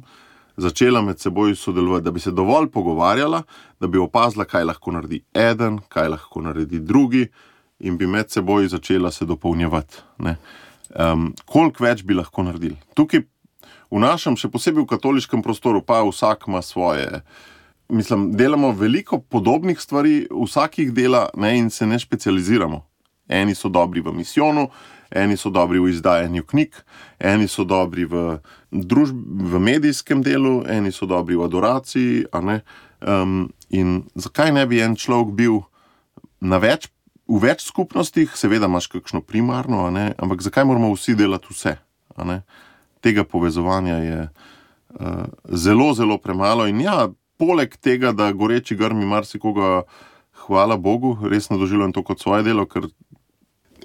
začela 0.56 1.02
med 1.02 1.20
seboj 1.20 1.54
sodelovati, 1.58 2.04
da 2.04 2.10
bi 2.10 2.20
se 2.20 2.32
dovolj 2.32 2.70
pogovarjala, 2.72 3.42
da 3.80 3.90
bi 3.90 3.98
opazila, 3.98 4.46
kaj 4.48 4.64
lahko 4.64 4.94
naredi 4.94 5.20
eden, 5.34 5.80
kaj 5.88 6.08
lahko 6.14 6.42
naredi 6.42 6.80
drugi, 6.80 7.26
in 7.84 7.98
bi 7.98 8.06
med 8.06 8.30
seboj 8.30 8.70
začela 8.72 9.10
se 9.10 9.26
dopolnjevati. 9.26 10.02
ne. 10.18 10.36
Um, 10.94 11.32
koliko 11.46 11.84
več 11.84 12.04
bi 12.06 12.14
lahko 12.14 12.42
naredili? 12.46 12.76
Tukaj 12.94 13.24
v 13.90 14.00
našem, 14.00 14.36
še 14.36 14.50
posebej 14.52 14.84
v 14.84 14.90
katoliškem 14.94 15.42
prostoru, 15.42 15.82
pa 15.84 16.02
vsak 16.04 16.48
ima 16.48 16.62
svoje. 16.62 17.22
Mislim, 17.88 18.32
delamo 18.32 18.72
veliko 18.72 19.20
podobnih 19.20 19.80
stvari, 19.80 20.26
vsak 20.30 20.78
jih 20.78 20.92
dela 20.92 21.28
ne, 21.36 21.58
in 21.58 21.70
se 21.70 21.86
ne 21.86 21.98
specializiramo. 21.98 22.82
Eni 23.28 23.54
so 23.54 23.68
dobri 23.68 24.00
v 24.04 24.12
misijonu, 24.12 24.68
eni 25.10 25.36
so 25.36 25.50
dobri 25.50 25.80
v 25.80 25.88
izdajanju 25.92 26.44
knjig, 26.44 26.76
eni 27.18 27.48
so 27.48 27.64
dobri 27.64 28.04
v, 28.04 28.38
družb, 28.70 29.16
v 29.52 29.60
medijskem 29.60 30.22
delu, 30.24 30.64
eni 30.68 30.92
so 30.92 31.06
dobri 31.06 31.36
v 31.36 31.44
adoraciji. 31.44 32.26
Um, 33.04 33.52
in 33.68 34.04
zakaj 34.14 34.52
ne 34.52 34.66
bi 34.66 34.80
en 34.80 34.96
človek 34.96 35.32
bil 35.36 35.60
več, 36.40 36.88
v 37.28 37.40
več 37.40 37.64
skupnostih, 37.64 38.32
seveda 38.36 38.68
imaš 38.68 38.88
kakšno 38.92 39.22
primarno, 39.24 39.86
ampak 39.92 40.44
zakaj 40.44 40.64
moramo 40.68 40.92
vsi 40.92 41.16
delati 41.16 41.52
vse? 41.52 41.78
Tega 43.04 43.24
povezovanja 43.28 43.98
je 44.00 44.20
uh, 44.24 45.24
zelo, 45.52 45.92
zelo 45.94 46.16
premalo. 46.18 46.66
In 46.70 46.80
ja, 46.80 47.10
poleg 47.36 47.76
tega, 47.76 48.14
da 48.16 48.30
goreči 48.32 48.76
grmi 48.76 49.04
marsikoga, 49.06 49.82
hvala 50.46 50.76
Bogu, 50.80 51.18
resno 51.28 51.58
doživljam 51.60 51.92
to 51.92 52.02
kot 52.02 52.20
svoje 52.20 52.42
delo, 52.48 52.64
ker 52.66 52.88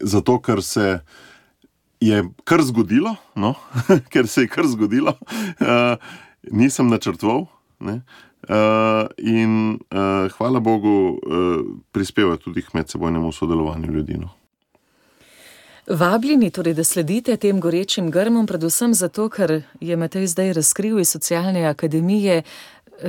zato, 0.01 0.39
ker 0.39 0.63
se 0.63 0.99
je 1.99 2.23
kar 2.47 2.63
zgodilo, 2.63 3.15
no? 3.35 3.53
ker 4.13 4.27
se 4.27 4.47
je 4.47 4.51
kar 4.51 4.67
zgodilo, 4.67 5.15
uh, 5.19 5.95
nisem 6.51 6.87
načrtoval. 6.87 7.45
Uh, 7.79 7.91
in 9.17 9.79
uh, 9.91 10.31
hvala 10.37 10.59
Bogu, 10.59 11.19
uh, 11.19 11.65
prispeva 11.91 12.37
tudi 12.37 12.61
k 12.61 12.73
medsebojnemu 12.73 13.31
sodelovanju 13.31 13.91
ljudi. 13.91 14.17
No? 14.17 14.29
Vabljeni 15.89 16.51
torej, 16.51 16.73
da 16.73 16.83
sledite 16.83 17.37
tem 17.37 17.59
gorečim 17.59 18.11
grmom, 18.11 18.45
predvsem 18.47 18.93
zato, 18.93 19.25
ker 19.29 19.61
je 19.81 19.95
Matej 19.97 20.27
zdaj 20.27 20.53
razkril 20.53 20.99
iz 20.99 21.09
socialne 21.09 21.65
akademije, 21.65 22.43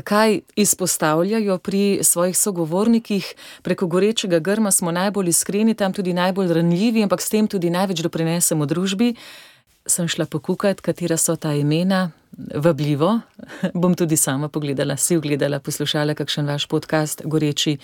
kaj 0.04 0.40
izpostavljajo 0.56 1.58
pri 1.58 1.98
svojih 2.02 2.38
sogovornikih. 2.38 3.34
Preko 3.62 3.86
gorečega 3.86 4.38
grma 4.38 4.70
smo 4.70 4.92
najbolj 4.92 5.28
iskreni, 5.28 5.74
tam 5.74 5.92
tudi 5.92 6.12
najbolj 6.12 6.54
ranljivi, 6.54 7.02
ampak 7.02 7.20
s 7.20 7.28
tem 7.28 7.48
tudi 7.48 7.70
največ 7.70 8.00
doprinesemo 8.00 8.66
družbi. 8.66 9.14
Sem 9.86 10.08
šla 10.08 10.24
pokukati, 10.26 10.82
katera 10.82 11.16
so 11.16 11.36
ta 11.36 11.52
imena, 11.52 12.10
vabljivo. 12.54 13.20
Bom 13.74 13.94
tudi 13.94 14.16
sama 14.16 14.48
pogledala, 14.48 14.96
si 14.96 15.16
ogledala, 15.16 15.60
poslušala 15.60 16.14
kakšen 16.14 16.46
vaš 16.46 16.66
podcast, 16.66 17.22
goreči 17.24 17.76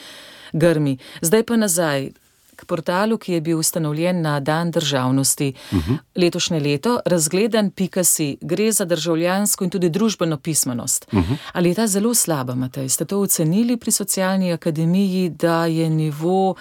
grmi. 0.53 0.99
Zdaj 1.21 1.43
pa 1.43 1.57
nazaj 1.57 2.11
k 2.57 2.65
portalu, 2.65 3.19
ki 3.19 3.33
je 3.33 3.41
bil 3.41 3.59
ustanovljen 3.59 4.21
na 4.23 4.41
Dan 4.41 4.71
državnosti 4.71 5.53
uh 5.73 5.79
-huh. 5.79 5.99
letošnje 6.17 6.61
leto, 6.61 6.99
razgledan 7.07 7.71
Pikasi, 7.71 8.37
gre 8.41 8.73
za 8.73 8.85
državljansko 8.85 9.65
in 9.65 9.71
tudi 9.71 9.89
družbeno 9.89 10.37
pismenost. 10.37 11.07
Uh 11.13 11.19
-huh. 11.19 11.37
Ali 11.53 11.69
je 11.69 11.75
ta 11.75 11.87
zelo 11.87 12.15
slaba, 12.15 12.55
Matej? 12.55 12.89
Ste 12.89 13.05
to 13.05 13.21
ocenili 13.21 13.77
pri 13.77 13.91
socialni 13.91 14.53
akademiji, 14.53 15.29
da 15.29 15.67
je 15.67 15.91
nivo 15.91 16.55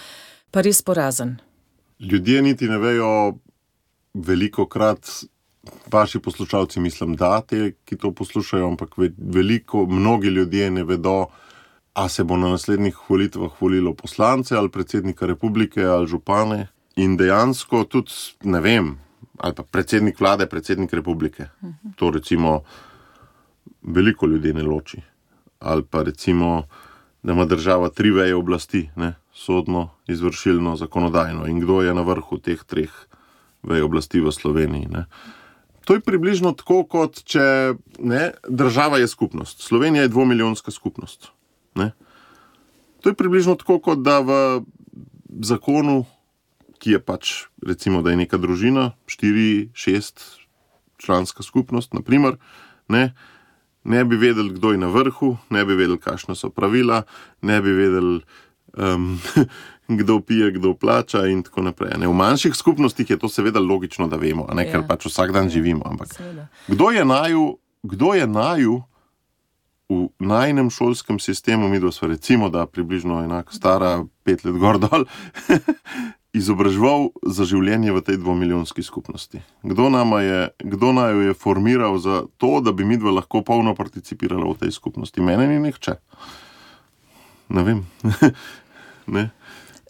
pa 0.51 0.61
res 0.61 0.81
porazen? 0.81 1.37
Ljudje 1.99 2.41
niti 2.41 2.67
ne 2.67 2.77
vejo, 2.77 3.33
veliko 4.13 4.67
krat. 4.67 5.09
Vaši 5.91 6.19
poslušalci, 6.19 6.79
mislim, 6.79 7.15
da 7.15 7.41
te, 7.41 7.71
ki 7.85 7.97
to 7.97 8.11
poslušajo, 8.11 8.67
ampak 8.67 8.89
veliko, 9.17 9.85
mnogi 9.85 10.27
ljudje 10.27 10.71
ne 10.71 10.83
vedo, 10.83 11.25
a 11.95 12.09
se 12.09 12.23
bo 12.23 12.37
na 12.37 12.49
naslednjih 12.49 12.97
volitvah 13.09 13.51
volilo 13.59 13.93
poslance 13.93 14.55
ali 14.55 14.69
predsednika 14.69 15.25
republike 15.25 15.83
ali 15.83 16.07
župane. 16.07 16.67
In 16.95 17.17
dejansko 17.17 17.83
tudi, 17.83 18.11
ne 18.43 18.59
vem, 18.59 18.97
ali 19.37 19.55
pa 19.55 19.63
predsednik 19.63 20.19
vlade, 20.19 20.45
predsednik 20.47 20.93
republike. 20.93 21.47
To 21.95 22.11
recimo 22.11 22.61
veliko 23.81 24.27
ljudi 24.27 24.53
ne 24.53 24.63
loči. 24.63 25.01
Ali 25.59 25.83
pa 25.83 26.03
recimo, 26.03 26.63
da 27.23 27.33
ima 27.33 27.45
država 27.45 27.89
tri 27.89 28.11
veje 28.11 28.35
oblasti, 28.35 28.89
ne? 28.95 29.15
sodno, 29.33 29.89
izvršilno, 30.07 30.75
zakonodajno. 30.75 31.47
In 31.47 31.59
kdo 31.59 31.81
je 31.81 31.93
na 31.93 32.01
vrhu 32.01 32.37
teh 32.37 32.63
treh 32.63 32.91
vej 33.63 33.81
oblasti 33.81 34.19
v 34.19 34.31
Sloveniji? 34.31 34.87
Ne? 34.87 35.05
To 35.85 35.93
je 35.93 35.99
približno 35.99 36.51
tako, 36.51 36.83
kot 36.83 37.23
če 37.23 37.75
ne, 37.99 38.31
država 38.49 38.97
je 38.97 39.07
skupnost. 39.07 39.61
Slovenija 39.61 40.03
je 40.03 40.13
dvomilijonska 40.13 40.71
skupnost. 40.71 41.31
Ne? 41.75 41.91
To 43.03 43.09
je 43.09 43.17
približno 43.17 43.55
tako, 43.55 43.79
kot 43.79 44.01
da 44.01 44.19
v 44.19 44.63
zakonu, 45.45 46.05
ki 46.79 46.97
je 46.97 46.99
pač, 46.99 47.33
recimo, 47.61 48.01
da 48.01 48.11
je 48.11 48.23
neka 48.23 48.37
družina, 48.41 48.95
štiri, 49.07 49.69
šest 49.77 50.23
članska 50.97 51.43
skupnost, 51.43 51.93
naprimer, 51.93 52.37
ne, 52.87 53.13
ne 53.83 54.05
bi 54.05 54.17
vedeli, 54.17 54.55
kdo 54.55 54.71
je 54.71 54.81
na 54.81 54.89
vrhu, 54.89 55.37
ne 55.49 55.65
bi 55.65 55.75
vedeli, 55.75 55.99
kakšne 56.01 56.35
so 56.35 56.49
pravila, 56.49 57.03
ne 57.41 57.61
bi 57.61 57.73
vedeli, 57.77 58.21
um, 58.77 59.21
kdo 60.01 60.19
pije, 60.19 60.51
kdo 60.57 60.73
plača, 60.73 61.27
in 61.29 61.43
tako 61.45 61.61
naprej. 61.69 61.99
Ne. 61.99 62.07
V 62.07 62.13
manjših 62.13 62.55
skupnostih 62.55 63.09
je 63.09 63.19
to 63.21 63.29
seveda 63.29 63.59
logično, 63.59 64.07
da 64.07 64.17
vemo, 64.17 64.47
ne, 64.53 64.65
ker 64.65 64.81
ja. 64.81 64.87
pač 64.87 65.05
vsak 65.05 65.31
dan 65.35 65.51
ja. 65.51 65.57
živimo. 65.59 65.85
Ampak 65.85 66.17
kdo 66.67 66.89
je 66.89 67.05
naju? 67.05 67.57
Kdo 67.85 68.13
je 68.17 68.27
naju 68.27 68.81
v 69.89 70.09
najnem 70.19 70.69
šolskem 70.73 71.19
sistemu, 71.19 71.69
mi 71.69 71.79
smo 71.91 72.07
recimo, 72.07 72.49
da 72.49 72.65
približno 72.65 73.23
enako 73.23 73.53
stara, 73.53 74.05
pet 74.23 74.45
let 74.45 74.57
gor 74.57 74.79
dol, 74.81 75.05
izobraževal 76.39 77.09
za 77.21 77.45
življenje 77.47 77.93
v 77.93 78.01
tej 78.03 78.17
dvomilijonski 78.19 78.83
skupnosti. 78.83 79.39
Kdo, 79.63 79.87
je, 80.19 80.49
kdo 80.59 80.91
naj 80.91 81.13
jo 81.13 81.21
je 81.29 81.37
formiral 81.37 81.97
za 81.97 82.25
to, 82.37 82.59
da 82.61 82.71
bi 82.71 82.85
mi 82.85 82.97
dva 82.97 83.13
lahko 83.21 83.41
polno 83.45 83.75
participirali 83.75 84.43
v 84.43 84.57
tej 84.65 84.75
skupnosti? 84.75 85.21
Mene 85.21 85.47
ni 85.47 85.61
nihče. 85.63 85.95
Ne 87.55 87.63
vem. 87.63 87.85
ne 89.15 89.29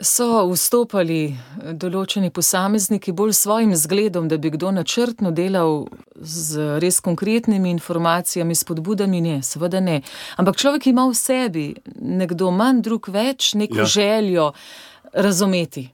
so 0.02 0.44
vstopali 0.52 1.38
določeni 1.80 2.30
posamezniki 2.34 3.14
bolj 3.16 3.34
s 3.34 3.44
svojim 3.46 3.72
zgledom, 3.80 4.28
da 4.28 4.38
bi 4.38 4.52
kdo 4.52 4.74
načrtno 4.76 5.32
delal 5.32 5.86
z 6.20 6.80
res 6.84 7.00
konkretnimi 7.00 7.72
informacijami, 7.72 8.56
spodbudami, 8.56 9.22
ne, 9.24 9.38
seveda 9.44 9.80
ne. 9.80 10.02
Ampak 10.36 10.60
človek 10.60 10.90
ima 10.92 11.08
v 11.08 11.16
sebi, 11.16 11.68
nekdo 11.96 12.52
manj, 12.52 12.84
drug 12.84 13.08
več, 13.08 13.54
neko 13.56 13.86
ja. 13.86 13.90
željo 13.98 14.52
razumeti. 15.14 15.88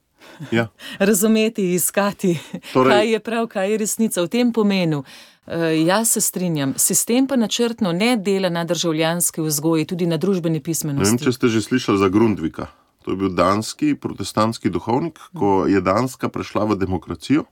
Ja. 0.49 0.71
razumeti, 1.09 1.73
iskati, 1.75 2.39
torej... 2.73 2.91
kaj 2.91 3.13
je 3.13 3.19
prav, 3.21 3.47
kaj 3.51 3.71
je 3.71 3.77
resnica 3.85 4.25
v 4.25 4.33
tem 4.33 4.53
pomenu. 4.53 5.05
Uh, 5.51 5.69
jaz 5.73 6.13
se 6.15 6.21
strinjam, 6.21 6.73
sistem 6.77 7.25
pa 7.27 7.35
načrtno 7.35 7.91
ne 7.91 8.15
dela 8.17 8.49
na 8.49 8.63
državljanski 8.63 9.41
vzgoji, 9.41 9.85
tudi 9.89 10.05
na 10.05 10.17
družbeni 10.21 10.61
pismenosti. 10.61 11.17
Ne 11.17 11.17
vem, 11.17 11.25
če 11.25 11.33
ste 11.37 11.49
že 11.49 11.61
slišali 11.65 11.97
za 11.97 12.09
Grundvika. 12.13 12.69
To 13.01 13.11
je 13.11 13.17
bil 13.17 13.29
danski 13.29 13.95
protestantski 13.95 14.69
duhovnik, 14.69 15.19
ko 15.37 15.65
je 15.65 15.81
Danska 15.81 16.29
prešla 16.29 16.65
v 16.65 16.75
demokracijo. 16.77 17.45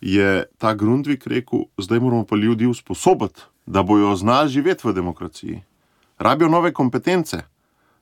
Je 0.00 0.44
ta 0.58 0.74
Grundvik 0.74 1.26
rekel, 1.26 1.70
zdaj 1.78 2.00
moramo 2.00 2.24
pa 2.24 2.36
ljudi 2.36 2.66
usposobiti, 2.66 3.40
da 3.66 3.82
bojo 3.82 4.16
znali 4.16 4.48
živeti 4.48 4.88
v 4.88 4.92
demokraciji. 4.92 5.62
Rabijo 6.18 6.48
nove 6.48 6.72
kompetence, 6.72 7.42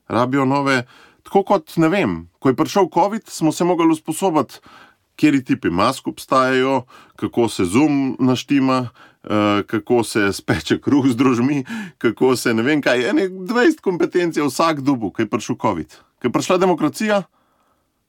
rabijo 0.07 0.45
nove. 0.45 0.85
Tako 1.23 1.43
kot 1.43 1.77
ne 1.77 1.89
vem, 1.89 2.29
ko 2.39 2.49
je 2.49 2.55
prišel 2.55 2.89
COVID, 2.93 3.29
smo 3.29 3.51
se 3.51 3.63
mogli 3.63 3.87
usposobiti, 3.91 4.59
kje 5.15 5.43
tipi 5.45 5.69
mask 5.69 6.07
obstajajo, 6.07 6.81
kako 7.15 7.47
se 7.49 7.65
zum 7.65 8.17
naštima, 8.19 8.89
eh, 9.23 9.63
kako 9.67 10.03
se 10.03 10.33
speče 10.33 10.81
kruh 10.81 11.05
z 11.07 11.15
družmi, 11.15 11.63
kako 11.97 12.35
se 12.35 12.53
ne 12.53 12.63
vem 12.63 12.81
kaj. 12.81 13.09
Ene 13.09 13.29
20 13.29 13.81
kompetenc 13.81 14.37
je 14.37 14.43
vsak 14.43 14.81
dubu, 14.81 15.11
ki 15.11 15.21
je 15.21 15.29
prišel 15.29 15.55
COVID 15.61 15.95
ki 16.23 16.31
je 16.31 16.31
prišla 16.31 16.57
demokracija, 16.57 17.23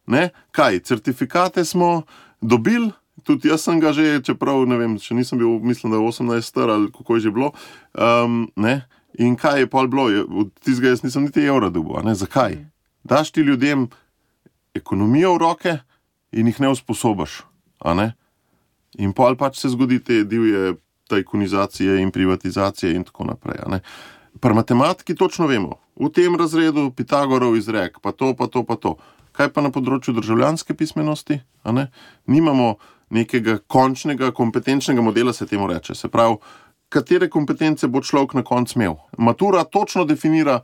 ne? 0.06 0.28
kaj, 0.54 0.78
certifikate 0.86 1.64
smo 1.66 2.04
dobili, 2.40 2.92
tudi 3.26 3.50
jaz 3.50 3.66
sem 3.66 3.80
ga 3.82 3.90
že, 3.92 4.22
čeprav 4.22 4.62
ne 4.70 4.78
vem, 4.78 4.94
če 5.02 5.18
nisem 5.18 5.40
bil, 5.40 5.58
mislim, 5.58 5.90
da 5.90 5.98
je 5.98 6.06
18 6.14 6.46
star 6.46 6.70
ali 6.70 6.92
kako 6.94 7.18
je 7.18 7.26
že 7.26 7.34
bilo. 7.34 7.50
Um, 7.98 8.46
In 9.14 9.36
kaj 9.38 9.60
je 9.60 9.66
pol 9.70 9.86
bilo, 9.86 10.08
od 10.42 10.48
tistega 10.58 10.90
jaz 10.90 11.04
nisem 11.04 11.28
niti 11.28 11.44
evra 11.46 11.68
dobil. 11.70 12.02
Zakaj? 12.14 12.56
Daš 13.06 13.30
ti 13.30 13.40
ljudem 13.46 13.86
ekonomijo 14.74 15.36
v 15.36 15.38
roke 15.38 15.76
in 16.32 16.50
jih 16.50 16.58
ne 16.60 16.72
usposobiš. 16.74 17.44
Ne? 17.94 18.08
In 18.98 19.12
pol 19.14 19.36
pač 19.38 19.60
se 19.60 19.70
zgodi 19.70 20.00
te 20.02 20.24
divje 20.24 20.74
tajkunizacije 21.06 22.00
in 22.02 22.10
privatizacije 22.10 22.94
in 22.94 23.04
tako 23.06 23.24
naprej. 23.30 23.80
Pri 24.40 24.54
matematiki 24.54 25.14
točno 25.14 25.46
vemo, 25.46 25.78
v 25.96 26.10
tem 26.10 26.34
razredu 26.36 26.90
Pitagorov 26.90 27.56
izrek, 27.56 28.00
pa 28.02 28.12
to, 28.12 28.34
pa 28.34 28.46
to, 28.46 28.64
pa 28.66 28.76
to. 28.76 28.96
Kaj 29.34 29.50
pa 29.50 29.62
na 29.62 29.70
področju 29.74 30.14
državljanske 30.14 30.76
pismenosti? 30.78 31.40
Nimamo 32.30 32.76
nekega 33.14 33.58
končnega, 33.66 34.30
kompetenčnega 34.34 35.02
modela, 35.02 35.32
se 35.34 35.46
temu 35.46 35.66
reče. 35.70 35.94
Se 35.94 36.10
pravi, 36.10 36.38
katere 36.94 37.28
kompetence 37.30 37.88
bo 37.90 38.02
človek 38.02 38.34
na 38.38 38.44
koncu 38.46 38.78
imel. 38.78 38.98
Matura 39.18 39.64
točno 39.64 40.04
definira 40.06 40.60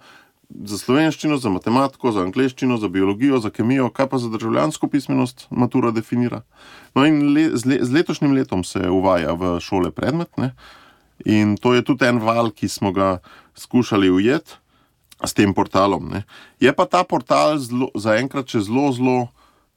za 0.50 0.78
slovenščino, 0.78 1.38
za 1.38 1.50
matematiko, 1.50 2.10
za 2.14 2.24
angliščino, 2.26 2.78
za 2.78 2.88
biologijo, 2.90 3.38
za 3.42 3.50
kemijo, 3.54 3.90
kaj 3.94 4.08
pa 4.10 4.18
za 4.18 4.30
državljansko 4.30 4.88
pismenost 4.90 5.46
matura 5.50 5.90
definira. 5.94 6.42
No 6.94 7.06
in 7.06 7.34
le, 7.34 7.50
z, 7.54 7.66
le, 7.70 7.78
z 7.86 7.94
letošnjim 7.94 8.34
letom 8.34 8.64
se 8.66 8.82
uvaja 8.90 9.34
v 9.38 9.58
šole 9.62 9.90
predmet. 9.94 10.30
Ne? 10.38 10.52
In 11.26 11.54
to 11.58 11.74
je 11.74 11.84
tudi 11.86 12.06
en 12.06 12.18
val, 12.22 12.50
ki 12.50 12.68
smo 12.68 12.90
ga 12.94 13.18
skušali 13.54 14.10
ujeti 14.10 14.58
s 15.24 15.32
tem 15.36 15.54
portalom. 15.54 16.08
Ne. 16.08 16.24
Je 16.60 16.72
pa 16.72 16.86
ta 16.86 17.04
portal 17.04 17.58
zelo, 17.60 17.90
zaenkrat 17.94 18.48
še 18.48 18.64
zelo, 18.68 18.90
zelo 18.92 19.18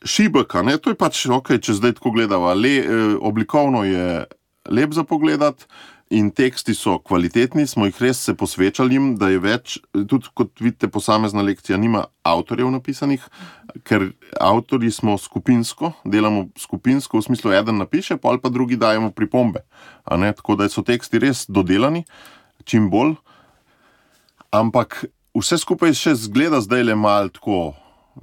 šibek. 0.05 0.53
ne. 0.63 0.77
To 0.77 0.91
je 0.91 0.99
pač 0.99 1.25
ok, 1.27 1.57
če 1.59 1.79
zdaj 1.79 1.99
tako 1.99 2.11
gledamo. 2.15 2.53
Le, 2.53 2.75
eh, 2.79 3.15
oblikovno 3.19 3.83
je 3.83 4.25
lep 4.69 4.93
za 4.93 5.03
pogledati. 5.03 5.65
In 6.13 6.29
teksti 6.29 6.75
so 6.77 6.99
kvalitetni, 7.01 7.63
smo 7.65 7.87
jih 7.87 7.97
res 8.03 8.19
se 8.21 8.35
posvečali, 8.37 8.99
da 9.17 9.31
je 9.31 9.39
več, 9.41 9.79
tudi 9.93 10.29
kot 10.37 10.51
vidite, 10.61 10.85
posamezna 10.91 11.41
lekcija 11.41 11.77
nima 11.81 12.03
avtorjev 12.27 12.69
napisanih, 12.69 13.23
ker 13.87 14.11
avtorji 14.37 14.91
smo 14.93 15.15
skupinsko, 15.17 15.93
delamo 16.05 16.51
skupinsko, 16.59 17.17
v 17.17 17.25
smislu, 17.25 17.55
eden 17.57 17.81
napiše, 17.81 18.19
pa 18.21 18.29
ali 18.29 18.41
pa 18.43 18.51
drugi 18.53 18.77
dajemo 18.77 19.09
pripombe. 19.09 19.63
Tako 20.05 20.59
da 20.59 20.69
so 20.69 20.83
teksti 20.85 21.23
res 21.23 21.47
dodelani, 21.49 22.03
čim 22.69 22.91
bolj. 22.93 23.15
Ampak 24.53 25.07
vse 25.33 25.57
skupaj 25.57 25.95
še 25.97 26.15
zgleda 26.27 26.61
zdaj 26.61 26.83
le 26.83 26.95
malo 26.95 27.29
tako 27.33 27.73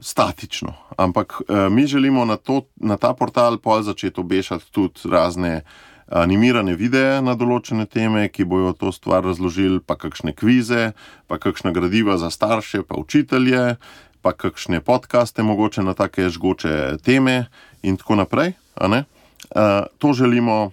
statično. 0.00 0.74
Ampak 0.96 1.40
eh, 1.42 1.68
mi 1.70 1.86
želimo 1.86 2.24
na, 2.24 2.36
to, 2.36 2.62
na 2.76 2.96
ta 2.96 3.14
portal 3.14 3.58
pol 3.58 3.82
začeti 3.82 4.20
obešati 4.20 4.70
tudi 4.72 5.10
razne 5.10 5.62
animirane 6.10 6.74
videe 6.74 7.20
na 7.22 7.36
določene 7.38 7.86
teme, 7.86 8.26
ki 8.28 8.44
bojo 8.44 8.72
to 8.74 8.90
stvar 8.92 9.22
razložili, 9.22 9.78
pa 9.78 9.94
kakšne 9.94 10.34
kvize, 10.34 10.90
pa 11.30 11.38
kakšna 11.38 11.70
gradiva 11.70 12.18
za 12.18 12.32
starše, 12.34 12.82
pa 12.82 12.98
učitelje, 12.98 13.76
pa 14.22 14.32
kakšne 14.34 14.82
podkaste, 14.82 15.46
mogoče 15.46 15.86
na 15.86 15.94
take 15.94 16.26
žgoče 16.28 16.98
teme 17.06 17.46
in 17.82 17.96
tako 17.96 18.18
naprej. 18.22 18.54
Eh, 18.80 19.82
to 19.98 20.12
želimo. 20.12 20.72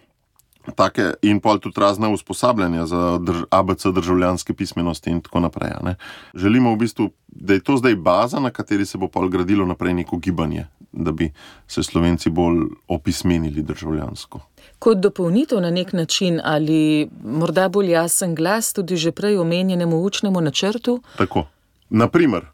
Take, 0.75 1.13
in 1.21 1.39
pol 1.39 1.59
tudi 1.59 1.79
razne 1.81 2.07
usposabljanja 2.07 2.85
za 2.85 3.17
drž, 3.21 3.43
ABC 3.51 3.85
državljanske 3.85 4.53
pismenosti, 4.53 5.09
in 5.09 5.21
tako 5.21 5.39
naprej. 5.39 5.71
ne. 5.83 5.95
Želimo 6.33 6.73
v 6.73 6.77
bistvu, 6.77 7.09
da 7.27 7.53
je 7.53 7.63
to 7.63 7.77
zdaj 7.77 7.95
baza, 7.95 8.39
na 8.39 8.49
kateri 8.49 8.85
se 8.85 8.97
bo 8.97 9.07
pol 9.07 9.29
gradilo 9.29 9.65
naprej 9.65 9.93
neko 9.93 10.17
gibanje, 10.17 10.67
da 10.91 11.11
bi 11.11 11.31
se 11.67 11.83
Slovenci 11.83 12.29
bolj 12.29 12.59
opismenili 12.87 13.61
državljansko. 13.61 14.39
Kot 14.79 14.97
dopolnitev 14.97 15.61
na 15.61 15.69
nek 15.69 15.93
način 15.93 16.41
ali 16.43 17.09
morda 17.23 17.69
bolj 17.69 17.91
jasen 17.91 18.35
glas 18.35 18.73
tudi 18.73 18.95
že 18.95 19.11
prej 19.11 19.37
omenjenemu 19.37 20.03
učnemu 20.03 20.41
načrtu? 20.41 21.01
Tako. 21.17 21.45
Naprimer, 21.89 22.45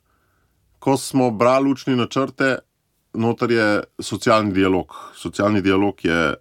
ko 0.79 0.97
smo 0.97 1.31
brali 1.31 1.71
učne 1.71 1.95
načrte, 1.95 2.57
noter 3.13 3.51
je 3.51 3.83
socialni 3.99 4.53
dialog. 4.53 4.93
Socialni 5.15 5.61
dialog 5.61 6.05
je, 6.05 6.33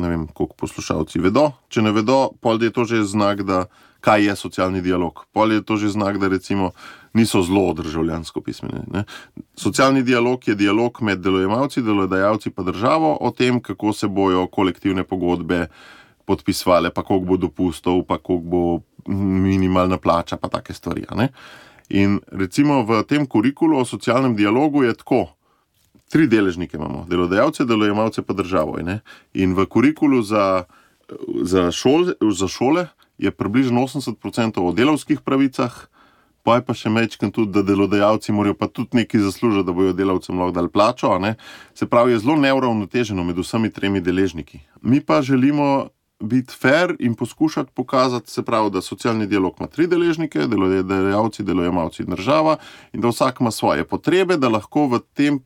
ne 0.00 0.08
vem, 0.08 0.26
koliko 0.26 0.56
poslušalci 0.64 1.20
vedo. 1.20 1.50
Če 1.68 1.82
ne 1.82 1.92
vedo, 1.92 2.30
pol 2.40 2.62
je 2.62 2.72
to 2.74 2.84
že 2.84 3.04
znak, 3.04 3.42
da 3.46 3.64
kaj 4.00 4.24
je 4.24 4.36
socialni 4.36 4.80
dialog. 4.80 5.24
Pol 5.32 5.52
je 5.52 5.62
to 5.64 5.76
že 5.76 5.92
znak, 5.92 6.18
da 6.18 6.28
recimo 6.28 6.72
niso 7.12 7.42
zelo 7.42 7.72
državljansko 7.74 8.40
pismeni. 8.40 8.84
Ne. 8.92 9.04
Socialni 9.56 10.02
dialog 10.02 10.48
je 10.48 10.54
dialog 10.54 11.02
med 11.02 11.20
delojemalci, 11.20 11.82
delodajalci 11.82 12.50
pa 12.50 12.62
državo 12.62 13.16
o 13.20 13.30
tem, 13.30 13.60
kako 13.60 13.92
se 13.92 14.08
bojo 14.08 14.46
kolektivne 14.46 15.04
pogodbe 15.04 15.66
podpisovale, 16.24 16.90
pa 16.94 17.02
koliko 17.02 17.26
bo 17.26 17.36
dopustov, 17.36 18.04
pa 18.06 18.18
koliko 18.18 18.44
bo 18.44 19.14
minimalna 19.14 19.98
plača, 19.98 20.36
pa 20.36 20.48
take 20.48 20.74
stvari. 20.74 21.04
ne. 21.16 21.28
In 21.90 22.20
recimo 22.32 22.84
v 22.86 23.02
tem 23.02 23.26
kurikulu 23.26 23.78
o 23.78 23.84
socialnem 23.84 24.36
dialogu 24.36 24.84
je 24.84 24.94
tako. 24.94 25.26
Tri 26.10 26.26
deležnike 26.26 26.76
imamo, 26.76 27.04
delodajalce, 27.08 27.64
delojemalce, 27.64 28.22
pa 28.26 28.34
državo. 28.34 28.80
Ne? 28.82 29.00
In 29.34 29.54
v 29.54 29.66
kurikulu 29.70 30.22
za, 30.26 30.64
za, 31.42 31.70
šol, 31.70 32.16
za 32.34 32.48
šole 32.50 32.88
je 33.18 33.30
približno 33.30 33.84
80% 33.86 34.58
o 34.58 34.72
delovskih 34.72 35.20
pravicah, 35.20 35.86
pa 36.42 36.56
je 36.56 36.64
pa 36.66 36.74
še 36.74 36.90
mečken 36.90 37.30
tudi, 37.30 37.52
da 37.54 37.62
delodajalci 37.62 38.32
morajo 38.32 38.56
pa 38.58 38.66
tudi 38.66 38.96
nekaj 39.02 39.22
zaslužiti, 39.28 39.66
da 39.68 39.76
bojo 39.76 39.92
delavcem 39.94 40.38
lahko 40.40 40.56
dali 40.56 40.72
plačo. 40.72 41.12
Se 41.74 41.86
pravi, 41.86 42.16
je 42.16 42.24
zelo 42.24 42.36
neuravnoteženo 42.40 43.24
med 43.24 43.38
vsemi 43.38 43.70
tremi 43.70 44.00
deležniki. 44.00 44.60
Mi 44.82 45.00
pa 45.00 45.22
želimo 45.22 45.88
biti 46.20 46.54
fair 46.54 46.96
in 46.98 47.14
poskušati 47.14 47.72
pokazati, 47.74 48.30
se 48.30 48.42
pravi, 48.42 48.70
da 48.70 48.80
socialni 48.80 49.26
dialog 49.26 49.54
ima 49.60 49.68
tri 49.68 49.86
deležnike, 49.86 50.46
delodajalci, 50.46 51.42
delojemalci 51.42 52.02
in 52.02 52.10
država, 52.10 52.56
in 52.92 53.00
da 53.00 53.08
vsak 53.08 53.40
ima 53.40 53.50
svoje 53.50 53.84
potrebe, 53.84 54.36
da 54.36 54.48
lahko 54.48 54.86
v 54.86 55.00
tem 55.14 55.40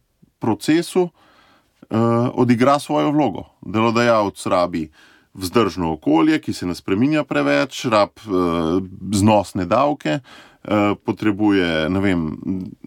procesu 0.44 1.08
uh, 1.08 1.98
odigra 2.36 2.76
svojo 2.78 3.10
vlogo. 3.16 3.48
Delodajalec 3.64 4.46
rabi 4.46 4.88
vzdržno 5.34 5.96
okolje, 5.96 6.38
ki 6.38 6.52
se 6.52 6.66
ne 6.68 6.76
spremenja 6.76 7.24
preveč, 7.24 7.86
rab 7.90 8.20
uh, 8.28 8.82
znosne 9.16 9.64
davke, 9.66 10.20
uh, 10.20 10.53
potrebuje 11.04 11.90
ne 11.90 12.00
vem, 12.00 12.22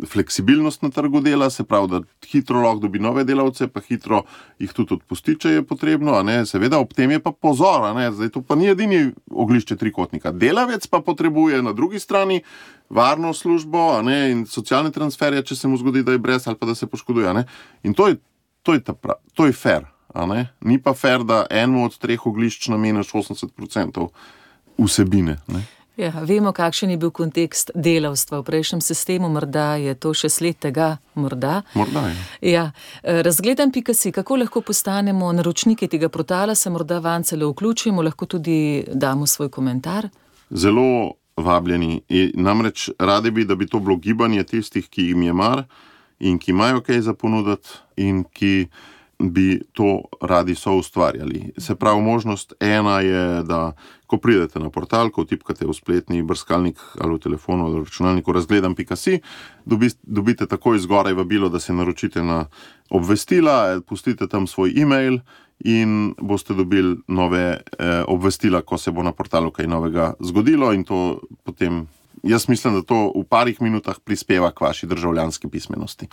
fleksibilnost 0.07 0.82
na 0.82 0.89
trgu 0.89 1.21
dela, 1.21 1.49
se 1.49 1.63
pravi, 1.63 1.88
da 1.88 1.99
hitro 2.25 2.61
lahko 2.61 2.80
dobi 2.88 2.99
nove 2.99 3.23
delavce, 3.23 3.67
pa 3.67 3.82
hitro 3.86 4.23
jih 4.59 4.73
tudi 4.73 4.95
odpusti, 4.97 5.36
če 5.38 5.49
je 5.49 5.65
potrebno. 5.65 6.17
Seveda, 6.49 6.80
ob 6.82 6.93
tem 6.97 7.11
je 7.13 7.19
pa 7.21 7.32
pozor, 7.32 7.86
a 7.86 7.93
ne. 7.93 8.09
zdaj 8.11 8.34
to 8.34 8.41
pa 8.41 8.57
ni 8.57 8.71
edini 8.71 9.11
oglišče 9.30 9.78
trikotnika. 9.78 10.32
Delavec 10.32 10.88
pa 10.88 11.01
potrebuje 11.05 11.61
na 11.61 11.73
drugi 11.73 11.99
strani 11.99 12.41
varno 12.89 13.34
službo 13.34 14.01
ne, 14.01 14.32
in 14.32 14.45
socialne 14.49 14.91
transferje, 14.91 15.43
če 15.51 15.55
se 15.55 15.67
mu 15.67 15.78
zgodi, 15.78 16.03
da 16.03 16.17
je 16.17 16.23
brez 16.23 16.47
ali 16.47 16.57
pa 16.57 16.65
da 16.65 16.75
se 16.75 16.88
poškoduje. 16.88 17.34
ne. 17.34 17.45
In 17.84 17.93
to 17.93 18.07
je, 18.07 18.17
to 18.63 18.73
je, 18.73 18.82
pra, 18.82 19.21
to 19.34 19.45
je 19.45 19.53
fair. 19.53 19.86
Ni 20.65 20.82
pa 20.82 20.93
fair, 20.97 21.21
da 21.23 21.45
enemu 21.49 21.86
od 21.86 21.97
treh 22.01 22.25
oglišč 22.25 22.71
nameniš 22.73 23.13
80% 23.13 24.07
vsebine. 24.78 25.38
Ne. 25.47 25.76
Ja, 25.98 26.12
vemo, 26.22 26.52
kakšen 26.54 26.91
je 26.93 26.98
bil 27.02 27.10
kontekst 27.10 27.72
delavstva 27.74 28.43
v 28.43 28.45
prejšnjem 28.45 28.82
sistemu, 28.86 29.30
morda 29.34 29.80
je 29.82 29.95
to 29.98 30.12
še 30.14 30.30
sled 30.30 30.60
tega, 30.62 31.00
morda. 31.18 31.64
Morda 31.74 32.04
je. 32.12 32.18
Ja, 32.52 32.66
eh, 33.02 33.24
razgledam 33.26 33.72
pika 33.74 33.95
si, 33.98 34.12
kako 34.14 34.38
lahko 34.38 34.62
postanemo 34.62 35.32
naročniki 35.34 35.88
tega 35.89 36.10
portala, 36.10 36.56
se 36.56 36.70
morda 36.70 37.00
van 37.00 37.24
celo 37.24 37.50
vključimo, 37.50 38.06
lahko 38.06 38.26
tudi 38.26 38.86
damo 38.93 39.26
svoj 39.26 39.50
komentar. 39.50 40.10
Zelo 40.50 41.18
vabljeni. 41.38 42.02
In 42.10 42.45
namreč 42.45 42.89
radi 43.00 43.32
bi, 43.32 43.45
da 43.45 43.56
bi 43.56 43.66
to 43.68 43.80
bilo 43.80 43.98
gibanje 43.98 44.43
tistih, 44.43 44.86
ki 44.89 45.10
jim 45.10 45.22
je 45.22 45.34
mar 45.34 45.64
in 46.20 46.38
ki 46.38 46.52
imajo 46.52 46.82
kaj 46.82 47.02
za 47.02 47.14
ponuditi, 47.14 47.70
in 47.98 48.24
ki 48.24 48.68
bi 49.20 49.61
to 49.74 50.01
radi 50.22 50.55
so 50.55 50.76
ustvarjali. 50.78 51.51
Se 51.57 51.76
pravi, 51.76 52.01
možnost 52.01 52.53
ena 52.59 52.99
je, 52.99 53.43
da 53.43 53.72
ko 54.07 54.18
pridete 54.18 54.59
na 54.59 54.70
portal, 54.70 55.09
ko 55.09 55.26
tipkate 55.26 55.65
v 55.65 55.74
spletni 55.74 56.22
brskalnik 56.24 56.80
ali 57.01 57.18
v 57.18 57.20
telefonu 57.20 57.65
ali 57.65 57.80
v 57.80 57.84
računalniku, 57.84 58.32
razgledam.si, 58.32 59.20
dobi, 59.65 59.89
dobite 60.03 60.45
takoj 60.45 60.80
zgoraj 60.80 61.13
vabilo, 61.13 61.49
da 61.49 61.59
se 61.59 61.74
naročite 61.74 62.24
na 62.24 62.45
obvestila, 62.89 63.82
pustite 63.82 64.28
tam 64.28 64.47
svoj 64.47 64.74
e-mail. 64.78 65.20
In 65.65 66.13
boste 66.22 66.53
dobili 66.53 66.99
nove 67.07 67.57
eh, 67.57 68.03
obvestila, 68.07 68.61
ko 68.61 68.78
se 68.78 68.91
bo 68.91 69.01
na 69.03 69.11
portalu 69.11 69.49
kaj 69.51 69.65
novega 69.68 70.13
zgodilo, 70.22 70.70
in 70.74 70.84
to 70.86 71.18
potem, 71.43 71.88
jaz 72.24 72.45
mislim, 72.49 72.76
da 72.78 72.82
to 72.86 73.09
v 73.15 73.24
parih 73.26 73.57
minutah 73.61 73.97
prispeva 73.97 74.51
k 74.53 74.61
vaši 74.61 74.86
državljanski 74.86 75.49
pismenosti. 75.49 76.07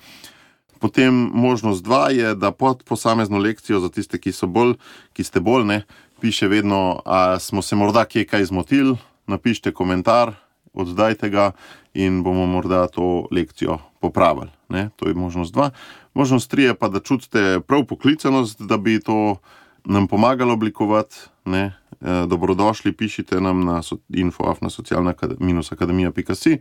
Potem 0.85 1.33
možnost 1.33 1.81
dva 1.81 2.13
je, 2.13 2.35
da 2.37 2.53
pod 2.53 2.83
posamezno 2.85 3.39
lekcijo, 3.39 3.81
za 3.81 3.89
tiste, 3.89 4.19
ki, 4.21 4.33
bolj, 4.47 4.75
ki 5.17 5.25
ste 5.25 5.41
bolj 5.41 5.65
ne, 5.65 5.83
piše 6.21 6.49
vedno, 6.49 7.01
da 7.07 7.39
smo 7.41 7.63
se 7.63 7.77
morda 7.77 8.05
kje 8.05 8.27
kaj 8.29 8.45
zmotili, 8.45 8.97
napišite 9.27 9.73
komentar, 9.73 10.35
oddajte 10.75 11.31
ga 11.33 11.53
in 11.95 12.23
bomo 12.23 12.47
morda 12.47 12.87
to 12.93 13.27
lekcijo 13.33 13.79
popravili. 14.01 14.51
Ne? 14.69 14.91
To 14.97 15.09
je 15.09 15.15
možnost 15.15 15.53
dva. 15.57 15.71
Možnost 16.15 16.51
tri 16.51 16.63
je 16.69 16.75
pa, 16.75 16.89
da 16.89 17.01
čutite 17.01 17.61
prav 17.67 17.85
poklicanost, 17.89 18.63
da 18.63 18.77
bi 18.77 19.01
to 19.01 19.37
nam 19.85 20.07
pomagalo 20.07 20.53
oblikovati. 20.53 21.17
Ne? 21.45 21.77
E, 22.01 22.27
dobrodošli, 22.29 22.93
pišite 22.93 23.41
nam 23.41 23.65
na 23.65 23.81
info-afna-socialna-akademija.si, 24.09 26.59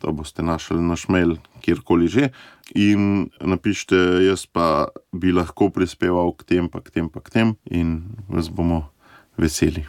to 0.00 0.12
boste 0.16 0.42
našli 0.42 0.80
naš 0.80 1.06
mail, 1.08 1.36
kjerkoli 1.60 2.08
že. 2.08 2.32
In 2.74 3.28
napišite, 3.40 3.96
jaz 4.24 4.46
pa 4.46 4.88
bi 5.12 5.32
lahko 5.34 5.70
prispeval 5.74 6.32
k 6.32 6.46
tem, 6.46 6.68
pa 6.72 6.80
k 6.80 6.90
tem, 6.90 7.08
pa 7.12 7.20
k 7.20 7.30
tem, 7.30 7.56
in 7.70 8.14
vas 8.28 8.48
bomo 8.48 8.88
veseli. 9.36 9.84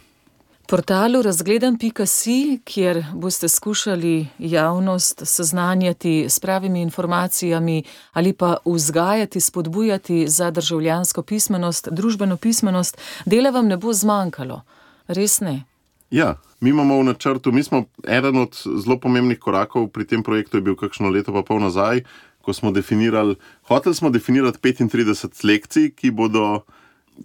Portalu 0.66 1.22
razgledam.si, 1.22 2.60
kjer 2.64 3.04
boste 3.14 3.48
skušali 3.48 4.28
javnost 4.38 5.22
seznanjati 5.24 6.26
s 6.28 6.40
pravimi 6.40 6.80
informacijami 6.82 7.82
ali 8.12 8.32
pa 8.32 8.56
vzgajati, 8.64 9.40
spodbujati 9.40 10.28
za 10.28 10.50
državljansko 10.50 11.22
pismenost, 11.22 11.88
družbeno 11.90 12.36
pismenost, 12.36 12.98
dela 13.26 13.50
vam 13.50 13.66
ne 13.66 13.76
bo 13.76 13.92
zmanjkalo. 13.92 14.62
Res 15.06 15.40
ne. 15.40 15.71
Ja, 16.12 16.36
mi 16.60 16.70
imamo 16.70 16.98
v 16.98 17.04
načrtu, 17.08 17.52
mi 17.52 17.62
smo 17.64 17.86
eden 18.04 18.36
od 18.36 18.56
zelo 18.84 18.98
pomembnih 19.00 19.38
korakov 19.40 19.88
pri 19.88 20.04
tem 20.04 20.22
projektu, 20.22 20.60
je 20.60 20.66
bil 20.66 20.76
kakšno 20.76 21.08
leto 21.08 21.32
pa 21.32 21.40
pol 21.40 21.62
nazaj, 21.64 22.04
ko 22.44 22.52
smo 22.52 22.68
definirali, 22.72 23.38
hoteli 23.64 23.96
smo 23.96 24.10
definirati 24.12 24.60
35 24.60 25.40
lekcij, 25.48 25.90
ki 25.96 26.10
bodo 26.12 26.66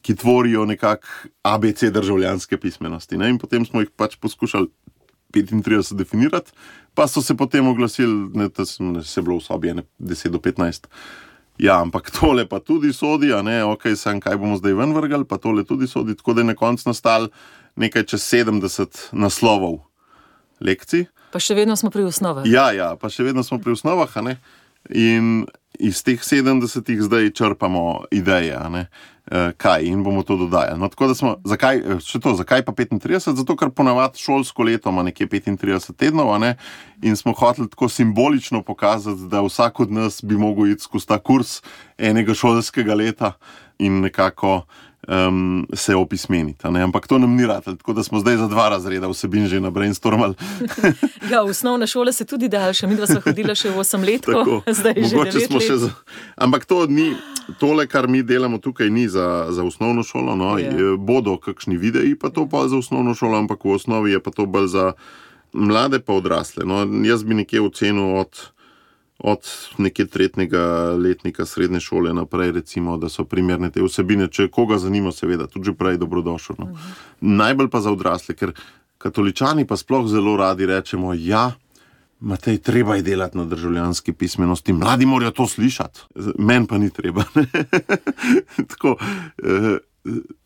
ki 0.01 0.15
tvorijo 0.15 0.65
nekako 0.65 1.07
ABC 1.43 1.91
državljanske 1.91 2.57
pismenosti. 2.57 3.17
Ne? 3.17 3.29
In 3.29 3.37
potem 3.37 3.65
smo 3.65 3.81
jih 3.81 3.91
pač 3.95 4.15
poskušali 4.15 4.67
35 5.35 5.93
definirati, 5.95 6.51
pa 6.93 7.07
so 7.07 7.21
se 7.21 7.35
potem 7.37 7.67
oglasili, 7.67 8.29
ne, 8.33 8.47
da 8.49 8.65
sem, 8.65 9.03
se 9.03 9.21
bilo 9.21 9.37
v 9.37 9.43
sobi 9.43 9.73
ne, 9.73 9.83
10 9.99 10.31
do 10.31 10.39
15. 10.39 10.87
Ja, 11.59 11.81
ampak 11.81 12.11
tole 12.19 12.47
pa 12.47 12.59
tudi 12.59 12.93
sodi, 12.93 13.33
a 13.33 13.41
ne, 13.41 13.63
ok, 13.63 13.91
sem 13.95 14.23
kaj 14.23 14.37
bomo 14.37 14.57
zdaj 14.57 14.79
ven 14.79 14.95
vrgli, 14.95 15.25
pa 15.27 15.37
tole 15.37 15.65
tudi 15.65 15.87
sodi. 15.87 16.15
Tako 16.15 16.33
da 16.33 16.41
je 16.41 16.51
na 16.53 16.55
koncu 16.55 16.89
nastal 16.89 17.27
nekaj 17.77 18.03
čez 18.03 18.25
70 18.25 19.13
naslovov 19.13 19.85
lekcij. 20.59 21.07
Pa 21.31 21.39
še 21.43 21.57
vedno 21.57 21.75
smo 21.75 21.91
pri 21.93 22.07
osnovah. 22.07 22.47
Ja, 22.47 22.71
ja, 22.71 22.95
pa 22.99 23.11
še 23.13 23.27
vedno 23.27 23.43
smo 23.43 23.59
pri 23.61 23.75
osnovah. 23.77 24.11
In 24.89 25.45
iz 25.79 25.99
teh 26.03 26.19
70 26.23 27.01
zdaj 27.01 27.29
črpamo 27.35 28.07
ideje, 28.11 28.55
eh, 28.55 29.51
kaj 29.57 29.83
in 29.83 30.03
bomo 30.03 30.23
to 30.23 30.37
dodajali. 30.37 30.79
No, 30.79 30.87
tako 30.87 31.07
da 31.07 31.15
smo, 31.15 31.35
zakaj, 31.43 31.77
eh, 31.77 31.99
še 31.99 32.19
to, 32.19 32.33
zakaj 32.33 32.63
pa 32.65 32.71
35? 32.71 33.35
Zato, 33.35 33.55
ker 33.55 33.69
ponavadi 33.69 34.17
šolsko 34.17 34.63
leto 34.63 34.89
ima 34.89 35.03
nekje 35.03 35.27
35 35.27 35.93
tednov, 35.93 36.31
ne, 36.39 36.55
in 37.01 37.15
smo 37.15 37.33
hoteli 37.33 37.69
tako 37.69 37.89
simbolično 37.89 38.63
pokazati, 38.63 39.27
da 39.29 39.41
vsak 39.41 39.79
od 39.79 39.91
nas 39.91 40.23
bi 40.23 40.37
mogel 40.37 40.71
iti 40.71 40.83
skozi 40.83 41.07
ta 41.07 41.19
kurs 41.19 41.61
enega 41.97 42.33
šolskega 42.33 42.95
leta 42.95 43.33
in 43.77 44.01
nekako 44.01 44.65
um, 45.07 45.67
se 45.73 45.95
opismeniti. 45.95 46.67
Ampak 46.67 47.07
to 47.07 47.17
nam 47.17 47.35
ni 47.35 47.45
rad, 47.45 47.65
tako 47.65 47.93
da 47.93 48.03
smo 48.03 48.19
zdaj 48.19 48.37
za 48.37 48.47
dva 48.47 48.69
razreda 48.69 49.07
vsebin 49.07 49.47
že 49.47 49.59
na 49.59 49.69
brainstormali. 49.69 50.33
Ja, 51.31 51.43
osnovna 51.43 51.87
šola 51.87 52.11
se 52.11 52.25
tudi 52.25 52.47
daljša, 52.47 52.87
mi 52.87 52.95
dva 52.95 53.07
smo 53.07 53.19
hodila 53.19 53.55
še 53.55 53.69
v 53.69 53.75
8 53.83 54.05
let, 54.05 54.25
zdaj 54.79 54.93
je 54.95 55.03
že 55.03 55.15
Mogoče 55.15 55.39
9 55.39 55.47
smo 55.47 55.59
let. 55.59 55.79
za. 55.79 55.89
Ampak 56.35 56.65
to 56.65 56.85
ni, 56.87 57.15
tole, 57.59 57.87
kar 57.87 58.07
mi 58.07 58.23
delamo 58.23 58.57
tukaj, 58.57 58.89
ni 58.89 59.07
za, 59.07 59.47
za 59.49 59.63
osnovno 59.63 60.03
šolo. 60.03 60.35
No. 60.35 60.57
Ja. 60.59 60.71
Ja. 60.71 60.95
Bodo 60.97 61.37
kakšni 61.37 61.77
videi, 61.77 62.15
pa 62.15 62.29
to 62.29 62.47
pa 62.49 62.67
za 62.67 62.77
osnovno 62.77 63.13
šolo, 63.13 63.37
ampak 63.37 63.65
v 63.65 63.75
osnovi 63.75 64.11
je 64.11 64.23
pa 64.23 64.31
to 64.31 64.45
bolj 64.45 64.67
za 64.67 64.91
mlade, 65.53 65.99
pa 65.99 66.13
odrasle. 66.13 66.65
No. 66.65 66.87
Jaz 67.03 67.23
bi 67.23 67.35
nekje 67.35 67.61
ocenil 67.61 68.15
od, 68.23 68.51
od 69.19 69.39
nekje 69.77 70.05
tretjega 70.07 70.91
letnika 70.91 71.45
srednje 71.45 71.79
šole 71.79 72.13
naprej, 72.13 72.51
recimo, 72.51 72.97
da 72.97 73.09
so 73.09 73.25
primerne 73.25 73.71
te 73.71 73.81
vsebine. 73.83 74.27
Če 74.27 74.47
koga 74.53 74.77
zanima, 74.77 75.11
seveda, 75.11 75.47
tudi 75.47 75.73
prej 75.73 75.97
dobrodošel. 75.97 76.55
No. 76.59 76.73
Najbolj 77.21 77.69
pa 77.73 77.81
za 77.81 77.91
odrasle, 77.91 78.35
ker 78.37 78.53
katoličani 78.97 79.65
pa 79.67 79.77
sploh 79.77 80.07
zelo 80.09 80.37
radi 80.37 80.65
rečemo, 80.65 81.13
ja. 81.13 81.51
Matej, 82.19 82.57
treba 82.65 82.95
je 82.95 83.05
delati 83.05 83.37
na 83.37 83.45
državljanski 83.45 84.13
pismenosti, 84.13 84.73
mladi 84.73 85.05
morajo 85.05 85.31
to 85.31 85.47
slišati, 85.47 85.99
meni 86.39 86.67
pa 86.67 86.77
ni 86.77 86.89
treba. 86.89 87.23
Tako, 88.73 88.95
eh, 89.43 89.77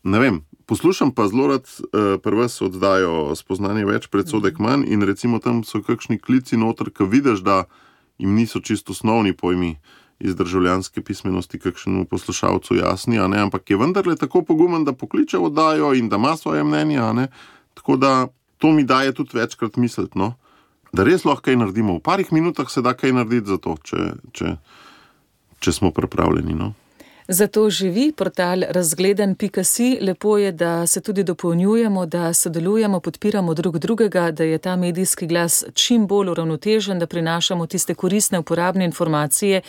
ne 0.02 0.18
vem. 0.18 0.42
Poslušam 0.66 1.14
pa 1.14 1.28
zelo 1.28 1.46
rad, 1.46 1.64
eh, 1.64 2.18
prvo 2.22 2.48
se 2.48 2.64
oddajo 2.64 3.34
spoznanje 3.36 3.84
več, 3.84 4.06
predsodek 4.08 4.58
manj, 4.58 4.84
in 4.88 5.02
recimo 5.02 5.38
tam 5.38 5.64
so 5.64 5.82
kakšni 5.82 6.18
klici 6.18 6.56
noter, 6.56 6.90
ki 6.90 7.08
vidiš, 7.08 7.40
da 7.40 7.64
jim 8.18 8.34
niso 8.34 8.60
čisto 8.60 8.92
osnovni 8.92 9.32
pojmi 9.36 9.76
iz 10.20 10.36
državljanske 10.36 11.02
pismenosti, 11.02 11.58
kakšnemu 11.58 12.04
poslušalcu 12.04 12.74
jasni, 12.74 13.18
ampak 13.18 13.70
je 13.70 13.76
vendarle 13.76 14.16
tako 14.16 14.42
pogumen, 14.42 14.84
da 14.84 14.92
pokliče 14.92 15.38
oddajo 15.38 15.94
in 15.94 16.08
da 16.08 16.16
ima 16.16 16.36
svoje 16.36 16.64
mnenje. 16.64 17.26
Tako 17.74 17.96
da 17.96 18.28
to 18.58 18.70
mi 18.70 18.84
daje 18.84 19.12
tudi 19.12 19.38
večkrat 19.38 19.76
misliti. 19.76 20.18
No? 20.18 20.34
da 20.92 21.04
res 21.08 21.24
lahko 21.24 21.48
kaj 21.48 21.56
naredimo. 21.56 21.96
V 21.98 22.04
parih 22.04 22.32
minutah 22.32 22.68
se 22.70 22.84
da 22.84 22.92
kaj 22.94 23.14
narediti 23.16 23.48
za 23.48 23.58
to, 23.58 23.76
če, 23.82 24.12
če, 24.36 24.56
če 25.64 25.72
smo 25.72 25.90
pripravljeni. 25.90 26.54
No? 26.54 26.72
Zato 27.32 27.70
živi 27.70 28.12
portal 28.16 28.62
razgleden.si. 28.68 29.98
Lepo 30.00 30.38
je, 30.38 30.52
da 30.52 30.86
se 30.86 31.00
tudi 31.00 31.22
dopolnjujemo, 31.22 32.06
da 32.06 32.34
sodelujemo, 32.34 33.00
podpiramo 33.00 33.54
drug 33.54 33.78
drugega, 33.78 34.30
da 34.30 34.44
je 34.44 34.58
ta 34.58 34.76
medijski 34.76 35.26
glas 35.26 35.64
čim 35.74 36.06
bolj 36.06 36.28
uravnotežen, 36.28 36.98
da 36.98 37.06
prinašamo 37.06 37.66
tiste 37.66 37.94
koristne, 37.94 38.38
uporabne 38.38 38.84
informacije, 38.84 39.60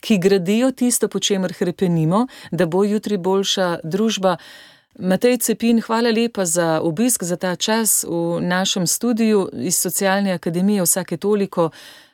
ki 0.00 0.18
gradijo 0.18 0.70
tisto, 0.70 1.08
po 1.08 1.18
čemer 1.18 1.52
hrepenimo, 1.52 2.26
da 2.50 2.66
bo 2.66 2.84
jutri 2.84 3.16
boljša 3.16 3.78
družba. 3.84 4.36
Matej 4.98 5.38
Cepin, 5.38 5.80
hvala 5.80 6.10
lepa 6.10 6.44
za 6.44 6.80
obisk, 6.80 7.22
za 7.22 7.36
ta 7.36 7.56
čas 7.56 8.04
v 8.08 8.40
našem 8.40 8.86
studiu 8.86 9.48
iz 9.52 9.76
Socialne 9.76 10.32
akademije. 10.32 10.82
Vsake 10.82 11.16
toliko 11.16 11.70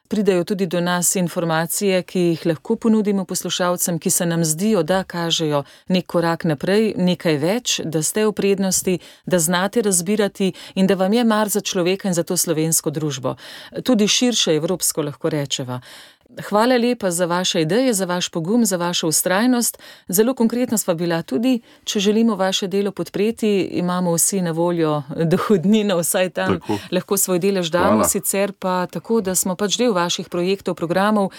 pridajo 0.09 0.45
tudi 0.45 0.67
do 0.67 0.81
nas 0.81 1.17
informacije, 1.17 2.03
ki 2.03 2.21
jih 2.21 2.47
lahko 2.47 2.77
ponudimo 2.77 3.25
poslušalcem, 3.25 3.99
ki 3.99 4.11
se 4.11 4.27
nam 4.27 4.45
zdijo, 4.45 4.83
da 4.83 5.05
kažejo 5.05 5.63
nek 5.89 6.07
korak 6.07 6.45
naprej, 6.45 6.95
nekaj 6.97 7.37
več, 7.39 7.81
da 7.85 8.03
ste 8.03 8.27
v 8.27 8.33
prednosti, 8.33 8.99
da 9.27 9.39
znate 9.39 9.83
razbirati 9.83 10.53
in 10.75 10.87
da 10.87 10.95
vam 10.95 11.13
je 11.13 11.25
mar 11.25 11.49
za 11.49 11.61
človeka 11.61 12.09
in 12.09 12.15
za 12.15 12.23
to 12.23 12.37
slovensko 12.37 12.91
družbo. 12.91 13.37
Tudi 13.85 14.09
širše 14.09 14.55
evropsko 14.57 15.03
lahko 15.03 15.29
rečeva. 15.29 15.81
Hvala 16.37 16.77
lepa 16.77 17.11
za 17.11 17.27
vaše 17.27 17.61
ideje, 17.61 17.93
za 17.95 18.05
vaš 18.05 18.29
pogum, 18.29 18.65
za 18.65 18.77
vašo 18.77 19.09
ustrajnost. 19.09 19.79
Zelo 20.09 20.35
konkretna 20.35 20.79
sva 20.79 20.95
bila 20.95 21.23
tudi, 21.23 21.61
če 21.85 22.01
želimo 22.01 22.35
vaše 22.37 22.67
delo 22.69 22.93
podpreti, 22.93 23.61
imamo 23.73 24.13
vsi 24.13 24.43
na 24.43 24.51
voljo 24.51 25.03
dohodnino, 25.25 25.97
vsaj 25.99 26.31
tam 26.31 26.61
Tako. 26.61 26.79
lahko 26.91 27.17
svoj 27.17 27.39
delež 27.39 27.71
damo, 27.71 28.05
sicer 28.05 28.53
pa 28.53 28.87
tako, 28.87 29.21
da 29.21 29.35
smo 29.35 29.57
pač 29.57 29.79
del 29.79 29.93
vaših 29.93 30.29
projektov, 30.29 30.75
programov. 30.75 31.33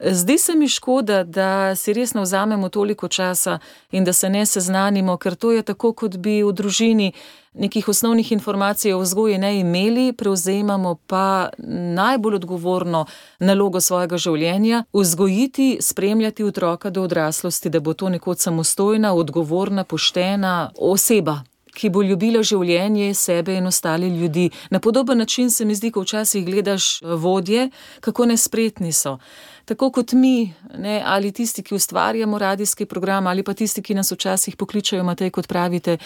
Zdi 0.00 0.38
se 0.38 0.54
mi 0.54 0.68
škoda, 0.68 1.24
da 1.24 1.76
si 1.76 1.92
res 1.92 2.14
ne 2.14 2.20
vzamemo 2.20 2.68
toliko 2.68 3.08
časa 3.08 3.58
in 3.90 4.04
da 4.04 4.12
se 4.12 4.28
ne 4.28 4.46
seznanimo, 4.46 5.16
ker 5.16 5.34
to 5.34 5.52
je 5.52 5.62
tako, 5.62 5.92
kot 5.92 6.16
bi 6.16 6.42
v 6.42 6.52
družini 6.52 7.12
nekih 7.54 7.88
osnovnih 7.88 8.32
informacij 8.32 8.92
o 8.92 8.98
vzgoji 8.98 9.38
ne 9.38 9.58
imeli, 9.60 10.12
prevzemamo 10.12 10.94
pa 11.06 11.50
najbolj 11.94 12.34
odgovorno 12.34 13.04
nalogo 13.38 13.80
svojega 13.80 14.16
življenja, 14.16 14.84
vzgojiti, 14.92 15.78
spremljati 15.80 16.44
otroka 16.44 16.90
do 16.90 17.02
odraslosti, 17.02 17.70
da 17.70 17.80
bo 17.80 17.94
to 17.94 18.08
nekoč 18.08 18.38
samostojna, 18.38 19.14
odgovorna, 19.14 19.84
poštena 19.84 20.70
oseba 20.78 21.42
ki 21.74 21.90
bo 21.90 22.02
ljubila 22.02 22.42
življenje, 22.44 23.14
sebe 23.14 23.56
in 23.56 23.66
ostale 23.66 24.08
ljudi. 24.10 24.50
Na 24.70 24.80
podoben 24.80 25.18
način 25.18 25.50
se 25.50 25.64
mi 25.64 25.74
zdi, 25.74 25.90
ko 25.90 26.04
včasih 26.04 26.44
gledaš 26.46 27.02
eh, 27.02 27.14
vodje, 27.16 27.70
kako 28.00 28.26
nespretni 28.26 28.92
so. 28.92 29.18
Tako 29.64 29.90
kot 29.94 30.12
mi, 30.12 30.52
ne, 30.78 31.00
ali 31.06 31.32
tisti, 31.32 31.62
ki 31.62 31.74
ustvarjamo 31.74 32.38
radijski 32.38 32.86
program, 32.86 33.26
ali 33.26 33.42
pa 33.42 33.54
tisti, 33.54 33.82
ki 33.82 33.94
nas 33.94 34.12
včasih 34.12 34.56
pokličajo, 34.56 35.04
Matej, 35.04 35.30
kot 35.30 35.46
pravite, 35.46 35.98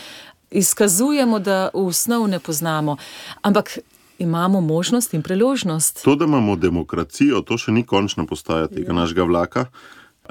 izkazujemo, 0.51 1.39
da 1.39 1.71
v 1.75 1.87
osnov 1.89 2.29
ne 2.29 2.39
poznamo. 2.39 2.97
Ampak 3.43 3.79
imamo 4.19 4.61
možnost 4.61 5.15
in 5.15 5.23
priložnost. 5.23 6.05
To, 6.05 6.17
da 6.17 6.25
imamo 6.25 6.57
demokracijo, 6.57 7.41
to 7.41 7.59
še 7.59 7.73
ni 7.73 7.85
končna 7.85 8.27
postaja 8.27 8.69
tega 8.69 8.93
ja. 8.93 8.97
našega 8.97 9.25
vlaka. 9.25 9.67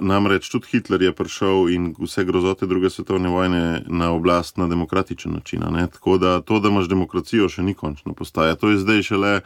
Namreč 0.02 0.50
tudi 0.50 0.68
Hitler 0.72 1.02
je 1.02 1.12
prišel 1.12 1.70
in 1.70 1.96
vse 2.00 2.24
grozote 2.24 2.66
druge 2.66 2.90
svetovne 2.90 3.30
vojne 3.30 3.82
na 3.88 4.12
oblast 4.12 4.58
na 4.58 4.68
demokratičen 4.68 5.34
način. 5.34 5.64
ne. 5.72 5.88
Tako 5.88 6.18
da 6.18 6.42
to, 6.42 6.60
da 6.60 6.70
imaš 6.70 6.88
demokracijo, 6.90 7.50
še 7.50 7.64
ni 7.64 7.74
končna 7.74 8.14
postaja. 8.14 8.56
To 8.56 8.70
je 8.70 8.78
zdaj 8.78 9.02
šele 9.04 9.42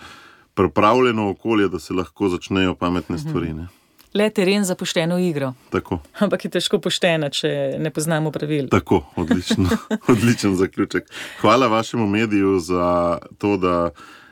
pripravljeno 0.53 1.29
okolje, 1.29 1.67
da 1.67 1.79
se 1.79 1.93
lahko 1.93 2.29
začnejo 2.29 2.75
pametne 2.75 3.17
stvari. 3.17 3.53
Ne. 3.53 3.67
Le 4.13 4.29
teren 4.29 4.63
za 4.65 4.75
pošteno 4.75 5.19
igro. 5.19 5.53
Tako, 5.69 5.99
Ampak 6.19 6.45
je 6.45 6.49
težko 6.51 6.79
poštena, 6.79 7.29
če 7.29 7.75
ne 7.79 7.91
poznamo 7.93 8.31
pravil. 8.31 8.67
tako, 8.69 9.03
odlično, 9.15 9.69
odličen 10.11 10.55
zaključek. 10.55 11.03
Hvala 11.41 11.67
vašemu 11.67 12.07
mediju 12.07 12.59
za 12.59 13.17
to, 13.37 13.57
da 13.57 13.89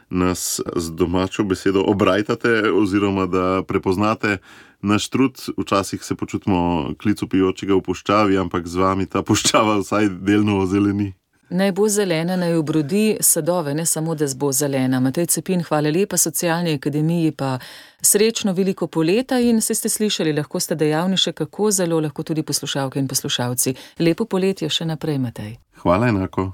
nas 0.09 0.59
z 0.75 0.91
domačo 0.91 1.43
besedo 1.43 1.83
obrajtate, 1.87 2.71
oziroma 2.73 3.25
da 3.25 3.63
prepoznate 3.67 4.37
naš 4.81 5.09
trud. 5.09 5.37
Včasih 5.57 6.03
se 6.03 6.15
počutimo 6.15 6.93
klicu 7.01 7.27
pijočega 7.27 7.75
v 7.75 7.81
puščavi, 7.81 8.37
ampak 8.37 8.67
z 8.67 8.75
vami 8.75 9.05
ta 9.05 9.23
puščava 9.23 9.79
vsaj 9.81 10.09
delno 10.21 10.59
ozeleni. 10.59 11.13
Naj 11.49 11.71
bo 11.71 11.87
zelena, 11.87 12.35
naj 12.35 12.57
obrodi 12.59 13.17
sadove, 13.21 13.73
ne 13.73 13.85
samo, 13.85 14.15
da 14.15 14.25
bo 14.35 14.51
zelena. 14.51 14.99
Matej 14.99 15.25
Cepin, 15.25 15.63
hvala 15.63 15.89
lepa 15.89 16.17
socialni 16.17 16.73
akademiji, 16.75 17.31
pa 17.31 17.59
srečno 18.01 18.53
veliko 18.53 18.87
poleta 18.87 19.39
in 19.39 19.61
se 19.61 19.75
ste 19.75 19.89
slišali, 19.89 20.33
lahko 20.33 20.59
ste 20.59 20.75
dejavni 20.75 21.17
še 21.17 21.31
kako 21.31 21.71
zelo, 21.71 22.01
lahko 22.03 22.23
tudi 22.23 22.43
poslušalke 22.43 22.99
in 22.99 23.07
poslušalci. 23.07 23.75
Lepo 23.99 24.25
poletje 24.25 24.69
še 24.69 24.85
naprej, 24.91 25.21
Matej. 25.23 25.55
Hvala 25.83 26.11
enako. 26.11 26.51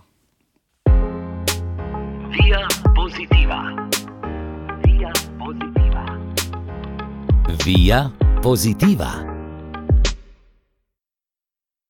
Via 2.30 2.62
positiva. 2.94 3.83
Via 7.62 8.12
positiva. 8.42 9.33